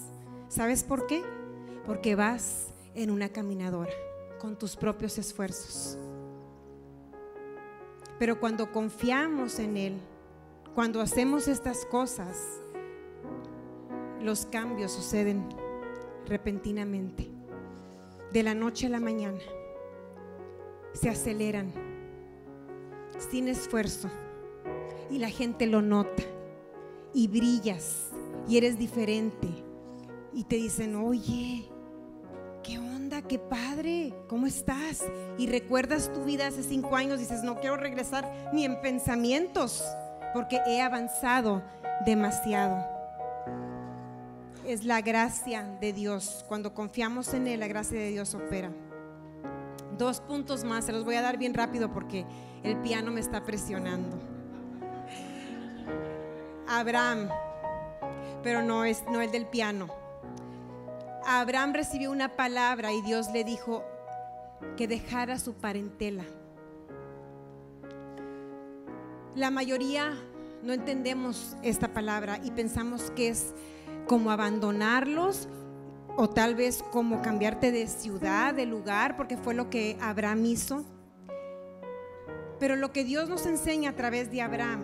¿Sabes 0.47 0.83
por 0.83 1.05
qué? 1.05 1.21
Porque 1.85 2.15
vas 2.15 2.73
en 2.99 3.11
una 3.11 3.29
caminadora 3.29 3.93
con 4.39 4.57
tus 4.57 4.75
propios 4.75 5.17
esfuerzos. 5.17 5.97
Pero 8.19 8.41
cuando 8.41 8.71
confiamos 8.73 9.57
en 9.59 9.77
Él, 9.77 9.93
cuando 10.75 10.99
hacemos 10.99 11.47
estas 11.47 11.85
cosas, 11.85 12.37
los 14.21 14.45
cambios 14.45 14.91
suceden 14.91 15.47
repentinamente, 16.27 17.29
de 18.33 18.43
la 18.43 18.53
noche 18.53 18.87
a 18.87 18.89
la 18.89 18.99
mañana, 18.99 19.39
se 20.91 21.09
aceleran 21.09 21.71
sin 23.31 23.47
esfuerzo 23.47 24.09
y 25.09 25.19
la 25.19 25.29
gente 25.29 25.67
lo 25.67 25.81
nota 25.81 26.23
y 27.13 27.29
brillas 27.29 28.09
y 28.47 28.57
eres 28.57 28.77
diferente 28.77 29.47
y 30.33 30.43
te 30.43 30.57
dicen, 30.57 30.97
oye, 30.97 31.69
¿qué 33.09 33.15
onda? 33.15 33.27
¿Qué 33.27 33.39
padre? 33.39 34.13
¿Cómo 34.27 34.45
estás? 34.45 35.03
Y 35.37 35.47
recuerdas 35.47 36.11
tu 36.13 36.23
vida 36.23 36.47
hace 36.47 36.63
cinco 36.63 36.95
años, 36.95 37.19
dices, 37.19 37.43
no 37.43 37.59
quiero 37.59 37.75
regresar 37.77 38.29
ni 38.53 38.65
en 38.65 38.79
pensamientos, 38.81 39.83
porque 40.33 40.61
he 40.67 40.81
avanzado 40.81 41.63
demasiado. 42.05 42.85
es 44.65 44.83
la 44.83 45.01
gracia 45.01 45.63
de 45.81 45.93
Dios. 45.93 46.45
Cuando 46.47 46.75
confiamos 46.75 47.33
en 47.33 47.47
Él, 47.47 47.61
la 47.61 47.67
gracia 47.67 47.97
de 47.97 48.09
Dios 48.11 48.35
opera. 48.35 48.71
Dos 49.97 50.21
puntos 50.21 50.63
más, 50.63 50.85
se 50.85 50.91
los 50.91 51.03
voy 51.03 51.15
a 51.15 51.23
dar 51.23 51.37
bien 51.37 51.55
rápido 51.55 51.91
porque 51.91 52.25
el 52.63 52.77
piano 52.77 53.11
me 53.11 53.19
está 53.19 53.43
presionando. 53.43 54.19
Abraham, 56.67 57.29
pero 58.43 58.61
no 58.61 58.85
es 58.85 59.03
no 59.11 59.21
el 59.21 59.31
del 59.31 59.47
piano. 59.47 59.98
Abraham 61.31 61.73
recibió 61.73 62.11
una 62.11 62.35
palabra 62.35 62.91
y 62.91 63.03
Dios 63.03 63.29
le 63.31 63.43
dijo 63.43 63.83
que 64.75 64.87
dejara 64.87 65.37
su 65.37 65.53
parentela. 65.53 66.23
La 69.35 69.51
mayoría 69.51 70.17
no 70.63 70.73
entendemos 70.73 71.55
esta 71.61 71.93
palabra 71.93 72.39
y 72.43 72.49
pensamos 72.49 73.11
que 73.11 73.29
es 73.29 73.53
como 74.07 74.31
abandonarlos 74.31 75.47
o 76.17 76.27
tal 76.27 76.55
vez 76.55 76.83
como 76.91 77.21
cambiarte 77.21 77.71
de 77.71 77.85
ciudad, 77.85 78.55
de 78.55 78.65
lugar, 78.65 79.15
porque 79.15 79.37
fue 79.37 79.53
lo 79.53 79.69
que 79.69 79.97
Abraham 80.01 80.45
hizo. 80.45 80.83
Pero 82.59 82.75
lo 82.75 82.91
que 82.91 83.03
Dios 83.03 83.29
nos 83.29 83.45
enseña 83.45 83.91
a 83.91 83.95
través 83.95 84.31
de 84.31 84.41
Abraham, 84.41 84.81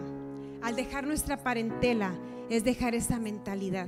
al 0.62 0.76
dejar 0.76 1.08
nuestra 1.08 1.38
parentela, 1.38 2.14
es 2.52 2.64
dejar 2.64 2.94
esa 2.94 3.18
mentalidad. 3.18 3.88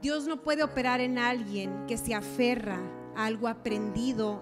Dios 0.00 0.28
no 0.28 0.42
puede 0.42 0.62
operar 0.62 1.00
en 1.00 1.18
alguien 1.18 1.86
que 1.86 1.96
se 1.96 2.14
aferra 2.14 2.78
a 3.16 3.26
algo 3.26 3.48
aprendido, 3.48 4.40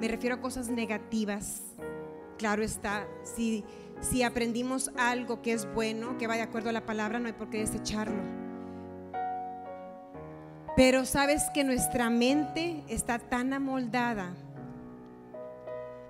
me 0.00 0.08
refiero 0.08 0.36
a 0.36 0.40
cosas 0.40 0.68
negativas. 0.70 1.62
Claro 2.38 2.62
está, 2.62 3.06
si, 3.22 3.64
aprendimos 4.22 4.90
algo 4.96 5.42
que 5.42 5.52
es 5.52 5.70
bueno, 5.74 6.16
que 6.16 6.26
va 6.26 6.36
de 6.36 6.42
acuerdo 6.42 6.70
a 6.70 6.72
la 6.72 6.86
palabra, 6.86 7.18
no 7.18 7.26
hay 7.26 7.34
por 7.34 7.50
qué 7.50 7.58
desecharlo. 7.58 8.22
Pero 10.76 11.04
sabes 11.04 11.44
que 11.52 11.64
nuestra 11.64 12.08
mente 12.10 12.82
está 12.88 13.18
tan 13.18 13.52
amoldada 13.52 14.34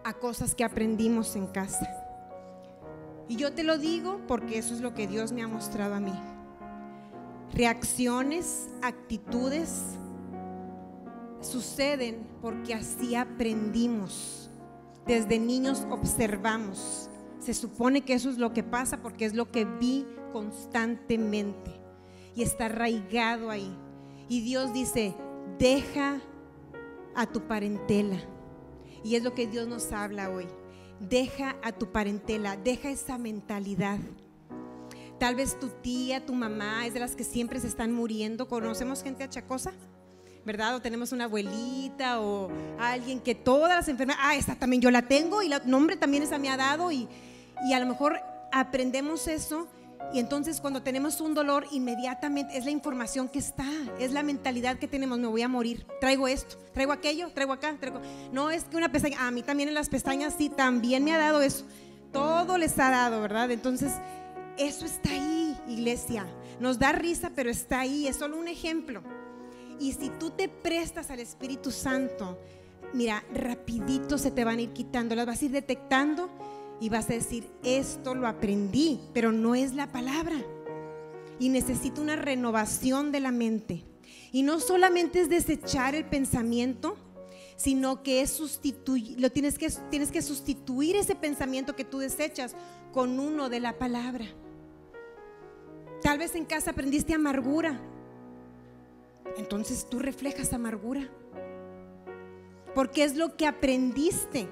a 0.04 0.12
cosas 0.14 0.54
que 0.54 0.64
aprendimos 0.64 1.34
en 1.34 1.46
casa. 1.48 1.88
Y 3.28 3.36
yo 3.36 3.52
te 3.52 3.64
lo 3.64 3.78
digo 3.78 4.20
porque 4.28 4.58
eso 4.58 4.74
es 4.74 4.80
lo 4.80 4.94
que 4.94 5.08
Dios 5.08 5.32
me 5.32 5.42
ha 5.42 5.48
mostrado 5.48 5.94
a 5.94 6.00
mí. 6.00 6.35
Reacciones, 7.52 8.68
actitudes 8.82 9.96
suceden 11.40 12.26
porque 12.40 12.74
así 12.74 13.14
aprendimos. 13.14 14.50
Desde 15.06 15.38
niños 15.38 15.86
observamos. 15.90 17.08
Se 17.38 17.54
supone 17.54 18.02
que 18.02 18.14
eso 18.14 18.28
es 18.28 18.38
lo 18.38 18.52
que 18.52 18.64
pasa 18.64 19.02
porque 19.02 19.24
es 19.24 19.34
lo 19.34 19.50
que 19.52 19.64
vi 19.64 20.04
constantemente 20.32 21.80
y 22.34 22.42
está 22.42 22.66
arraigado 22.66 23.50
ahí. 23.50 23.72
Y 24.28 24.40
Dios 24.40 24.72
dice, 24.72 25.14
deja 25.58 26.20
a 27.14 27.26
tu 27.26 27.46
parentela 27.46 28.18
y 29.04 29.14
es 29.14 29.22
lo 29.22 29.34
que 29.34 29.46
Dios 29.46 29.68
nos 29.68 29.92
habla 29.92 30.30
hoy. 30.30 30.46
Deja 30.98 31.56
a 31.62 31.72
tu 31.72 31.92
parentela, 31.92 32.56
deja 32.56 32.90
esa 32.90 33.18
mentalidad. 33.18 33.98
Tal 35.18 35.34
vez 35.34 35.58
tu 35.58 35.68
tía, 35.68 36.24
tu 36.24 36.34
mamá 36.34 36.86
es 36.86 36.94
de 36.94 37.00
las 37.00 37.16
que 37.16 37.24
siempre 37.24 37.60
se 37.60 37.66
están 37.66 37.92
muriendo. 37.92 38.48
Conocemos 38.48 39.02
gente 39.02 39.24
achacosa, 39.24 39.72
¿verdad? 40.44 40.76
O 40.76 40.80
tenemos 40.80 41.12
una 41.12 41.24
abuelita 41.24 42.20
o 42.20 42.50
alguien 42.78 43.20
que 43.20 43.34
todas 43.34 43.76
las 43.76 43.88
enfermedades, 43.88 44.24
ah, 44.26 44.36
esta 44.36 44.56
también 44.56 44.82
yo 44.82 44.90
la 44.90 45.02
tengo 45.02 45.42
y 45.42 45.52
el 45.52 45.60
nombre 45.64 45.96
también 45.96 46.22
esa 46.22 46.38
me 46.38 46.50
ha 46.50 46.56
dado 46.56 46.92
y, 46.92 47.08
y 47.66 47.72
a 47.72 47.80
lo 47.80 47.86
mejor 47.86 48.20
aprendemos 48.52 49.26
eso 49.26 49.68
y 50.12 50.20
entonces 50.20 50.60
cuando 50.60 50.82
tenemos 50.82 51.20
un 51.20 51.34
dolor, 51.34 51.66
inmediatamente 51.70 52.56
es 52.56 52.64
la 52.64 52.70
información 52.70 53.28
que 53.28 53.38
está, 53.38 53.66
es 53.98 54.12
la 54.12 54.22
mentalidad 54.22 54.78
que 54.78 54.86
tenemos, 54.86 55.18
me 55.18 55.26
voy 55.26 55.42
a 55.42 55.48
morir, 55.48 55.86
traigo 56.00 56.28
esto, 56.28 56.56
traigo 56.72 56.92
aquello, 56.92 57.30
traigo 57.32 57.52
acá, 57.52 57.76
traigo... 57.78 58.00
No 58.32 58.50
es 58.50 58.64
que 58.64 58.76
una 58.76 58.90
pestaña, 58.90 59.26
a 59.26 59.30
mí 59.30 59.42
también 59.42 59.68
en 59.68 59.74
las 59.74 59.88
pestañas 59.88 60.34
sí, 60.38 60.48
también 60.48 61.04
me 61.04 61.12
ha 61.12 61.18
dado 61.18 61.42
eso, 61.42 61.64
todo 62.12 62.56
les 62.56 62.78
ha 62.78 62.90
dado, 62.90 63.20
¿verdad? 63.20 63.50
Entonces, 63.50 63.92
eso 64.58 64.84
está 64.84 65.10
ahí, 65.10 65.56
iglesia. 65.68 66.26
Nos 66.60 66.78
da 66.78 66.92
risa, 66.92 67.32
pero 67.34 67.50
está 67.50 67.80
ahí, 67.80 68.06
es 68.06 68.16
solo 68.16 68.38
un 68.38 68.48
ejemplo. 68.48 69.02
Y 69.78 69.92
si 69.92 70.10
tú 70.18 70.30
te 70.30 70.48
prestas 70.48 71.10
al 71.10 71.20
Espíritu 71.20 71.70
Santo, 71.70 72.38
mira, 72.92 73.24
rapidito 73.32 74.16
se 74.18 74.30
te 74.30 74.44
van 74.44 74.58
a 74.58 74.62
ir 74.62 74.72
quitando, 74.72 75.14
las 75.14 75.26
vas 75.26 75.42
a 75.42 75.44
ir 75.44 75.50
detectando 75.50 76.30
y 76.80 76.88
vas 76.88 77.10
a 77.10 77.14
decir, 77.14 77.48
esto 77.62 78.14
lo 78.14 78.26
aprendí, 78.26 79.00
pero 79.12 79.32
no 79.32 79.54
es 79.54 79.74
la 79.74 79.92
palabra. 79.92 80.36
Y 81.38 81.50
necesito 81.50 82.00
una 82.00 82.16
renovación 82.16 83.12
de 83.12 83.20
la 83.20 83.30
mente. 83.30 83.84
Y 84.32 84.42
no 84.42 84.60
solamente 84.60 85.20
es 85.20 85.28
desechar 85.28 85.94
el 85.94 86.06
pensamiento, 86.06 86.96
sino 87.56 88.02
que 88.02 88.20
es 88.20 88.30
sustituir, 88.30 89.18
lo 89.18 89.30
tienes 89.30 89.58
que, 89.58 89.70
tienes 89.90 90.10
que 90.10 90.22
sustituir 90.22 90.96
ese 90.96 91.14
pensamiento 91.14 91.74
que 91.74 91.84
tú 91.84 91.98
desechas 91.98 92.54
con 92.92 93.18
uno 93.18 93.48
de 93.48 93.60
la 93.60 93.78
palabra. 93.78 94.26
Tal 96.06 96.18
vez 96.18 96.36
en 96.36 96.44
casa 96.44 96.70
aprendiste 96.70 97.14
amargura. 97.14 97.80
Entonces 99.36 99.88
tú 99.90 99.98
reflejas 99.98 100.52
amargura. 100.52 101.08
Porque 102.76 103.02
es 103.02 103.16
lo 103.16 103.36
que 103.36 103.44
aprendiste. 103.44 104.48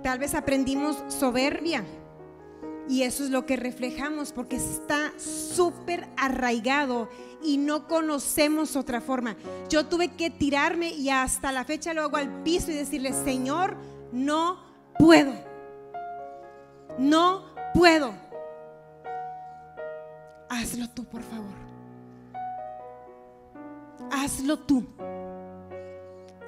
Tal 0.00 0.20
vez 0.20 0.32
aprendimos 0.36 0.96
soberbia 1.08 1.82
y 2.88 3.02
eso 3.02 3.24
es 3.24 3.30
lo 3.30 3.46
que 3.46 3.56
reflejamos 3.56 4.30
porque 4.30 4.54
está 4.54 5.12
súper 5.18 6.06
arraigado 6.16 7.08
y 7.42 7.56
no 7.56 7.88
conocemos 7.88 8.76
otra 8.76 9.00
forma. 9.00 9.34
Yo 9.68 9.86
tuve 9.86 10.12
que 10.12 10.30
tirarme 10.30 10.90
y 10.90 11.10
hasta 11.10 11.50
la 11.50 11.64
fecha 11.64 11.94
lo 11.94 12.02
hago 12.02 12.16
al 12.16 12.44
piso 12.44 12.70
y 12.70 12.74
decirle, 12.74 13.12
Señor, 13.12 13.76
no 14.12 14.60
puedo. 15.00 15.34
No 16.96 17.52
puedo. 17.74 18.23
Hazlo 20.48 20.88
tú, 20.90 21.04
por 21.04 21.22
favor. 21.22 21.64
Hazlo 24.10 24.58
tú. 24.58 24.84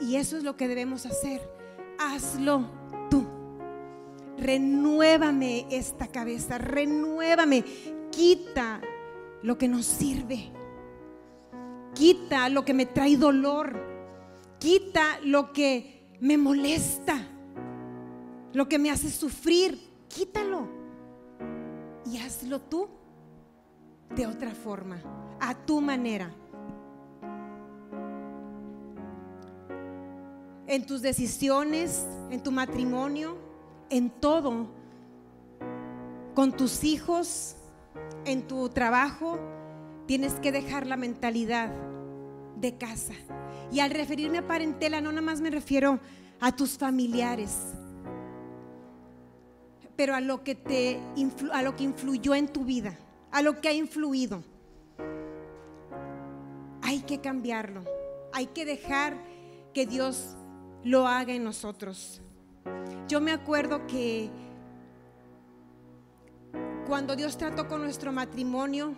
Y 0.01 0.17
eso 0.17 0.37
es 0.37 0.45
lo 0.45 0.57
que 0.57 0.69
debemos 0.69 1.07
hacer. 1.07 1.41
Hazlo 1.99 2.67
tú. 3.11 3.27
Renuévame 4.39 5.67
esta 5.71 6.07
cabeza, 6.09 6.59
renuévame, 6.59 7.65
quita 8.11 8.83
lo 9.43 9.57
que 9.57 9.67
nos 9.67 9.87
sirve, 9.87 10.53
quita 11.95 12.49
lo 12.51 12.65
que 12.65 12.75
me 12.75 12.85
trae 12.85 13.17
dolor, 13.17 13.83
quita 14.59 15.19
lo 15.25 15.55
que 15.55 16.17
me 16.21 16.37
molesta, 16.37 17.17
lo 18.53 18.69
que 18.69 18.79
me 18.79 18.91
hace 18.91 19.11
sufrir, 19.11 19.79
quítalo. 20.09 20.69
Y 22.05 22.19
hazlo 22.19 22.61
tú 22.61 22.89
de 24.15 24.27
otra 24.27 24.53
forma, 24.53 25.01
a 25.41 25.55
tu 25.55 25.81
manera. 25.81 26.31
En 30.67 30.85
tus 30.85 31.03
decisiones, 31.03 32.07
en 32.31 32.43
tu 32.43 32.51
matrimonio, 32.51 33.37
en 33.91 34.11
todo, 34.11 34.69
con 36.35 36.53
tus 36.53 36.85
hijos, 36.85 37.57
en 38.25 38.47
tu 38.47 38.69
trabajo, 38.69 39.39
tienes 40.07 40.35
que 40.35 40.53
dejar 40.53 40.87
la 40.87 40.97
mentalidad 40.97 41.73
de 42.61 42.77
casa. 42.77 43.15
Y 43.73 43.81
al 43.81 43.91
referirme 43.91 44.39
a 44.39 44.47
parentela, 44.47 45.01
no 45.01 45.11
nada 45.11 45.23
más 45.23 45.41
me 45.41 45.51
refiero 45.51 46.01
a 46.41 46.55
tus 46.55 46.77
familiares, 46.79 47.75
pero 49.97 50.15
a 50.15 50.21
lo 50.21 50.45
que 50.45 50.55
te 50.55 51.01
a 51.53 51.63
lo 51.63 51.75
que 51.75 51.85
influyó 51.85 52.35
en 52.35 52.49
tu 52.49 52.65
vida, 52.65 52.97
a 53.31 53.43
lo 53.43 53.61
que 53.61 53.69
ha 53.69 53.73
influido. 53.73 54.43
Hay 56.83 57.01
que 57.01 57.21
cambiarlo. 57.21 57.85
Hay 58.33 58.47
que 58.47 58.65
dejar 58.65 59.17
que 59.73 59.87
Dios 59.87 60.37
lo 60.85 61.07
haga 61.07 61.33
en 61.33 61.45
nosotros. 61.45 62.21
Yo 63.09 63.21
me 63.21 63.33
acuerdo 63.33 63.87
que 63.87 64.31
cuando 66.87 67.17
Dios 67.17 67.37
trató 67.37 67.67
con 67.67 67.83
nuestro 67.83 68.13
matrimonio, 68.13 68.95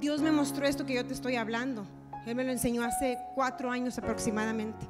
Dios 0.00 0.20
me 0.22 0.32
mostró 0.32 0.66
esto 0.66 0.86
que 0.86 0.94
yo 0.94 1.06
te 1.06 1.14
estoy 1.14 1.36
hablando. 1.36 1.86
Él 2.26 2.34
me 2.34 2.44
lo 2.44 2.52
enseñó 2.52 2.82
hace 2.82 3.18
cuatro 3.34 3.70
años 3.70 3.98
aproximadamente. 3.98 4.86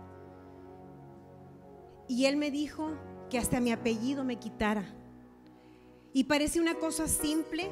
Y 2.09 2.27
Él 2.27 2.37
me 2.37 2.51
dijo 2.51 2.93
que 3.29 3.39
hasta 3.39 3.61
mi 3.61 3.73
apellido 3.73 4.25
me 4.25 4.37
quitara. 4.37 4.85
Y 6.17 6.25
parece 6.25 6.61
una 6.61 6.77
cosa 6.77 7.09
simple, 7.09 7.69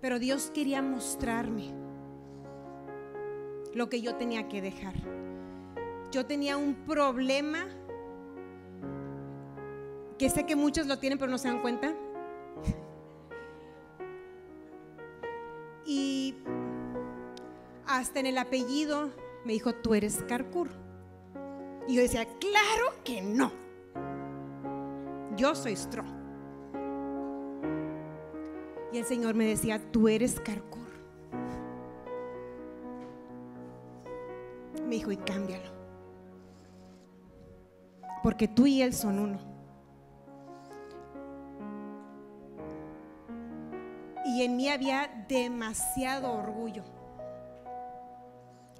pero 0.00 0.18
Dios 0.18 0.50
quería 0.52 0.82
mostrarme 0.82 1.72
lo 3.72 3.88
que 3.88 4.02
yo 4.02 4.14
tenía 4.14 4.48
que 4.48 4.60
dejar 4.60 4.94
yo 6.14 6.24
tenía 6.24 6.56
un 6.56 6.74
problema 6.86 7.66
que 10.16 10.30
sé 10.30 10.46
que 10.46 10.54
muchos 10.54 10.86
lo 10.86 11.00
tienen 11.00 11.18
pero 11.18 11.28
no 11.28 11.38
se 11.38 11.48
dan 11.48 11.60
cuenta. 11.60 11.92
Y 15.84 16.36
hasta 17.84 18.20
en 18.20 18.26
el 18.26 18.38
apellido 18.38 19.10
me 19.44 19.54
dijo, 19.54 19.74
tú 19.74 19.94
eres 19.94 20.22
Carcur. 20.28 20.68
Y 21.88 21.96
yo 21.96 22.02
decía, 22.02 22.26
claro 22.38 22.94
que 23.02 23.20
no. 23.20 23.63
Yo 25.36 25.54
soy 25.54 25.74
Stro. 25.76 26.04
Y 28.92 28.98
el 28.98 29.04
Señor 29.04 29.34
me 29.34 29.46
decía, 29.46 29.80
tú 29.90 30.06
eres 30.06 30.38
Carcur. 30.38 30.84
Me 34.86 34.96
dijo, 34.96 35.10
y 35.10 35.16
cámbialo. 35.16 35.70
Porque 38.22 38.46
tú 38.46 38.66
y 38.66 38.82
Él 38.82 38.92
son 38.94 39.18
uno. 39.18 39.38
Y 44.24 44.42
en 44.42 44.56
mí 44.56 44.68
había 44.68 45.26
demasiado 45.28 46.32
orgullo. 46.32 46.84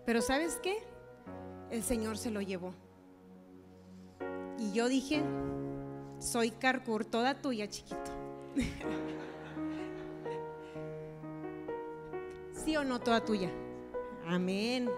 Pero 0.06 0.22
¿sabes 0.22 0.58
qué? 0.62 0.78
El 1.70 1.82
Señor 1.82 2.16
se 2.18 2.30
lo 2.30 2.40
llevó. 2.40 2.72
Y 4.58 4.72
yo 4.72 4.88
dije, 4.88 5.22
soy 6.18 6.50
Carcur, 6.50 7.04
toda 7.04 7.34
tuya, 7.34 7.68
chiquito. 7.68 8.10
¿Sí 12.64 12.76
o 12.76 12.84
no 12.84 13.00
toda 13.00 13.24
tuya? 13.24 13.50
Amén. 14.26 14.88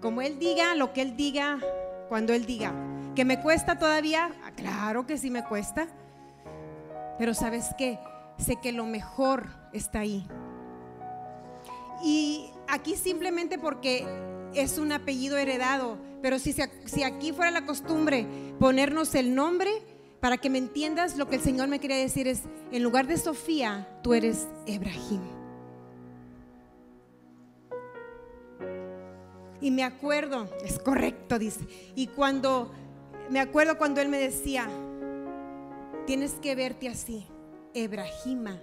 Como 0.00 0.22
Él 0.22 0.38
diga, 0.38 0.74
lo 0.74 0.92
que 0.92 1.02
Él 1.02 1.16
diga, 1.16 1.58
cuando 2.08 2.32
Él 2.32 2.46
diga. 2.46 2.72
¿Que 3.14 3.24
me 3.24 3.40
cuesta 3.40 3.78
todavía? 3.78 4.30
Ah, 4.44 4.52
claro 4.52 5.06
que 5.06 5.18
sí 5.18 5.30
me 5.30 5.44
cuesta. 5.44 5.88
Pero 7.18 7.34
¿sabes 7.34 7.70
qué? 7.78 7.98
Sé 8.38 8.56
que 8.56 8.72
lo 8.72 8.86
mejor 8.86 9.46
está 9.72 10.00
ahí. 10.00 10.26
Y 12.02 12.50
aquí 12.68 12.96
simplemente 12.96 13.58
porque 13.58 14.04
es 14.54 14.78
un 14.78 14.92
apellido 14.92 15.36
heredado, 15.36 15.98
pero 16.22 16.38
si, 16.38 16.54
si 16.84 17.02
aquí 17.02 17.32
fuera 17.32 17.50
la 17.50 17.66
costumbre 17.66 18.26
ponernos 18.58 19.14
el 19.14 19.34
nombre, 19.34 19.70
para 20.20 20.38
que 20.38 20.48
me 20.48 20.58
entiendas 20.58 21.16
lo 21.16 21.28
que 21.28 21.36
el 21.36 21.42
Señor 21.42 21.68
me 21.68 21.78
quería 21.78 21.98
decir 21.98 22.26
es, 22.28 22.42
en 22.72 22.82
lugar 22.82 23.06
de 23.06 23.18
Sofía, 23.18 23.86
tú 24.02 24.14
eres 24.14 24.48
Ebrahim. 24.66 25.20
Y 29.60 29.70
me 29.70 29.84
acuerdo, 29.84 30.48
es 30.64 30.78
correcto, 30.78 31.38
dice, 31.38 31.66
y 31.94 32.06
cuando, 32.06 32.72
me 33.30 33.40
acuerdo 33.40 33.76
cuando 33.76 34.00
él 34.00 34.08
me 34.08 34.18
decía, 34.18 34.68
tienes 36.06 36.32
que 36.34 36.54
verte 36.54 36.88
así, 36.88 37.26
Ebrahima 37.74 38.58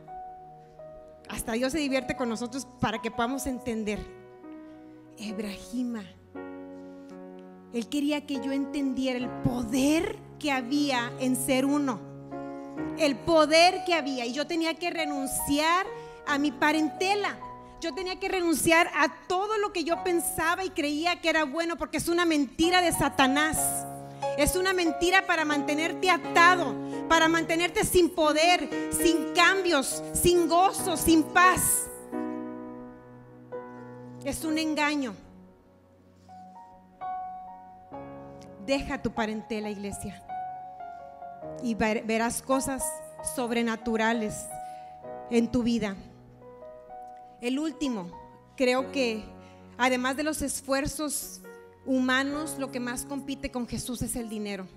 hasta 1.32 1.54
Dios 1.54 1.72
se 1.72 1.80
divierte 1.80 2.16
con 2.16 2.28
nosotros 2.28 2.68
para 2.80 3.02
que 3.02 3.10
podamos 3.10 3.48
entender. 3.48 4.00
Ebrahima. 5.22 6.04
Él 7.74 7.88
quería 7.88 8.26
que 8.26 8.36
yo 8.42 8.52
entendiera 8.52 9.18
el 9.18 9.30
poder 9.44 10.18
que 10.40 10.52
había 10.52 11.12
en 11.20 11.36
ser 11.36 11.66
uno. 11.66 12.00
El 12.98 13.16
poder 13.16 13.84
que 13.86 13.94
había. 13.94 14.26
Y 14.26 14.34
yo 14.34 14.46
tenía 14.48 14.74
que 14.74 14.90
renunciar 14.90 15.86
a 16.28 16.38
mi 16.38 16.52
parentela. 16.52 17.38
Yo 17.80 17.94
tenía 17.94 18.20
que 18.20 18.30
renunciar 18.30 18.90
a 18.96 19.28
todo 19.28 19.58
lo 19.58 19.72
que 19.72 19.84
yo 19.84 20.04
pensaba 20.04 20.64
y 20.64 20.70
creía 20.70 21.22
que 21.22 21.30
era 21.30 21.46
bueno 21.46 21.78
porque 21.78 21.98
es 21.98 22.08
una 22.08 22.26
mentira 22.26 22.82
de 22.82 22.92
Satanás. 22.92 23.86
Es 24.38 24.56
una 24.56 24.74
mentira 24.74 25.26
para 25.26 25.46
mantenerte 25.46 26.10
atado, 26.10 26.76
para 27.10 27.28
mantenerte 27.28 27.84
sin 27.86 28.10
poder, 28.10 28.70
sin 28.92 29.34
cambios, 29.34 30.04
sin 30.14 30.48
gozo, 30.48 30.96
sin 30.96 31.24
paz. 31.24 31.91
Es 34.24 34.46
un 34.46 34.60
engaño. 34.60 35.16
Deja 38.66 39.02
tu 39.02 39.12
parentela, 39.12 39.72
iglesia, 39.72 40.24
y 41.64 41.74
verás 41.74 42.44
cosas 42.44 42.84
sobrenaturales 43.36 44.46
en 45.32 45.52
tu 45.52 45.64
vida. 45.64 45.96
El 47.42 47.58
último, 47.58 48.12
creo 48.56 48.92
que 48.92 49.24
además 49.80 50.16
de 50.16 50.24
los 50.24 50.44
esfuerzos 50.44 51.42
humanos, 51.88 52.58
lo 52.60 52.72
que 52.72 52.80
más 52.80 53.06
compite 53.06 53.50
con 53.50 53.68
Jesús 53.68 54.04
es 54.04 54.16
el 54.16 54.30
dinero. 54.30 54.68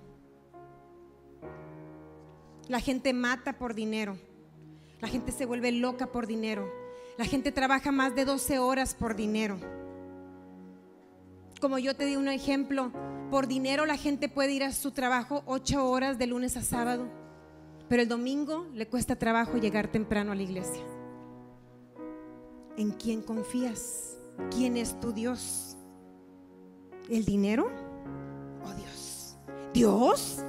La 2.69 2.81
gente 2.81 3.13
mata 3.13 3.59
por 3.59 3.75
dinero. 3.75 4.17
La 5.03 5.09
gente 5.09 5.33
se 5.33 5.45
vuelve 5.45 5.71
loca 5.71 6.07
por 6.07 6.27
dinero. 6.27 6.84
La 7.17 7.25
gente 7.25 7.53
trabaja 7.53 7.93
más 7.93 8.15
de 8.15 8.25
12 8.25 8.59
horas 8.59 8.95
por 8.95 9.15
dinero. 9.15 9.59
Como 11.61 11.79
yo 11.79 11.95
te 11.95 12.07
di 12.07 12.17
un 12.17 12.29
ejemplo, 12.29 12.91
por 13.31 13.47
dinero 13.47 13.87
la 13.87 13.97
gente 13.97 14.29
puede 14.29 14.53
ir 14.53 14.65
a 14.65 14.73
su 14.73 14.91
trabajo 14.91 15.43
8 15.47 15.89
horas 15.89 16.19
de 16.19 16.27
lunes 16.27 16.57
a 16.57 16.63
sábado, 16.63 17.07
pero 17.89 18.03
el 18.03 18.09
domingo 18.09 18.67
le 18.75 18.89
cuesta 18.89 19.17
trabajo 19.17 19.59
llegar 19.59 19.89
temprano 19.89 20.33
a 20.33 20.35
la 20.35 20.43
iglesia. 20.43 20.83
¿En 22.77 22.91
quién 22.91 23.23
confías? 23.23 24.19
¿Quién 24.51 24.77
es 24.77 24.99
tu 24.99 25.13
Dios? 25.13 25.77
¿El 27.09 27.25
dinero 27.25 27.71
o 28.65 28.75
Dios? 28.75 29.37
¿Dios? 29.73 30.43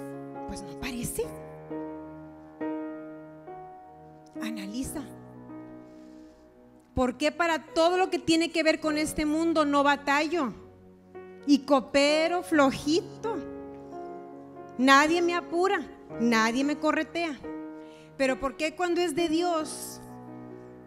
Pues 0.47 0.63
no 0.63 0.79
parece. 0.79 1.23
Analiza. 4.41 5.03
¿Por 6.95 7.17
qué 7.17 7.33
para 7.33 7.73
todo 7.73 7.97
lo 7.97 8.09
que 8.09 8.19
tiene 8.19 8.51
que 8.51 8.63
ver 8.63 8.79
con 8.79 8.97
este 8.97 9.25
mundo 9.25 9.65
no 9.65 9.83
batallo? 9.83 10.53
Y 11.45 11.59
coopero 11.59 12.41
flojito. 12.41 13.35
Nadie 14.77 15.21
me 15.21 15.35
apura, 15.35 15.85
nadie 16.21 16.63
me 16.63 16.79
corretea. 16.79 17.37
Pero 18.17 18.39
¿por 18.39 18.55
qué 18.55 18.75
cuando 18.75 19.01
es 19.01 19.13
de 19.13 19.27
Dios 19.27 19.99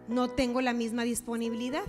no 0.07 0.29
tengo 0.29 0.61
la 0.61 0.73
misma 0.73 1.03
disponibilidad? 1.03 1.85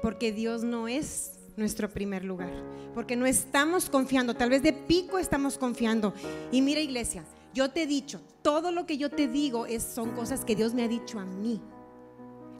Porque 0.00 0.32
Dios 0.32 0.64
no 0.64 0.88
es 0.88 1.38
nuestro 1.56 1.90
primer 1.90 2.24
lugar. 2.24 2.52
Porque 2.94 3.14
no 3.14 3.26
estamos 3.26 3.90
confiando, 3.90 4.34
tal 4.34 4.48
vez 4.48 4.62
de 4.62 4.72
pico 4.72 5.18
estamos 5.18 5.58
confiando. 5.58 6.14
Y 6.50 6.62
mira 6.62 6.80
iglesia, 6.80 7.24
yo 7.52 7.70
te 7.70 7.82
he 7.82 7.86
dicho, 7.86 8.22
todo 8.40 8.72
lo 8.72 8.86
que 8.86 8.96
yo 8.96 9.10
te 9.10 9.28
digo 9.28 9.66
es, 9.66 9.82
son 9.82 10.12
cosas 10.12 10.46
que 10.46 10.56
Dios 10.56 10.72
me 10.72 10.82
ha 10.82 10.88
dicho 10.88 11.18
a 11.18 11.26
mí. 11.26 11.60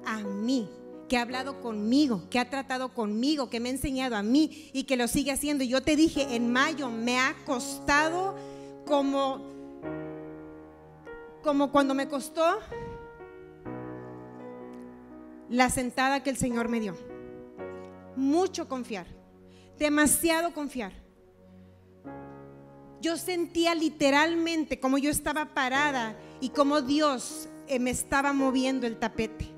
A 0.05 0.19
mí, 0.21 0.69
que 1.09 1.17
ha 1.17 1.23
hablado 1.23 1.61
conmigo, 1.61 2.23
que 2.31 2.39
ha 2.39 2.49
tratado 2.49 2.95
conmigo, 2.95 3.51
que 3.51 3.61
me 3.61 3.69
ha 3.69 3.73
enseñado 3.73 4.17
a 4.17 4.23
mí 4.23 4.71
y 4.73 4.85
que 4.85 4.97
lo 4.97 5.09
sigue 5.09 5.33
haciendo. 5.33 5.65
Yo 5.65 5.83
te 5.83 5.97
dije, 5.97 6.35
en 6.35 6.53
mayo 6.53 6.91
me 6.91 7.19
ha 7.19 7.35
costado 7.45 8.35
como, 8.87 9.41
como 11.43 11.71
cuando 11.71 11.95
me 11.95 12.09
costó 12.09 12.59
la 15.49 15.69
sentada 15.69 16.23
que 16.23 16.31
el 16.31 16.37
Señor 16.37 16.69
me 16.69 16.81
dio 16.81 16.97
mucho 18.17 18.69
confiar, 18.69 19.07
demasiado 19.79 20.53
confiar. 20.53 20.93
Yo 23.01 23.17
sentía 23.17 23.75
literalmente 23.75 24.79
como 24.79 24.97
yo 24.97 25.11
estaba 25.11 25.55
parada 25.55 26.17
y 26.41 26.51
como 26.51 26.81
Dios 26.81 27.49
eh, 27.67 27.79
me 27.79 27.91
estaba 27.91 28.33
moviendo 28.33 28.87
el 28.87 28.97
tapete. 28.99 29.52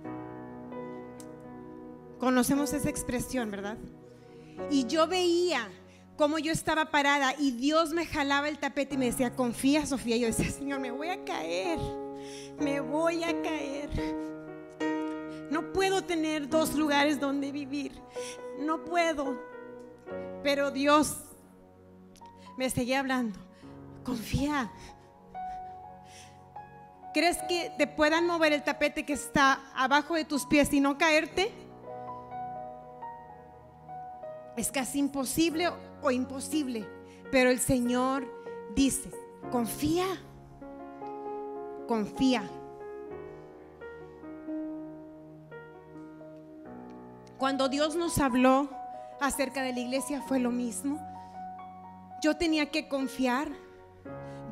Conocemos 2.19 2.73
esa 2.73 2.89
expresión, 2.89 3.51
¿verdad? 3.51 3.77
Y 4.71 4.87
yo 4.87 5.07
veía 5.07 5.69
como 6.17 6.39
yo 6.39 6.53
estaba 6.53 6.87
parada 6.91 7.35
y 7.39 7.51
Dios 7.53 7.93
me 7.93 8.07
jalaba 8.07 8.49
el 8.49 8.59
tapete 8.59 8.95
y 8.95 8.99
me 8.99 9.07
decía, 9.07 9.35
confía 9.35 9.85
Sofía. 9.87 10.17
Yo 10.17 10.29
decía, 10.29 10.51
Señor, 10.51 10.81
me 10.81 10.91
voy 10.91 11.09
a 11.09 11.25
caer, 11.25 11.79
me 12.61 12.81
voy 12.81 13.25
a 13.25 13.43
caer. 13.43 13.91
No 15.51 15.73
puedo 15.73 16.03
tener 16.03 16.49
dos 16.49 16.75
lugares 16.75 17.19
donde 17.21 17.53
vivir. 17.53 17.93
No 18.61 18.85
puedo. 18.85 19.39
Pero 20.43 20.71
Dios 20.71 21.17
me 22.57 22.71
seguía 22.71 23.01
hablando. 23.01 23.39
Confía. 24.05 24.71
¿Crees 27.13 27.39
que 27.49 27.73
te 27.79 27.87
puedan 27.87 28.27
mover 28.27 28.53
el 28.53 28.63
tapete 28.63 29.05
que 29.05 29.13
está 29.13 29.61
abajo 29.75 30.15
de 30.15 30.25
tus 30.25 30.47
pies 30.47 30.73
y 30.73 30.81
no 30.81 30.99
caerte? 30.99 31.53
Es 34.57 34.71
casi 34.71 34.99
imposible 34.99 35.69
o 36.03 36.11
imposible. 36.11 36.87
Pero 37.31 37.51
el 37.51 37.59
Señor 37.59 38.27
dice, 38.75 39.11
confía, 39.51 40.07
confía. 41.89 42.49
Cuando 47.39 47.69
Dios 47.69 47.97
nos 47.97 48.19
habló 48.19 48.71
acerca 49.21 49.63
de 49.63 49.73
la 49.73 49.81
iglesia 49.81 50.23
fue 50.23 50.39
lo 50.39 50.51
mismo. 50.51 51.01
yo 52.23 52.37
tenía 52.37 52.71
que 52.71 52.89
confiar. 52.89 53.64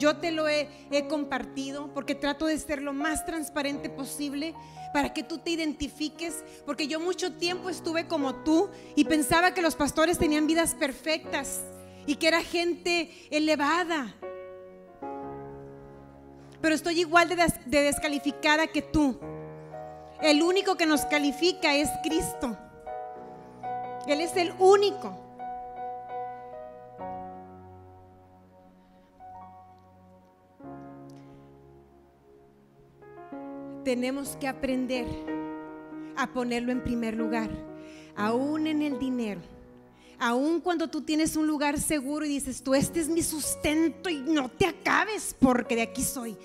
Yo 0.03 0.17
te 0.17 0.33
lo 0.33 0.49
he, 0.49 0.67
compartido 1.09 1.95
porque 1.95 2.17
trato 2.17 2.47
de 2.47 2.59
ser 2.59 2.83
lo 2.83 2.93
más 2.93 3.25
transparente 3.25 3.89
posible 3.89 4.53
para 4.93 5.15
que 5.15 5.23
tú 5.23 5.39
te 5.39 5.51
identifiques, 5.53 6.43
porque 6.67 6.89
yo 6.89 6.99
mucho 6.99 7.35
tiempo 7.35 7.71
estuve 7.71 8.09
como 8.09 8.35
tú 8.43 8.69
y 8.97 9.05
pensaba 9.05 9.55
que 9.55 9.63
los 9.63 9.77
pastores 9.77 10.19
tenían 10.19 10.49
vidas 10.49 10.75
perfectas 10.75 11.61
y 12.05 12.17
que 12.17 12.27
era 12.27 12.43
gente 12.43 13.13
elevada. 13.31 14.13
Pero 16.61 16.75
estoy 16.75 16.99
igual 16.99 17.29
de, 17.29 17.37
de 17.67 17.83
descalificada 17.83 18.67
que 18.67 18.83
tú. 18.83 19.21
El 20.21 20.43
único 20.43 20.75
que 20.75 20.87
nos 20.87 21.03
califica 21.03 21.77
es 21.77 21.89
Cristo. 22.03 22.59
Él 24.09 24.21
es 24.21 24.37
el 24.37 24.53
único. 24.59 25.22
Tenemos 33.85 34.37
que 34.37 34.49
aprender 34.49 35.07
a 36.17 36.33
ponerlo 36.33 36.73
en 36.73 36.83
primer 36.83 37.17
lugar, 37.17 37.51
aún 38.17 38.67
en 38.67 38.83
el 38.83 38.99
dinero. 38.99 39.41
Aún 40.19 40.61
cuando 40.61 40.89
tú 40.89 41.03
tienes 41.03 41.37
un 41.37 41.47
lugar 41.47 41.81
seguro 41.81 42.25
y 42.25 42.29
dices, 42.29 42.63
tú 42.63 42.75
este 42.75 43.01
es 43.01 43.09
mi 43.09 43.23
sustento 43.23 44.09
y 44.09 44.21
no 44.21 44.49
te 44.49 44.67
acabes 44.67 45.35
porque 45.39 45.75
de 45.75 45.83
aquí 45.83 46.03
soy. 46.03 46.37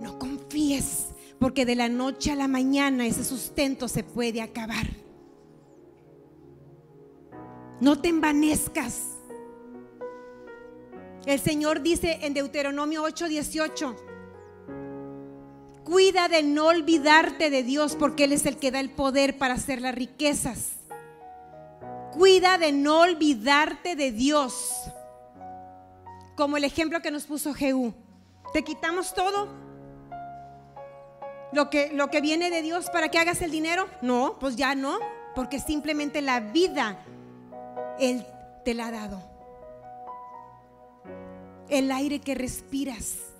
No 0.00 0.18
confíes 0.18 1.06
porque 1.38 1.64
de 1.64 1.74
la 1.74 1.88
noche 1.88 2.30
a 2.30 2.36
la 2.36 2.48
mañana 2.48 3.06
ese 3.06 3.24
sustento 3.24 3.88
se 3.88 4.04
puede 4.04 4.42
acabar. 4.42 4.86
No 7.80 7.98
te 7.98 8.10
envanezcas. 8.10 9.08
El 11.24 11.40
Señor 11.40 11.82
dice 11.82 12.18
en 12.22 12.34
Deuteronomio 12.34 13.04
8:18, 13.04 14.11
Cuida 15.84 16.28
de 16.28 16.42
no 16.42 16.66
olvidarte 16.66 17.50
de 17.50 17.62
Dios 17.64 17.96
porque 17.96 18.24
Él 18.24 18.32
es 18.32 18.46
el 18.46 18.56
que 18.56 18.70
da 18.70 18.78
el 18.78 18.90
poder 18.90 19.36
para 19.36 19.54
hacer 19.54 19.80
las 19.80 19.94
riquezas. 19.94 20.76
Cuida 22.12 22.56
de 22.58 22.72
no 22.72 23.00
olvidarte 23.00 23.96
de 23.96 24.12
Dios. 24.12 24.70
Como 26.36 26.56
el 26.56 26.64
ejemplo 26.64 27.02
que 27.02 27.10
nos 27.10 27.24
puso 27.24 27.52
Jehú. 27.52 27.94
Te 28.52 28.62
quitamos 28.62 29.12
todo. 29.14 29.48
Lo 31.52 31.68
que, 31.68 31.90
lo 31.92 32.10
que 32.10 32.20
viene 32.20 32.50
de 32.50 32.62
Dios 32.62 32.88
para 32.90 33.08
que 33.08 33.18
hagas 33.18 33.42
el 33.42 33.50
dinero. 33.50 33.88
No, 34.02 34.36
pues 34.38 34.56
ya 34.56 34.74
no. 34.74 34.98
Porque 35.34 35.58
simplemente 35.58 36.22
la 36.22 36.40
vida 36.40 37.04
Él 37.98 38.24
te 38.64 38.74
la 38.74 38.86
ha 38.86 38.90
dado. 38.92 39.22
El 41.68 41.90
aire 41.90 42.20
que 42.20 42.34
respiras 42.34 43.31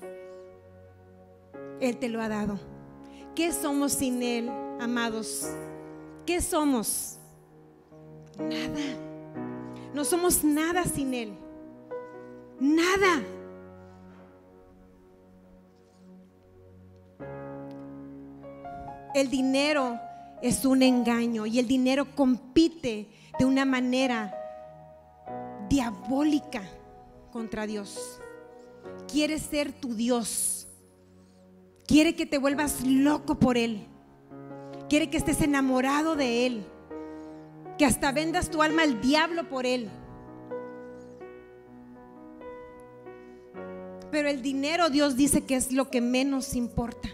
él 1.82 1.98
te 1.98 2.08
lo 2.08 2.22
ha 2.22 2.28
dado. 2.28 2.58
¿Qué 3.34 3.52
somos 3.52 3.92
sin 3.92 4.22
Él, 4.22 4.48
amados? 4.80 5.48
¿Qué 6.24 6.40
somos? 6.40 7.18
Nada. 8.38 8.80
No 9.92 10.04
somos 10.04 10.44
nada 10.44 10.84
sin 10.84 11.12
Él. 11.12 11.32
Nada. 12.60 13.22
El 19.14 19.28
dinero 19.28 19.98
es 20.40 20.64
un 20.64 20.82
engaño 20.82 21.46
y 21.46 21.58
el 21.58 21.66
dinero 21.66 22.14
compite 22.14 23.08
de 23.38 23.44
una 23.44 23.64
manera 23.64 24.32
diabólica 25.68 26.62
contra 27.32 27.66
Dios. 27.66 28.20
Quiere 29.10 29.38
ser 29.38 29.72
tu 29.72 29.94
Dios. 29.94 30.61
Quiere 31.92 32.14
que 32.14 32.24
te 32.24 32.38
vuelvas 32.38 32.86
loco 32.86 33.34
por 33.34 33.58
Él. 33.58 33.86
Quiere 34.88 35.10
que 35.10 35.18
estés 35.18 35.42
enamorado 35.42 36.16
de 36.16 36.46
Él. 36.46 36.64
Que 37.76 37.84
hasta 37.84 38.12
vendas 38.12 38.48
tu 38.48 38.62
alma 38.62 38.80
al 38.80 39.02
diablo 39.02 39.46
por 39.50 39.66
Él. 39.66 39.90
Pero 44.10 44.30
el 44.30 44.40
dinero 44.40 44.88
Dios 44.88 45.16
dice 45.16 45.44
que 45.44 45.54
es 45.54 45.70
lo 45.70 45.90
que 45.90 46.00
menos 46.00 46.54
importa. 46.54 47.10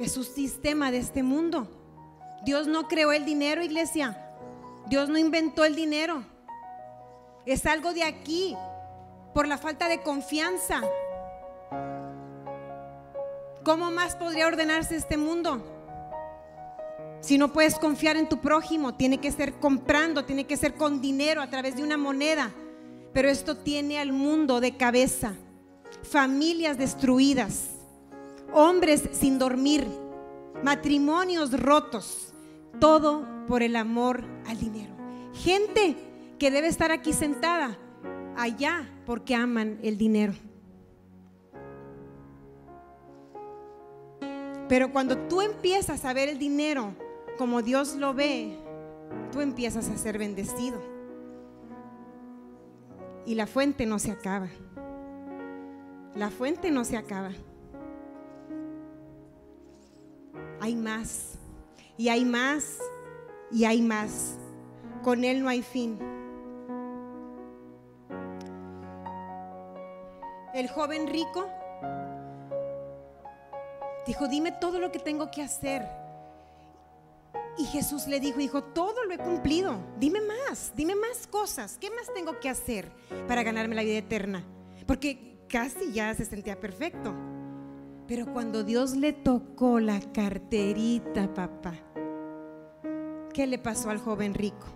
Es 0.00 0.16
un 0.16 0.24
sistema 0.24 0.90
de 0.90 0.96
este 0.96 1.22
mundo. 1.22 1.68
Dios 2.46 2.66
no 2.66 2.88
creó 2.88 3.12
el 3.12 3.26
dinero, 3.26 3.62
iglesia. 3.62 4.34
Dios 4.86 5.10
no 5.10 5.18
inventó 5.18 5.66
el 5.66 5.76
dinero. 5.76 6.24
Es 7.44 7.66
algo 7.66 7.92
de 7.92 8.04
aquí, 8.04 8.56
por 9.34 9.46
la 9.46 9.58
falta 9.58 9.86
de 9.86 10.00
confianza. 10.00 10.80
¿Cómo 13.64 13.90
más 13.90 14.14
podría 14.14 14.46
ordenarse 14.46 14.94
este 14.94 15.16
mundo? 15.16 15.64
Si 17.22 17.38
no 17.38 17.50
puedes 17.50 17.78
confiar 17.78 18.18
en 18.18 18.28
tu 18.28 18.42
prójimo, 18.42 18.94
tiene 18.94 19.18
que 19.18 19.32
ser 19.32 19.54
comprando, 19.54 20.26
tiene 20.26 20.44
que 20.44 20.58
ser 20.58 20.74
con 20.74 21.00
dinero 21.00 21.40
a 21.40 21.48
través 21.48 21.74
de 21.74 21.82
una 21.82 21.96
moneda. 21.96 22.50
Pero 23.14 23.30
esto 23.30 23.56
tiene 23.56 23.98
al 23.98 24.12
mundo 24.12 24.60
de 24.60 24.76
cabeza. 24.76 25.32
Familias 26.02 26.76
destruidas, 26.76 27.70
hombres 28.52 29.08
sin 29.12 29.38
dormir, 29.38 29.86
matrimonios 30.62 31.58
rotos, 31.58 32.34
todo 32.78 33.26
por 33.46 33.62
el 33.62 33.76
amor 33.76 34.24
al 34.46 34.58
dinero. 34.58 34.92
Gente 35.32 35.96
que 36.38 36.50
debe 36.50 36.68
estar 36.68 36.92
aquí 36.92 37.14
sentada 37.14 37.78
allá 38.36 38.86
porque 39.06 39.34
aman 39.34 39.78
el 39.82 39.96
dinero. 39.96 40.34
Pero 44.68 44.92
cuando 44.92 45.18
tú 45.28 45.40
empiezas 45.42 46.04
a 46.04 46.12
ver 46.12 46.28
el 46.28 46.38
dinero 46.38 46.94
como 47.38 47.62
Dios 47.62 47.96
lo 47.96 48.14
ve, 48.14 48.56
tú 49.30 49.40
empiezas 49.40 49.88
a 49.90 49.98
ser 49.98 50.18
bendecido. 50.18 50.80
Y 53.26 53.34
la 53.34 53.46
fuente 53.46 53.86
no 53.86 53.98
se 53.98 54.10
acaba. 54.10 54.48
La 56.14 56.30
fuente 56.30 56.70
no 56.70 56.84
se 56.84 56.96
acaba. 56.96 57.30
Hay 60.60 60.76
más. 60.76 61.38
Y 61.96 62.08
hay 62.08 62.24
más. 62.24 62.78
Y 63.50 63.64
hay 63.64 63.82
más. 63.82 64.36
Con 65.02 65.24
Él 65.24 65.42
no 65.42 65.48
hay 65.48 65.62
fin. 65.62 65.98
El 70.54 70.68
joven 70.68 71.08
rico 71.08 71.48
Dijo, 74.06 74.28
dime 74.28 74.52
todo 74.52 74.78
lo 74.78 74.92
que 74.92 74.98
tengo 74.98 75.30
que 75.30 75.42
hacer. 75.42 75.86
Y 77.56 77.64
Jesús 77.66 78.06
le 78.06 78.20
dijo, 78.20 78.40
hijo, 78.40 78.62
todo 78.62 79.04
lo 79.04 79.14
he 79.14 79.18
cumplido. 79.18 79.78
Dime 79.98 80.20
más, 80.20 80.72
dime 80.74 80.94
más 80.94 81.26
cosas. 81.26 81.78
¿Qué 81.80 81.90
más 81.90 82.12
tengo 82.12 82.38
que 82.40 82.48
hacer 82.48 82.90
para 83.28 83.42
ganarme 83.42 83.74
la 83.74 83.82
vida 83.82 83.98
eterna? 83.98 84.44
Porque 84.86 85.38
casi 85.48 85.92
ya 85.92 86.12
se 86.14 86.24
sentía 86.24 86.58
perfecto. 86.58 87.14
Pero 88.06 88.26
cuando 88.32 88.64
Dios 88.64 88.96
le 88.96 89.12
tocó 89.12 89.80
la 89.80 90.00
carterita, 90.12 91.32
papá, 91.32 91.74
¿qué 93.32 93.46
le 93.46 93.58
pasó 93.58 93.90
al 93.90 93.98
joven 93.98 94.34
rico? 94.34 94.66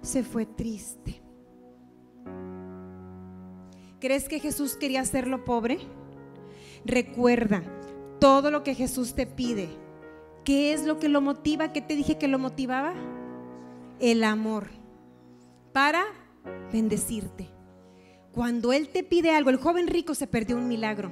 Se 0.00 0.24
fue 0.24 0.46
triste. 0.46 1.22
¿Crees 4.00 4.28
que 4.28 4.40
Jesús 4.40 4.76
quería 4.76 5.02
hacerlo 5.02 5.44
pobre? 5.44 5.78
Recuerda, 6.84 7.62
todo 8.22 8.52
lo 8.52 8.62
que 8.62 8.76
Jesús 8.76 9.14
te 9.14 9.26
pide, 9.26 9.68
¿qué 10.44 10.72
es 10.72 10.84
lo 10.84 11.00
que 11.00 11.08
lo 11.08 11.20
motiva? 11.20 11.72
¿Qué 11.72 11.80
te 11.80 11.96
dije 11.96 12.18
que 12.18 12.28
lo 12.28 12.38
motivaba? 12.38 12.94
El 13.98 14.22
amor 14.22 14.68
para 15.72 16.04
bendecirte. 16.72 17.48
Cuando 18.30 18.72
Él 18.72 18.90
te 18.90 19.02
pide 19.02 19.34
algo, 19.34 19.50
el 19.50 19.56
joven 19.56 19.88
rico 19.88 20.14
se 20.14 20.28
perdió 20.28 20.56
un 20.56 20.68
milagro. 20.68 21.10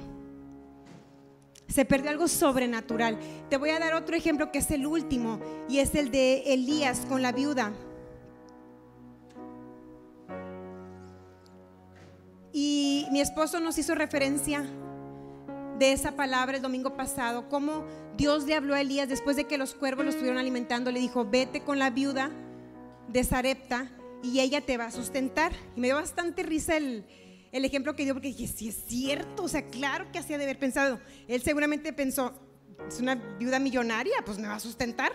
Se 1.67 1.83
perdió 1.83 2.11
algo 2.11 2.29
sobrenatural. 2.29 3.19
Te 3.49 3.57
voy 3.57 3.71
a 3.71 3.79
dar 3.79 3.93
otro 3.93 4.15
ejemplo 4.15 4.49
que 4.53 4.59
es 4.59 4.71
el 4.71 4.87
último 4.87 5.41
y 5.67 5.79
es 5.79 5.93
el 5.95 6.11
de 6.11 6.53
Elías 6.53 7.01
con 7.09 7.21
la 7.21 7.33
viuda. 7.33 7.73
Y 12.53 13.05
mi 13.11 13.19
esposo 13.19 13.59
nos 13.59 13.77
hizo 13.77 13.95
referencia 13.95 14.65
de 15.81 15.93
esa 15.93 16.11
palabra 16.11 16.57
el 16.57 16.61
domingo 16.61 16.95
pasado, 16.95 17.49
cómo 17.49 17.83
Dios 18.15 18.45
le 18.45 18.53
habló 18.53 18.75
a 18.75 18.81
Elías 18.81 19.09
después 19.09 19.35
de 19.35 19.45
que 19.45 19.57
los 19.57 19.73
cuervos 19.73 20.05
lo 20.05 20.11
estuvieron 20.11 20.37
alimentando, 20.37 20.91
le 20.91 20.99
dijo, 20.99 21.25
vete 21.25 21.61
con 21.61 21.79
la 21.79 21.89
viuda 21.89 22.29
de 23.07 23.23
Sarepta 23.23 23.89
y 24.21 24.41
ella 24.41 24.61
te 24.61 24.77
va 24.77 24.85
a 24.85 24.91
sustentar. 24.91 25.51
Y 25.75 25.79
me 25.79 25.87
dio 25.87 25.95
bastante 25.95 26.43
risa 26.43 26.77
el, 26.77 27.03
ejemplo 27.51 27.95
que 27.95 28.03
dio 28.03 28.13
porque 28.13 28.27
dije, 28.27 28.45
sí 28.45 28.69
es 28.69 28.85
cierto, 28.85 29.45
o 29.45 29.47
sea, 29.47 29.65
claro 29.69 30.11
que 30.11 30.19
hacía 30.19 30.37
de 30.37 30.43
haber 30.43 30.59
pensado. 30.59 30.99
Él 31.27 31.41
seguramente 31.41 31.91
pensó, 31.93 32.31
es 32.87 32.99
una 32.99 33.15
viuda 33.15 33.57
millonaria, 33.57 34.17
pues 34.23 34.37
me 34.37 34.47
va 34.47 34.55
a 34.55 34.59
sustentar. 34.59 35.11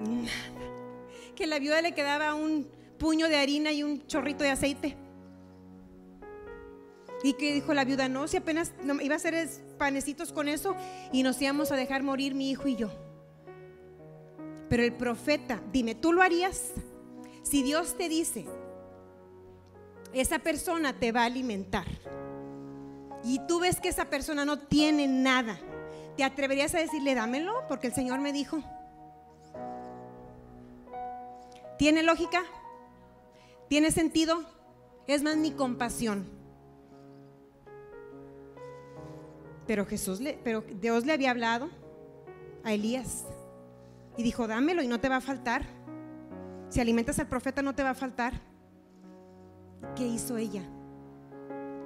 Nada. 0.00 0.28
Que 1.36 1.46
la 1.46 1.58
viuda 1.58 1.80
le 1.80 1.94
quedaba 1.94 2.34
un 2.34 2.68
puño 2.98 3.28
de 3.28 3.36
harina 3.36 3.72
y 3.72 3.82
un 3.82 4.06
chorrito 4.06 4.44
de 4.44 4.50
aceite. 4.50 4.96
¿Y 7.22 7.34
qué 7.34 7.52
dijo 7.52 7.72
la 7.72 7.84
viuda? 7.84 8.08
No, 8.08 8.26
si 8.26 8.36
apenas 8.36 8.72
iba 9.00 9.14
a 9.14 9.16
hacer 9.16 9.48
panecitos 9.78 10.32
con 10.32 10.48
eso 10.48 10.74
y 11.12 11.22
nos 11.22 11.40
íbamos 11.40 11.70
a 11.70 11.76
dejar 11.76 12.02
morir 12.02 12.34
mi 12.34 12.50
hijo 12.50 12.66
y 12.66 12.76
yo. 12.76 12.90
Pero 14.68 14.82
el 14.82 14.94
profeta, 14.94 15.62
dime, 15.72 15.94
¿tú 15.94 16.12
lo 16.12 16.22
harías? 16.22 16.72
Si 17.42 17.62
Dios 17.62 17.96
te 17.96 18.08
dice, 18.08 18.46
esa 20.12 20.40
persona 20.40 20.98
te 20.98 21.12
va 21.12 21.22
a 21.22 21.26
alimentar 21.26 21.86
y 23.22 23.40
tú 23.46 23.60
ves 23.60 23.80
que 23.80 23.88
esa 23.88 24.06
persona 24.06 24.44
no 24.44 24.58
tiene 24.58 25.06
nada, 25.06 25.58
¿te 26.16 26.24
atreverías 26.24 26.74
a 26.74 26.78
decirle, 26.78 27.14
dámelo? 27.14 27.66
Porque 27.68 27.88
el 27.88 27.94
Señor 27.94 28.20
me 28.20 28.32
dijo. 28.32 28.62
¿Tiene 31.78 32.02
lógica? 32.02 32.42
¿Tiene 33.68 33.90
sentido? 33.90 34.44
Es 35.06 35.22
más 35.22 35.36
mi 35.36 35.52
compasión. 35.52 36.41
Pero 39.66 39.86
Jesús 39.86 40.20
le, 40.20 40.38
pero 40.42 40.64
Dios 40.80 41.06
le 41.06 41.12
había 41.12 41.30
hablado 41.30 41.70
a 42.64 42.72
Elías 42.72 43.24
y 44.16 44.22
dijo, 44.22 44.46
dámelo 44.46 44.82
y 44.82 44.88
no 44.88 45.00
te 45.00 45.08
va 45.08 45.16
a 45.16 45.20
faltar. 45.20 45.64
Si 46.68 46.80
alimentas 46.80 47.18
al 47.18 47.28
profeta 47.28 47.62
no 47.62 47.74
te 47.74 47.82
va 47.82 47.90
a 47.90 47.94
faltar. 47.94 48.34
¿Qué 49.96 50.06
hizo 50.06 50.36
ella? 50.36 50.62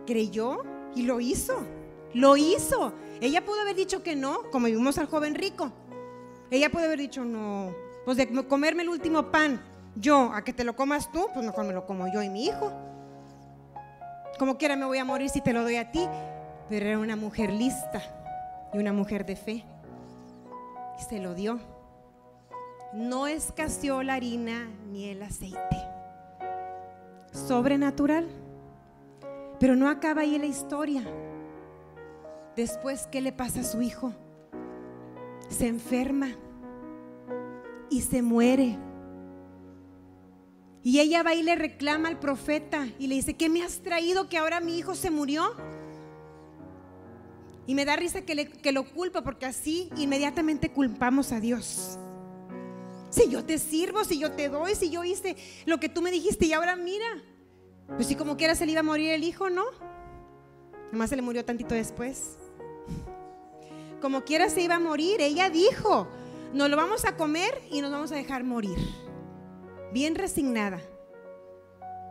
¿Creyó? 0.06 0.62
Y 0.94 1.02
lo 1.02 1.20
hizo. 1.20 1.56
Lo 2.14 2.36
hizo. 2.36 2.92
Ella 3.20 3.44
pudo 3.44 3.60
haber 3.60 3.76
dicho 3.76 4.02
que 4.02 4.16
no, 4.16 4.50
como 4.50 4.66
vimos 4.66 4.98
al 4.98 5.06
joven 5.06 5.34
rico. 5.34 5.72
Ella 6.50 6.70
pudo 6.70 6.84
haber 6.84 6.98
dicho 6.98 7.24
no. 7.24 7.74
Pues 8.04 8.16
de 8.16 8.46
comerme 8.46 8.82
el 8.82 8.88
último 8.88 9.30
pan, 9.30 9.60
yo, 9.96 10.30
a 10.32 10.44
que 10.44 10.52
te 10.52 10.64
lo 10.64 10.76
comas 10.76 11.10
tú, 11.10 11.26
pues 11.32 11.44
mejor 11.44 11.64
me 11.64 11.72
lo 11.72 11.86
como 11.86 12.12
yo 12.12 12.22
y 12.22 12.28
mi 12.28 12.46
hijo. 12.46 12.72
Como 14.38 14.56
quiera 14.58 14.76
me 14.76 14.84
voy 14.84 14.98
a 14.98 15.04
morir 15.04 15.30
si 15.30 15.40
te 15.40 15.52
lo 15.52 15.62
doy 15.62 15.76
a 15.76 15.90
ti. 15.90 16.06
Pero 16.68 16.86
era 16.86 16.98
una 16.98 17.16
mujer 17.16 17.52
lista 17.52 18.02
y 18.72 18.78
una 18.78 18.92
mujer 18.92 19.24
de 19.24 19.36
fe. 19.36 19.64
Y 20.98 21.02
se 21.08 21.20
lo 21.20 21.34
dio. 21.34 21.60
No 22.92 23.26
escaseó 23.26 24.02
la 24.02 24.14
harina 24.14 24.68
ni 24.90 25.06
el 25.06 25.22
aceite. 25.22 25.76
Sobrenatural. 27.32 28.26
Pero 29.60 29.76
no 29.76 29.88
acaba 29.88 30.22
ahí 30.22 30.38
la 30.38 30.46
historia. 30.46 31.02
Después, 32.56 33.06
¿qué 33.12 33.20
le 33.20 33.32
pasa 33.32 33.60
a 33.60 33.64
su 33.64 33.82
hijo? 33.82 34.12
Se 35.48 35.68
enferma 35.68 36.30
y 37.90 38.00
se 38.00 38.22
muere. 38.22 38.78
Y 40.82 41.00
ella 41.00 41.22
va 41.22 41.34
y 41.34 41.42
le 41.42 41.56
reclama 41.56 42.08
al 42.08 42.18
profeta 42.18 42.86
y 42.98 43.08
le 43.08 43.16
dice, 43.16 43.34
¿qué 43.34 43.48
me 43.48 43.62
has 43.62 43.80
traído 43.82 44.28
que 44.28 44.38
ahora 44.38 44.60
mi 44.60 44.78
hijo 44.78 44.94
se 44.94 45.10
murió? 45.10 45.54
Y 47.66 47.74
me 47.74 47.84
da 47.84 47.96
risa 47.96 48.22
que, 48.22 48.48
que 48.48 48.72
lo 48.72 48.84
culpa 48.84 49.22
porque 49.22 49.46
así 49.46 49.90
inmediatamente 49.96 50.70
culpamos 50.70 51.32
a 51.32 51.40
Dios. 51.40 51.98
Si 53.10 53.28
yo 53.28 53.44
te 53.44 53.58
sirvo, 53.58 54.04
si 54.04 54.18
yo 54.18 54.32
te 54.32 54.48
doy, 54.48 54.74
si 54.74 54.90
yo 54.90 55.04
hice 55.04 55.36
lo 55.64 55.78
que 55.80 55.88
tú 55.88 56.02
me 56.02 56.10
dijiste 56.10 56.46
y 56.46 56.52
ahora 56.52 56.76
mira, 56.76 57.06
pues 57.88 58.06
si 58.06 58.14
como 58.14 58.36
quiera 58.36 58.54
se 58.54 58.66
le 58.66 58.72
iba 58.72 58.80
a 58.80 58.84
morir 58.84 59.10
el 59.10 59.24
hijo, 59.24 59.48
¿no? 59.48 59.64
Nomás 60.92 61.10
se 61.10 61.16
le 61.16 61.22
murió 61.22 61.44
tantito 61.44 61.74
después. 61.74 62.36
Como 64.00 64.24
quiera 64.24 64.50
se 64.50 64.60
iba 64.62 64.76
a 64.76 64.80
morir, 64.80 65.20
ella 65.20 65.50
dijo, 65.50 66.06
nos 66.52 66.70
lo 66.70 66.76
vamos 66.76 67.04
a 67.04 67.16
comer 67.16 67.62
y 67.70 67.80
nos 67.80 67.90
vamos 67.90 68.12
a 68.12 68.16
dejar 68.16 68.44
morir. 68.44 68.78
Bien 69.92 70.14
resignada. 70.14 70.80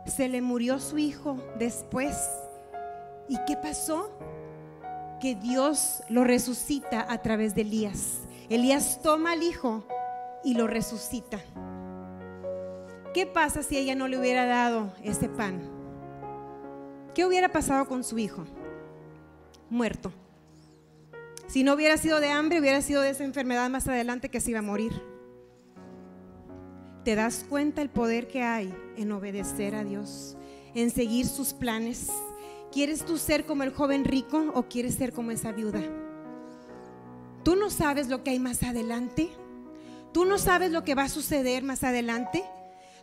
Se 0.06 0.28
le 0.28 0.40
murió 0.40 0.78
su 0.78 0.98
hijo 0.98 1.38
después. 1.58 2.16
¿Y 3.28 3.38
qué 3.46 3.56
pasó? 3.56 4.10
Que 5.20 5.34
Dios 5.34 6.02
lo 6.08 6.24
resucita 6.24 7.06
a 7.08 7.22
través 7.22 7.54
de 7.54 7.62
Elías. 7.62 8.20
Elías 8.48 9.00
toma 9.02 9.32
al 9.32 9.42
hijo 9.42 9.86
y 10.44 10.54
lo 10.54 10.66
resucita. 10.66 11.40
¿Qué 13.14 13.26
pasa 13.26 13.62
si 13.62 13.78
ella 13.78 13.94
no 13.94 14.08
le 14.08 14.18
hubiera 14.18 14.44
dado 14.44 14.92
ese 15.02 15.28
pan? 15.28 15.62
¿Qué 17.14 17.24
hubiera 17.24 17.50
pasado 17.50 17.86
con 17.86 18.04
su 18.04 18.18
hijo? 18.18 18.44
Muerto. 19.70 20.12
Si 21.46 21.64
no 21.64 21.72
hubiera 21.72 21.96
sido 21.96 22.20
de 22.20 22.28
hambre, 22.28 22.60
hubiera 22.60 22.82
sido 22.82 23.00
de 23.00 23.10
esa 23.10 23.24
enfermedad 23.24 23.70
más 23.70 23.88
adelante 23.88 24.28
que 24.28 24.40
se 24.40 24.50
iba 24.50 24.58
a 24.58 24.62
morir. 24.62 24.92
¿Te 27.04 27.14
das 27.14 27.46
cuenta 27.48 27.82
el 27.82 27.88
poder 27.88 28.26
que 28.26 28.42
hay 28.42 28.74
en 28.96 29.12
obedecer 29.12 29.74
a 29.76 29.84
Dios, 29.84 30.36
en 30.74 30.90
seguir 30.90 31.26
sus 31.26 31.54
planes? 31.54 32.10
¿Quieres 32.76 33.06
tú 33.06 33.16
ser 33.16 33.46
como 33.46 33.62
el 33.62 33.72
joven 33.72 34.04
rico 34.04 34.52
o 34.52 34.64
quieres 34.64 34.96
ser 34.96 35.14
como 35.14 35.30
esa 35.30 35.50
viuda? 35.50 35.80
¿Tú 37.42 37.56
no 37.56 37.70
sabes 37.70 38.08
lo 38.08 38.22
que 38.22 38.32
hay 38.32 38.38
más 38.38 38.62
adelante? 38.62 39.30
¿Tú 40.12 40.26
no 40.26 40.36
sabes 40.36 40.72
lo 40.72 40.84
que 40.84 40.94
va 40.94 41.04
a 41.04 41.08
suceder 41.08 41.62
más 41.62 41.84
adelante? 41.84 42.44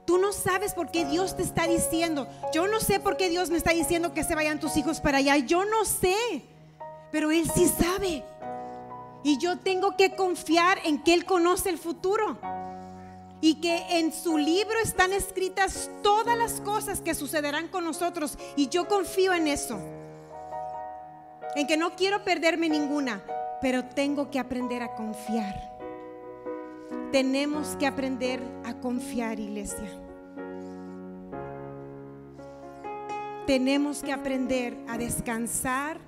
Tú 0.06 0.20
no 0.20 0.32
sabes 0.32 0.76
por 0.76 0.92
qué 0.92 1.06
Dios 1.06 1.36
te 1.36 1.42
está 1.42 1.66
diciendo. 1.66 2.28
Yo 2.54 2.68
no 2.68 2.80
sé 2.80 3.00
por 3.00 3.18
qué 3.18 3.30
Dios 3.30 3.50
me 3.50 3.58
está 3.58 3.72
diciendo 3.72 4.14
que 4.14 4.24
se 4.24 4.36
vayan 4.36 4.60
tus 4.60 4.78
hijos 4.78 5.02
para 5.02 5.18
allá. 5.18 5.38
Yo 5.38 5.66
no 5.66 5.86
sé. 5.86 6.44
Pero 7.12 7.32
Él 7.32 7.50
sí 7.50 7.66
sabe. 7.68 8.24
Y 9.24 9.40
yo 9.40 9.58
tengo 9.58 9.98
que 9.98 10.16
confiar 10.16 10.78
en 10.86 11.02
que 11.02 11.16
Él 11.16 11.26
conoce 11.26 11.72
el 11.72 11.80
futuro. 11.80 12.38
Y 13.44 13.56
que 13.56 14.00
en 14.00 14.14
su 14.14 14.38
libro 14.38 14.80
están 14.82 15.12
escritas 15.12 15.92
todas 16.02 16.38
las 16.38 16.62
cosas 16.62 17.02
que 17.02 17.14
sucederán 17.14 17.68
con 17.68 17.84
nosotros. 17.84 18.38
Y 18.56 18.70
yo 18.70 18.88
confío 18.88 19.34
en 19.34 19.48
eso. 19.48 19.82
En 21.58 21.68
que 21.68 21.76
no 21.76 21.94
quiero 21.98 22.24
perderme 22.24 22.70
ninguna. 22.70 23.22
Pero 23.60 23.84
tengo 23.84 24.32
que 24.32 24.40
aprender 24.40 24.82
a 24.82 24.96
confiar. 24.96 25.78
Tenemos 27.12 27.76
que 27.76 27.86
aprender 27.86 28.40
a 28.64 28.76
confiar, 28.76 29.38
iglesia. 29.42 29.92
Tenemos 33.46 34.02
que 34.04 34.14
aprender 34.14 34.78
a 34.88 34.98
descansar 34.98 36.00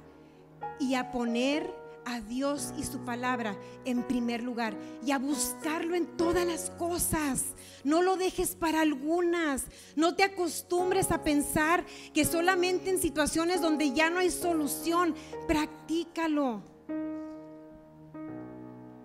y 0.79 0.95
a 0.95 1.11
poner 1.11 1.69
a 2.05 2.21
Dios 2.21 2.73
y 2.77 2.83
su 2.83 2.99
palabra 2.99 3.57
en 3.83 4.03
primer 4.03 4.43
lugar 4.43 4.75
y 5.05 5.11
a 5.11 5.19
buscarlo 5.19 5.95
en 5.95 6.05
todas 6.17 6.45
las 6.45 6.69
cosas. 6.71 7.45
No 7.83 8.01
lo 8.01 8.15
dejes 8.15 8.55
para 8.55 8.81
algunas. 8.81 9.65
No 9.95 10.15
te 10.15 10.23
acostumbres 10.23 11.11
a 11.11 11.23
pensar 11.23 11.85
que 12.13 12.25
solamente 12.25 12.89
en 12.89 12.99
situaciones 12.99 13.61
donde 13.61 13.91
ya 13.91 14.09
no 14.09 14.19
hay 14.19 14.31
solución, 14.31 15.15
practícalo. 15.47 16.63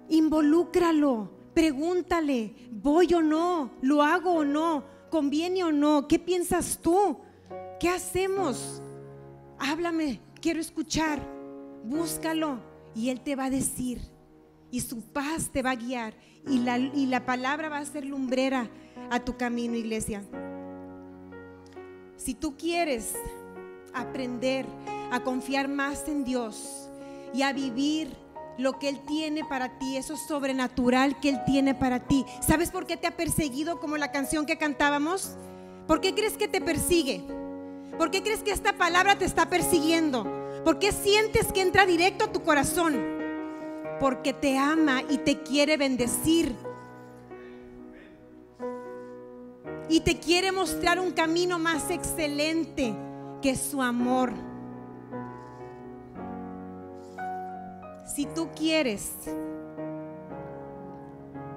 Involúcralo. 0.09 1.41
Pregúntale, 1.55 2.55
¿voy 2.71 3.13
o 3.13 3.23
no? 3.23 3.73
¿Lo 3.83 4.05
hago 4.05 4.35
o 4.35 4.45
no? 4.45 4.85
¿Conviene 5.11 5.65
o 5.65 5.73
no? 5.73 6.07
¿Qué 6.07 6.19
piensas 6.19 6.79
tú? 6.81 7.19
¿Qué 7.81 7.89
hacemos? 7.89 8.81
Háblame, 9.59 10.21
quiero 10.41 10.61
escuchar. 10.61 11.21
Búscalo 11.85 12.70
y 12.95 13.11
Él 13.11 13.20
te 13.20 13.36
va 13.36 13.45
a 13.45 13.51
decir. 13.51 14.01
Y 14.70 14.80
su 14.80 15.03
paz 15.03 15.51
te 15.53 15.62
va 15.62 15.70
a 15.72 15.76
guiar. 15.76 16.14
Y 16.49 16.59
la, 16.59 16.78
y 16.78 17.07
la 17.07 17.26
palabra 17.26 17.68
va 17.68 17.78
a 17.78 17.84
ser 17.84 18.05
lumbrera 18.05 18.68
a 19.11 19.20
tu 19.20 19.36
camino, 19.36 19.74
iglesia. 19.74 20.22
Si 22.16 22.34
tú 22.34 22.57
quieres 22.57 23.14
aprender 23.95 24.66
a 25.11 25.20
confiar 25.20 25.68
más 25.68 26.07
en 26.09 26.24
Dios 26.24 26.88
y 27.34 27.43
a 27.43 27.53
vivir 27.53 28.14
lo 28.59 28.78
que 28.78 28.88
Él 28.88 29.01
tiene 29.07 29.45
para 29.45 29.78
ti, 29.78 29.97
eso 29.97 30.16
sobrenatural 30.16 31.18
que 31.18 31.30
Él 31.30 31.41
tiene 31.47 31.74
para 31.74 32.01
ti. 32.01 32.24
¿Sabes 32.47 32.70
por 32.70 32.86
qué 32.86 32.97
te 32.97 33.07
ha 33.07 33.16
perseguido 33.16 33.80
como 33.80 33.97
la 33.97 34.12
canción 34.12 34.47
que 34.47 34.59
cantábamos? 34.59 35.36
¿Por 35.86 36.01
qué 36.01 36.14
crees 36.14 36.36
que 36.36 36.47
te 36.47 36.61
persigue? 36.61 37.22
¿Por 37.99 38.11
qué 38.11 38.22
crees 38.22 38.43
que 38.43 38.51
esta 38.53 38.74
palabra 38.74 39.16
te 39.16 39.24
está 39.24 39.49
persiguiendo? 39.49 40.39
¿Por 40.65 40.79
qué 40.79 40.93
sientes 40.93 41.53
que 41.53 41.63
entra 41.63 41.87
directo 41.87 42.25
a 42.25 42.33
tu 42.33 42.43
corazón? 42.43 43.01
Porque 43.99 44.33
te 44.33 44.59
ama 44.59 45.03
y 45.09 45.19
te 45.19 45.43
quiere 45.43 45.77
bendecir. 45.77 46.55
Y 49.89 50.01
te 50.01 50.21
quiere 50.21 50.53
mostrar 50.53 51.01
un 51.01 51.13
camino 51.13 51.59
más 51.59 51.91
excelente 51.91 52.95
que 53.41 53.57
su 53.57 53.83
amor. 53.83 54.33
Si 58.15 58.27
tú 58.27 58.51
quieres 58.55 59.13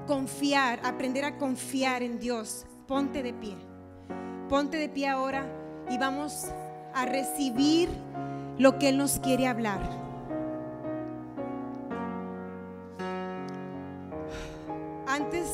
confiar, 0.07 0.79
aprender 0.83 1.25
a 1.25 1.37
confiar 1.37 2.03
en 2.03 2.19
Dios, 2.19 2.65
ponte 2.87 3.21
de 3.21 3.33
pie. 3.33 3.55
Ponte 4.49 4.77
de 4.77 4.87
pie 4.87 5.09
ahora 5.09 5.45
y 5.89 5.97
vamos 5.97 6.47
a 6.93 7.05
recibir 7.05 7.89
lo 8.57 8.77
que 8.77 8.89
Él 8.89 8.97
nos 8.97 9.19
quiere 9.19 9.47
hablar. 9.47 9.81
Antes, 15.07 15.47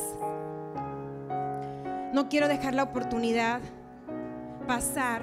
no, 2.13 2.29
quiero 2.29 2.47
dejar 2.47 2.73
la 2.73 2.83
oportunidad 2.83 3.61
pasar 4.67 5.21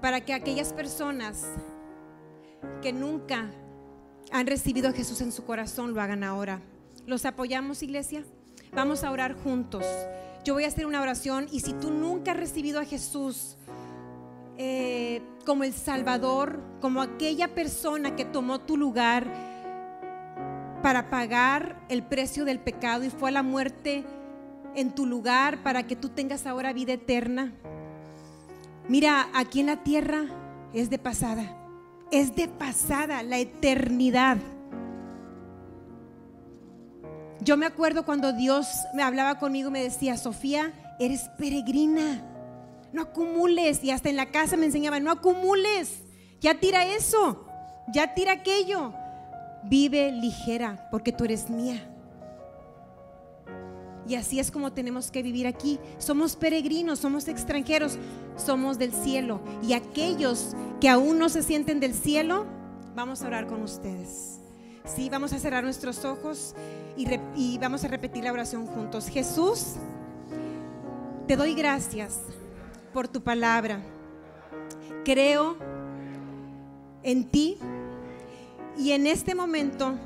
para 0.00 0.20
que 0.20 0.32
aquellas 0.32 0.72
personas 0.72 1.46
que 2.80 2.92
nunca 2.92 3.50
han 4.32 4.46
recibido 4.46 4.88
a 4.88 4.92
Jesús 4.92 5.20
en 5.20 5.32
su 5.32 5.44
corazón 5.44 5.94
lo 5.94 6.00
hagan 6.00 6.24
ahora. 6.24 6.60
¿Los 7.06 7.24
apoyamos, 7.24 7.82
iglesia? 7.82 8.24
Vamos 8.72 9.04
a 9.04 9.10
orar 9.10 9.34
juntos. 9.34 9.84
Yo 10.44 10.54
voy 10.54 10.64
a 10.64 10.68
hacer 10.68 10.86
una 10.86 11.00
oración 11.00 11.46
y 11.50 11.60
si 11.60 11.72
tú 11.74 11.90
nunca 11.90 12.32
has 12.32 12.36
recibido 12.36 12.80
a 12.80 12.84
Jesús 12.84 13.56
eh, 14.58 15.20
como 15.46 15.64
el 15.64 15.72
Salvador, 15.72 16.60
como 16.80 17.00
aquella 17.00 17.54
persona 17.54 18.16
que 18.16 18.26
tomó 18.26 18.60
tu 18.60 18.76
lugar 18.76 19.26
para 20.82 21.08
pagar 21.08 21.80
el 21.88 22.02
precio 22.02 22.44
del 22.44 22.58
pecado 22.58 23.04
y 23.04 23.10
fue 23.10 23.30
a 23.30 23.32
la 23.32 23.42
muerte 23.42 24.04
en 24.74 24.94
tu 24.94 25.06
lugar 25.06 25.62
para 25.62 25.86
que 25.86 25.96
tú 25.96 26.10
tengas 26.10 26.46
ahora 26.46 26.72
vida 26.72 26.92
eterna. 26.92 27.54
Mira, 28.88 29.28
aquí 29.34 29.60
en 29.60 29.66
la 29.66 29.82
tierra 29.82 30.24
es 30.74 30.90
de 30.90 30.98
pasada, 30.98 31.56
es 32.10 32.36
de 32.36 32.48
pasada 32.48 33.22
la 33.22 33.38
eternidad. 33.38 34.38
Yo 37.40 37.56
me 37.56 37.66
acuerdo 37.66 38.04
cuando 38.04 38.32
Dios 38.32 38.66
me 38.94 39.02
hablaba 39.02 39.38
conmigo, 39.38 39.70
me 39.70 39.82
decía, 39.82 40.16
Sofía, 40.16 40.72
eres 40.98 41.28
peregrina, 41.38 42.22
no 42.92 43.02
acumules. 43.02 43.82
Y 43.82 43.90
hasta 43.90 44.08
en 44.08 44.16
la 44.16 44.26
casa 44.26 44.56
me 44.56 44.66
enseñaba, 44.66 45.00
no 45.00 45.10
acumules, 45.10 46.02
ya 46.40 46.58
tira 46.60 46.84
eso, 46.84 47.46
ya 47.92 48.14
tira 48.14 48.32
aquello. 48.32 48.92
Vive 49.64 50.12
ligera 50.12 50.88
porque 50.90 51.12
tú 51.12 51.24
eres 51.24 51.50
mía. 51.50 51.92
Y 54.08 54.14
así 54.14 54.38
es 54.38 54.52
como 54.52 54.72
tenemos 54.72 55.10
que 55.10 55.22
vivir 55.22 55.48
aquí. 55.48 55.80
Somos 55.98 56.36
peregrinos, 56.36 57.00
somos 57.00 57.26
extranjeros, 57.26 57.98
somos 58.36 58.78
del 58.78 58.92
cielo. 58.92 59.40
Y 59.66 59.72
aquellos 59.72 60.54
que 60.80 60.88
aún 60.88 61.18
no 61.18 61.28
se 61.28 61.42
sienten 61.42 61.80
del 61.80 61.94
cielo, 61.94 62.46
vamos 62.94 63.22
a 63.22 63.26
orar 63.26 63.48
con 63.48 63.62
ustedes. 63.62 64.38
Sí, 64.84 65.10
vamos 65.10 65.32
a 65.32 65.40
cerrar 65.40 65.64
nuestros 65.64 66.04
ojos 66.04 66.54
y, 66.96 67.08
y 67.34 67.58
vamos 67.58 67.82
a 67.82 67.88
repetir 67.88 68.22
la 68.22 68.32
oración 68.32 68.66
juntos. 68.66 69.08
Jesús, 69.08 69.74
te 71.26 71.34
doy 71.34 71.54
gracias 71.54 72.20
por 72.96 73.08
tu 73.08 73.22
palabra. 73.22 73.82
Creo 75.04 75.58
en 77.02 77.28
ti 77.28 77.58
y 78.78 78.92
en 78.92 79.06
este 79.06 79.34
momento 79.34 79.98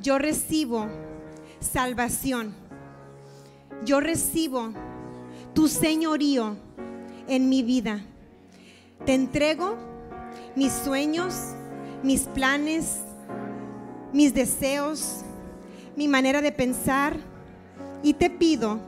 yo 0.00 0.16
recibo 0.16 0.86
salvación 1.60 2.54
yo 3.84 4.00
recibo 4.00 4.70
tu 5.52 5.68
señorío 5.68 6.56
en 7.26 7.50
mi 7.50 7.62
vida. 7.62 8.00
Te 9.04 9.12
entrego 9.12 9.76
mis 10.56 10.72
sueños, 10.72 11.34
mis 12.02 12.22
planes, 12.22 13.00
mis 14.14 14.32
deseos, 14.32 15.24
mi 15.94 16.08
manera 16.08 16.40
de 16.40 16.52
pensar 16.52 17.18
y 18.02 18.14
te 18.14 18.30
pido 18.30 18.80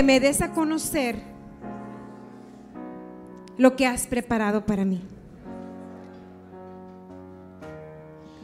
que 0.00 0.04
me 0.06 0.18
des 0.18 0.40
a 0.40 0.50
conocer 0.54 1.16
lo 3.58 3.76
que 3.76 3.86
has 3.86 4.06
preparado 4.06 4.64
para 4.64 4.82
mí. 4.82 5.02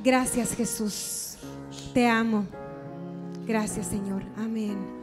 Gracias 0.05 0.55
Jesús, 0.55 1.39
te 1.95 2.07
amo. 2.07 2.45
Gracias 3.47 3.87
Señor. 3.87 4.23
Amén. 4.37 4.96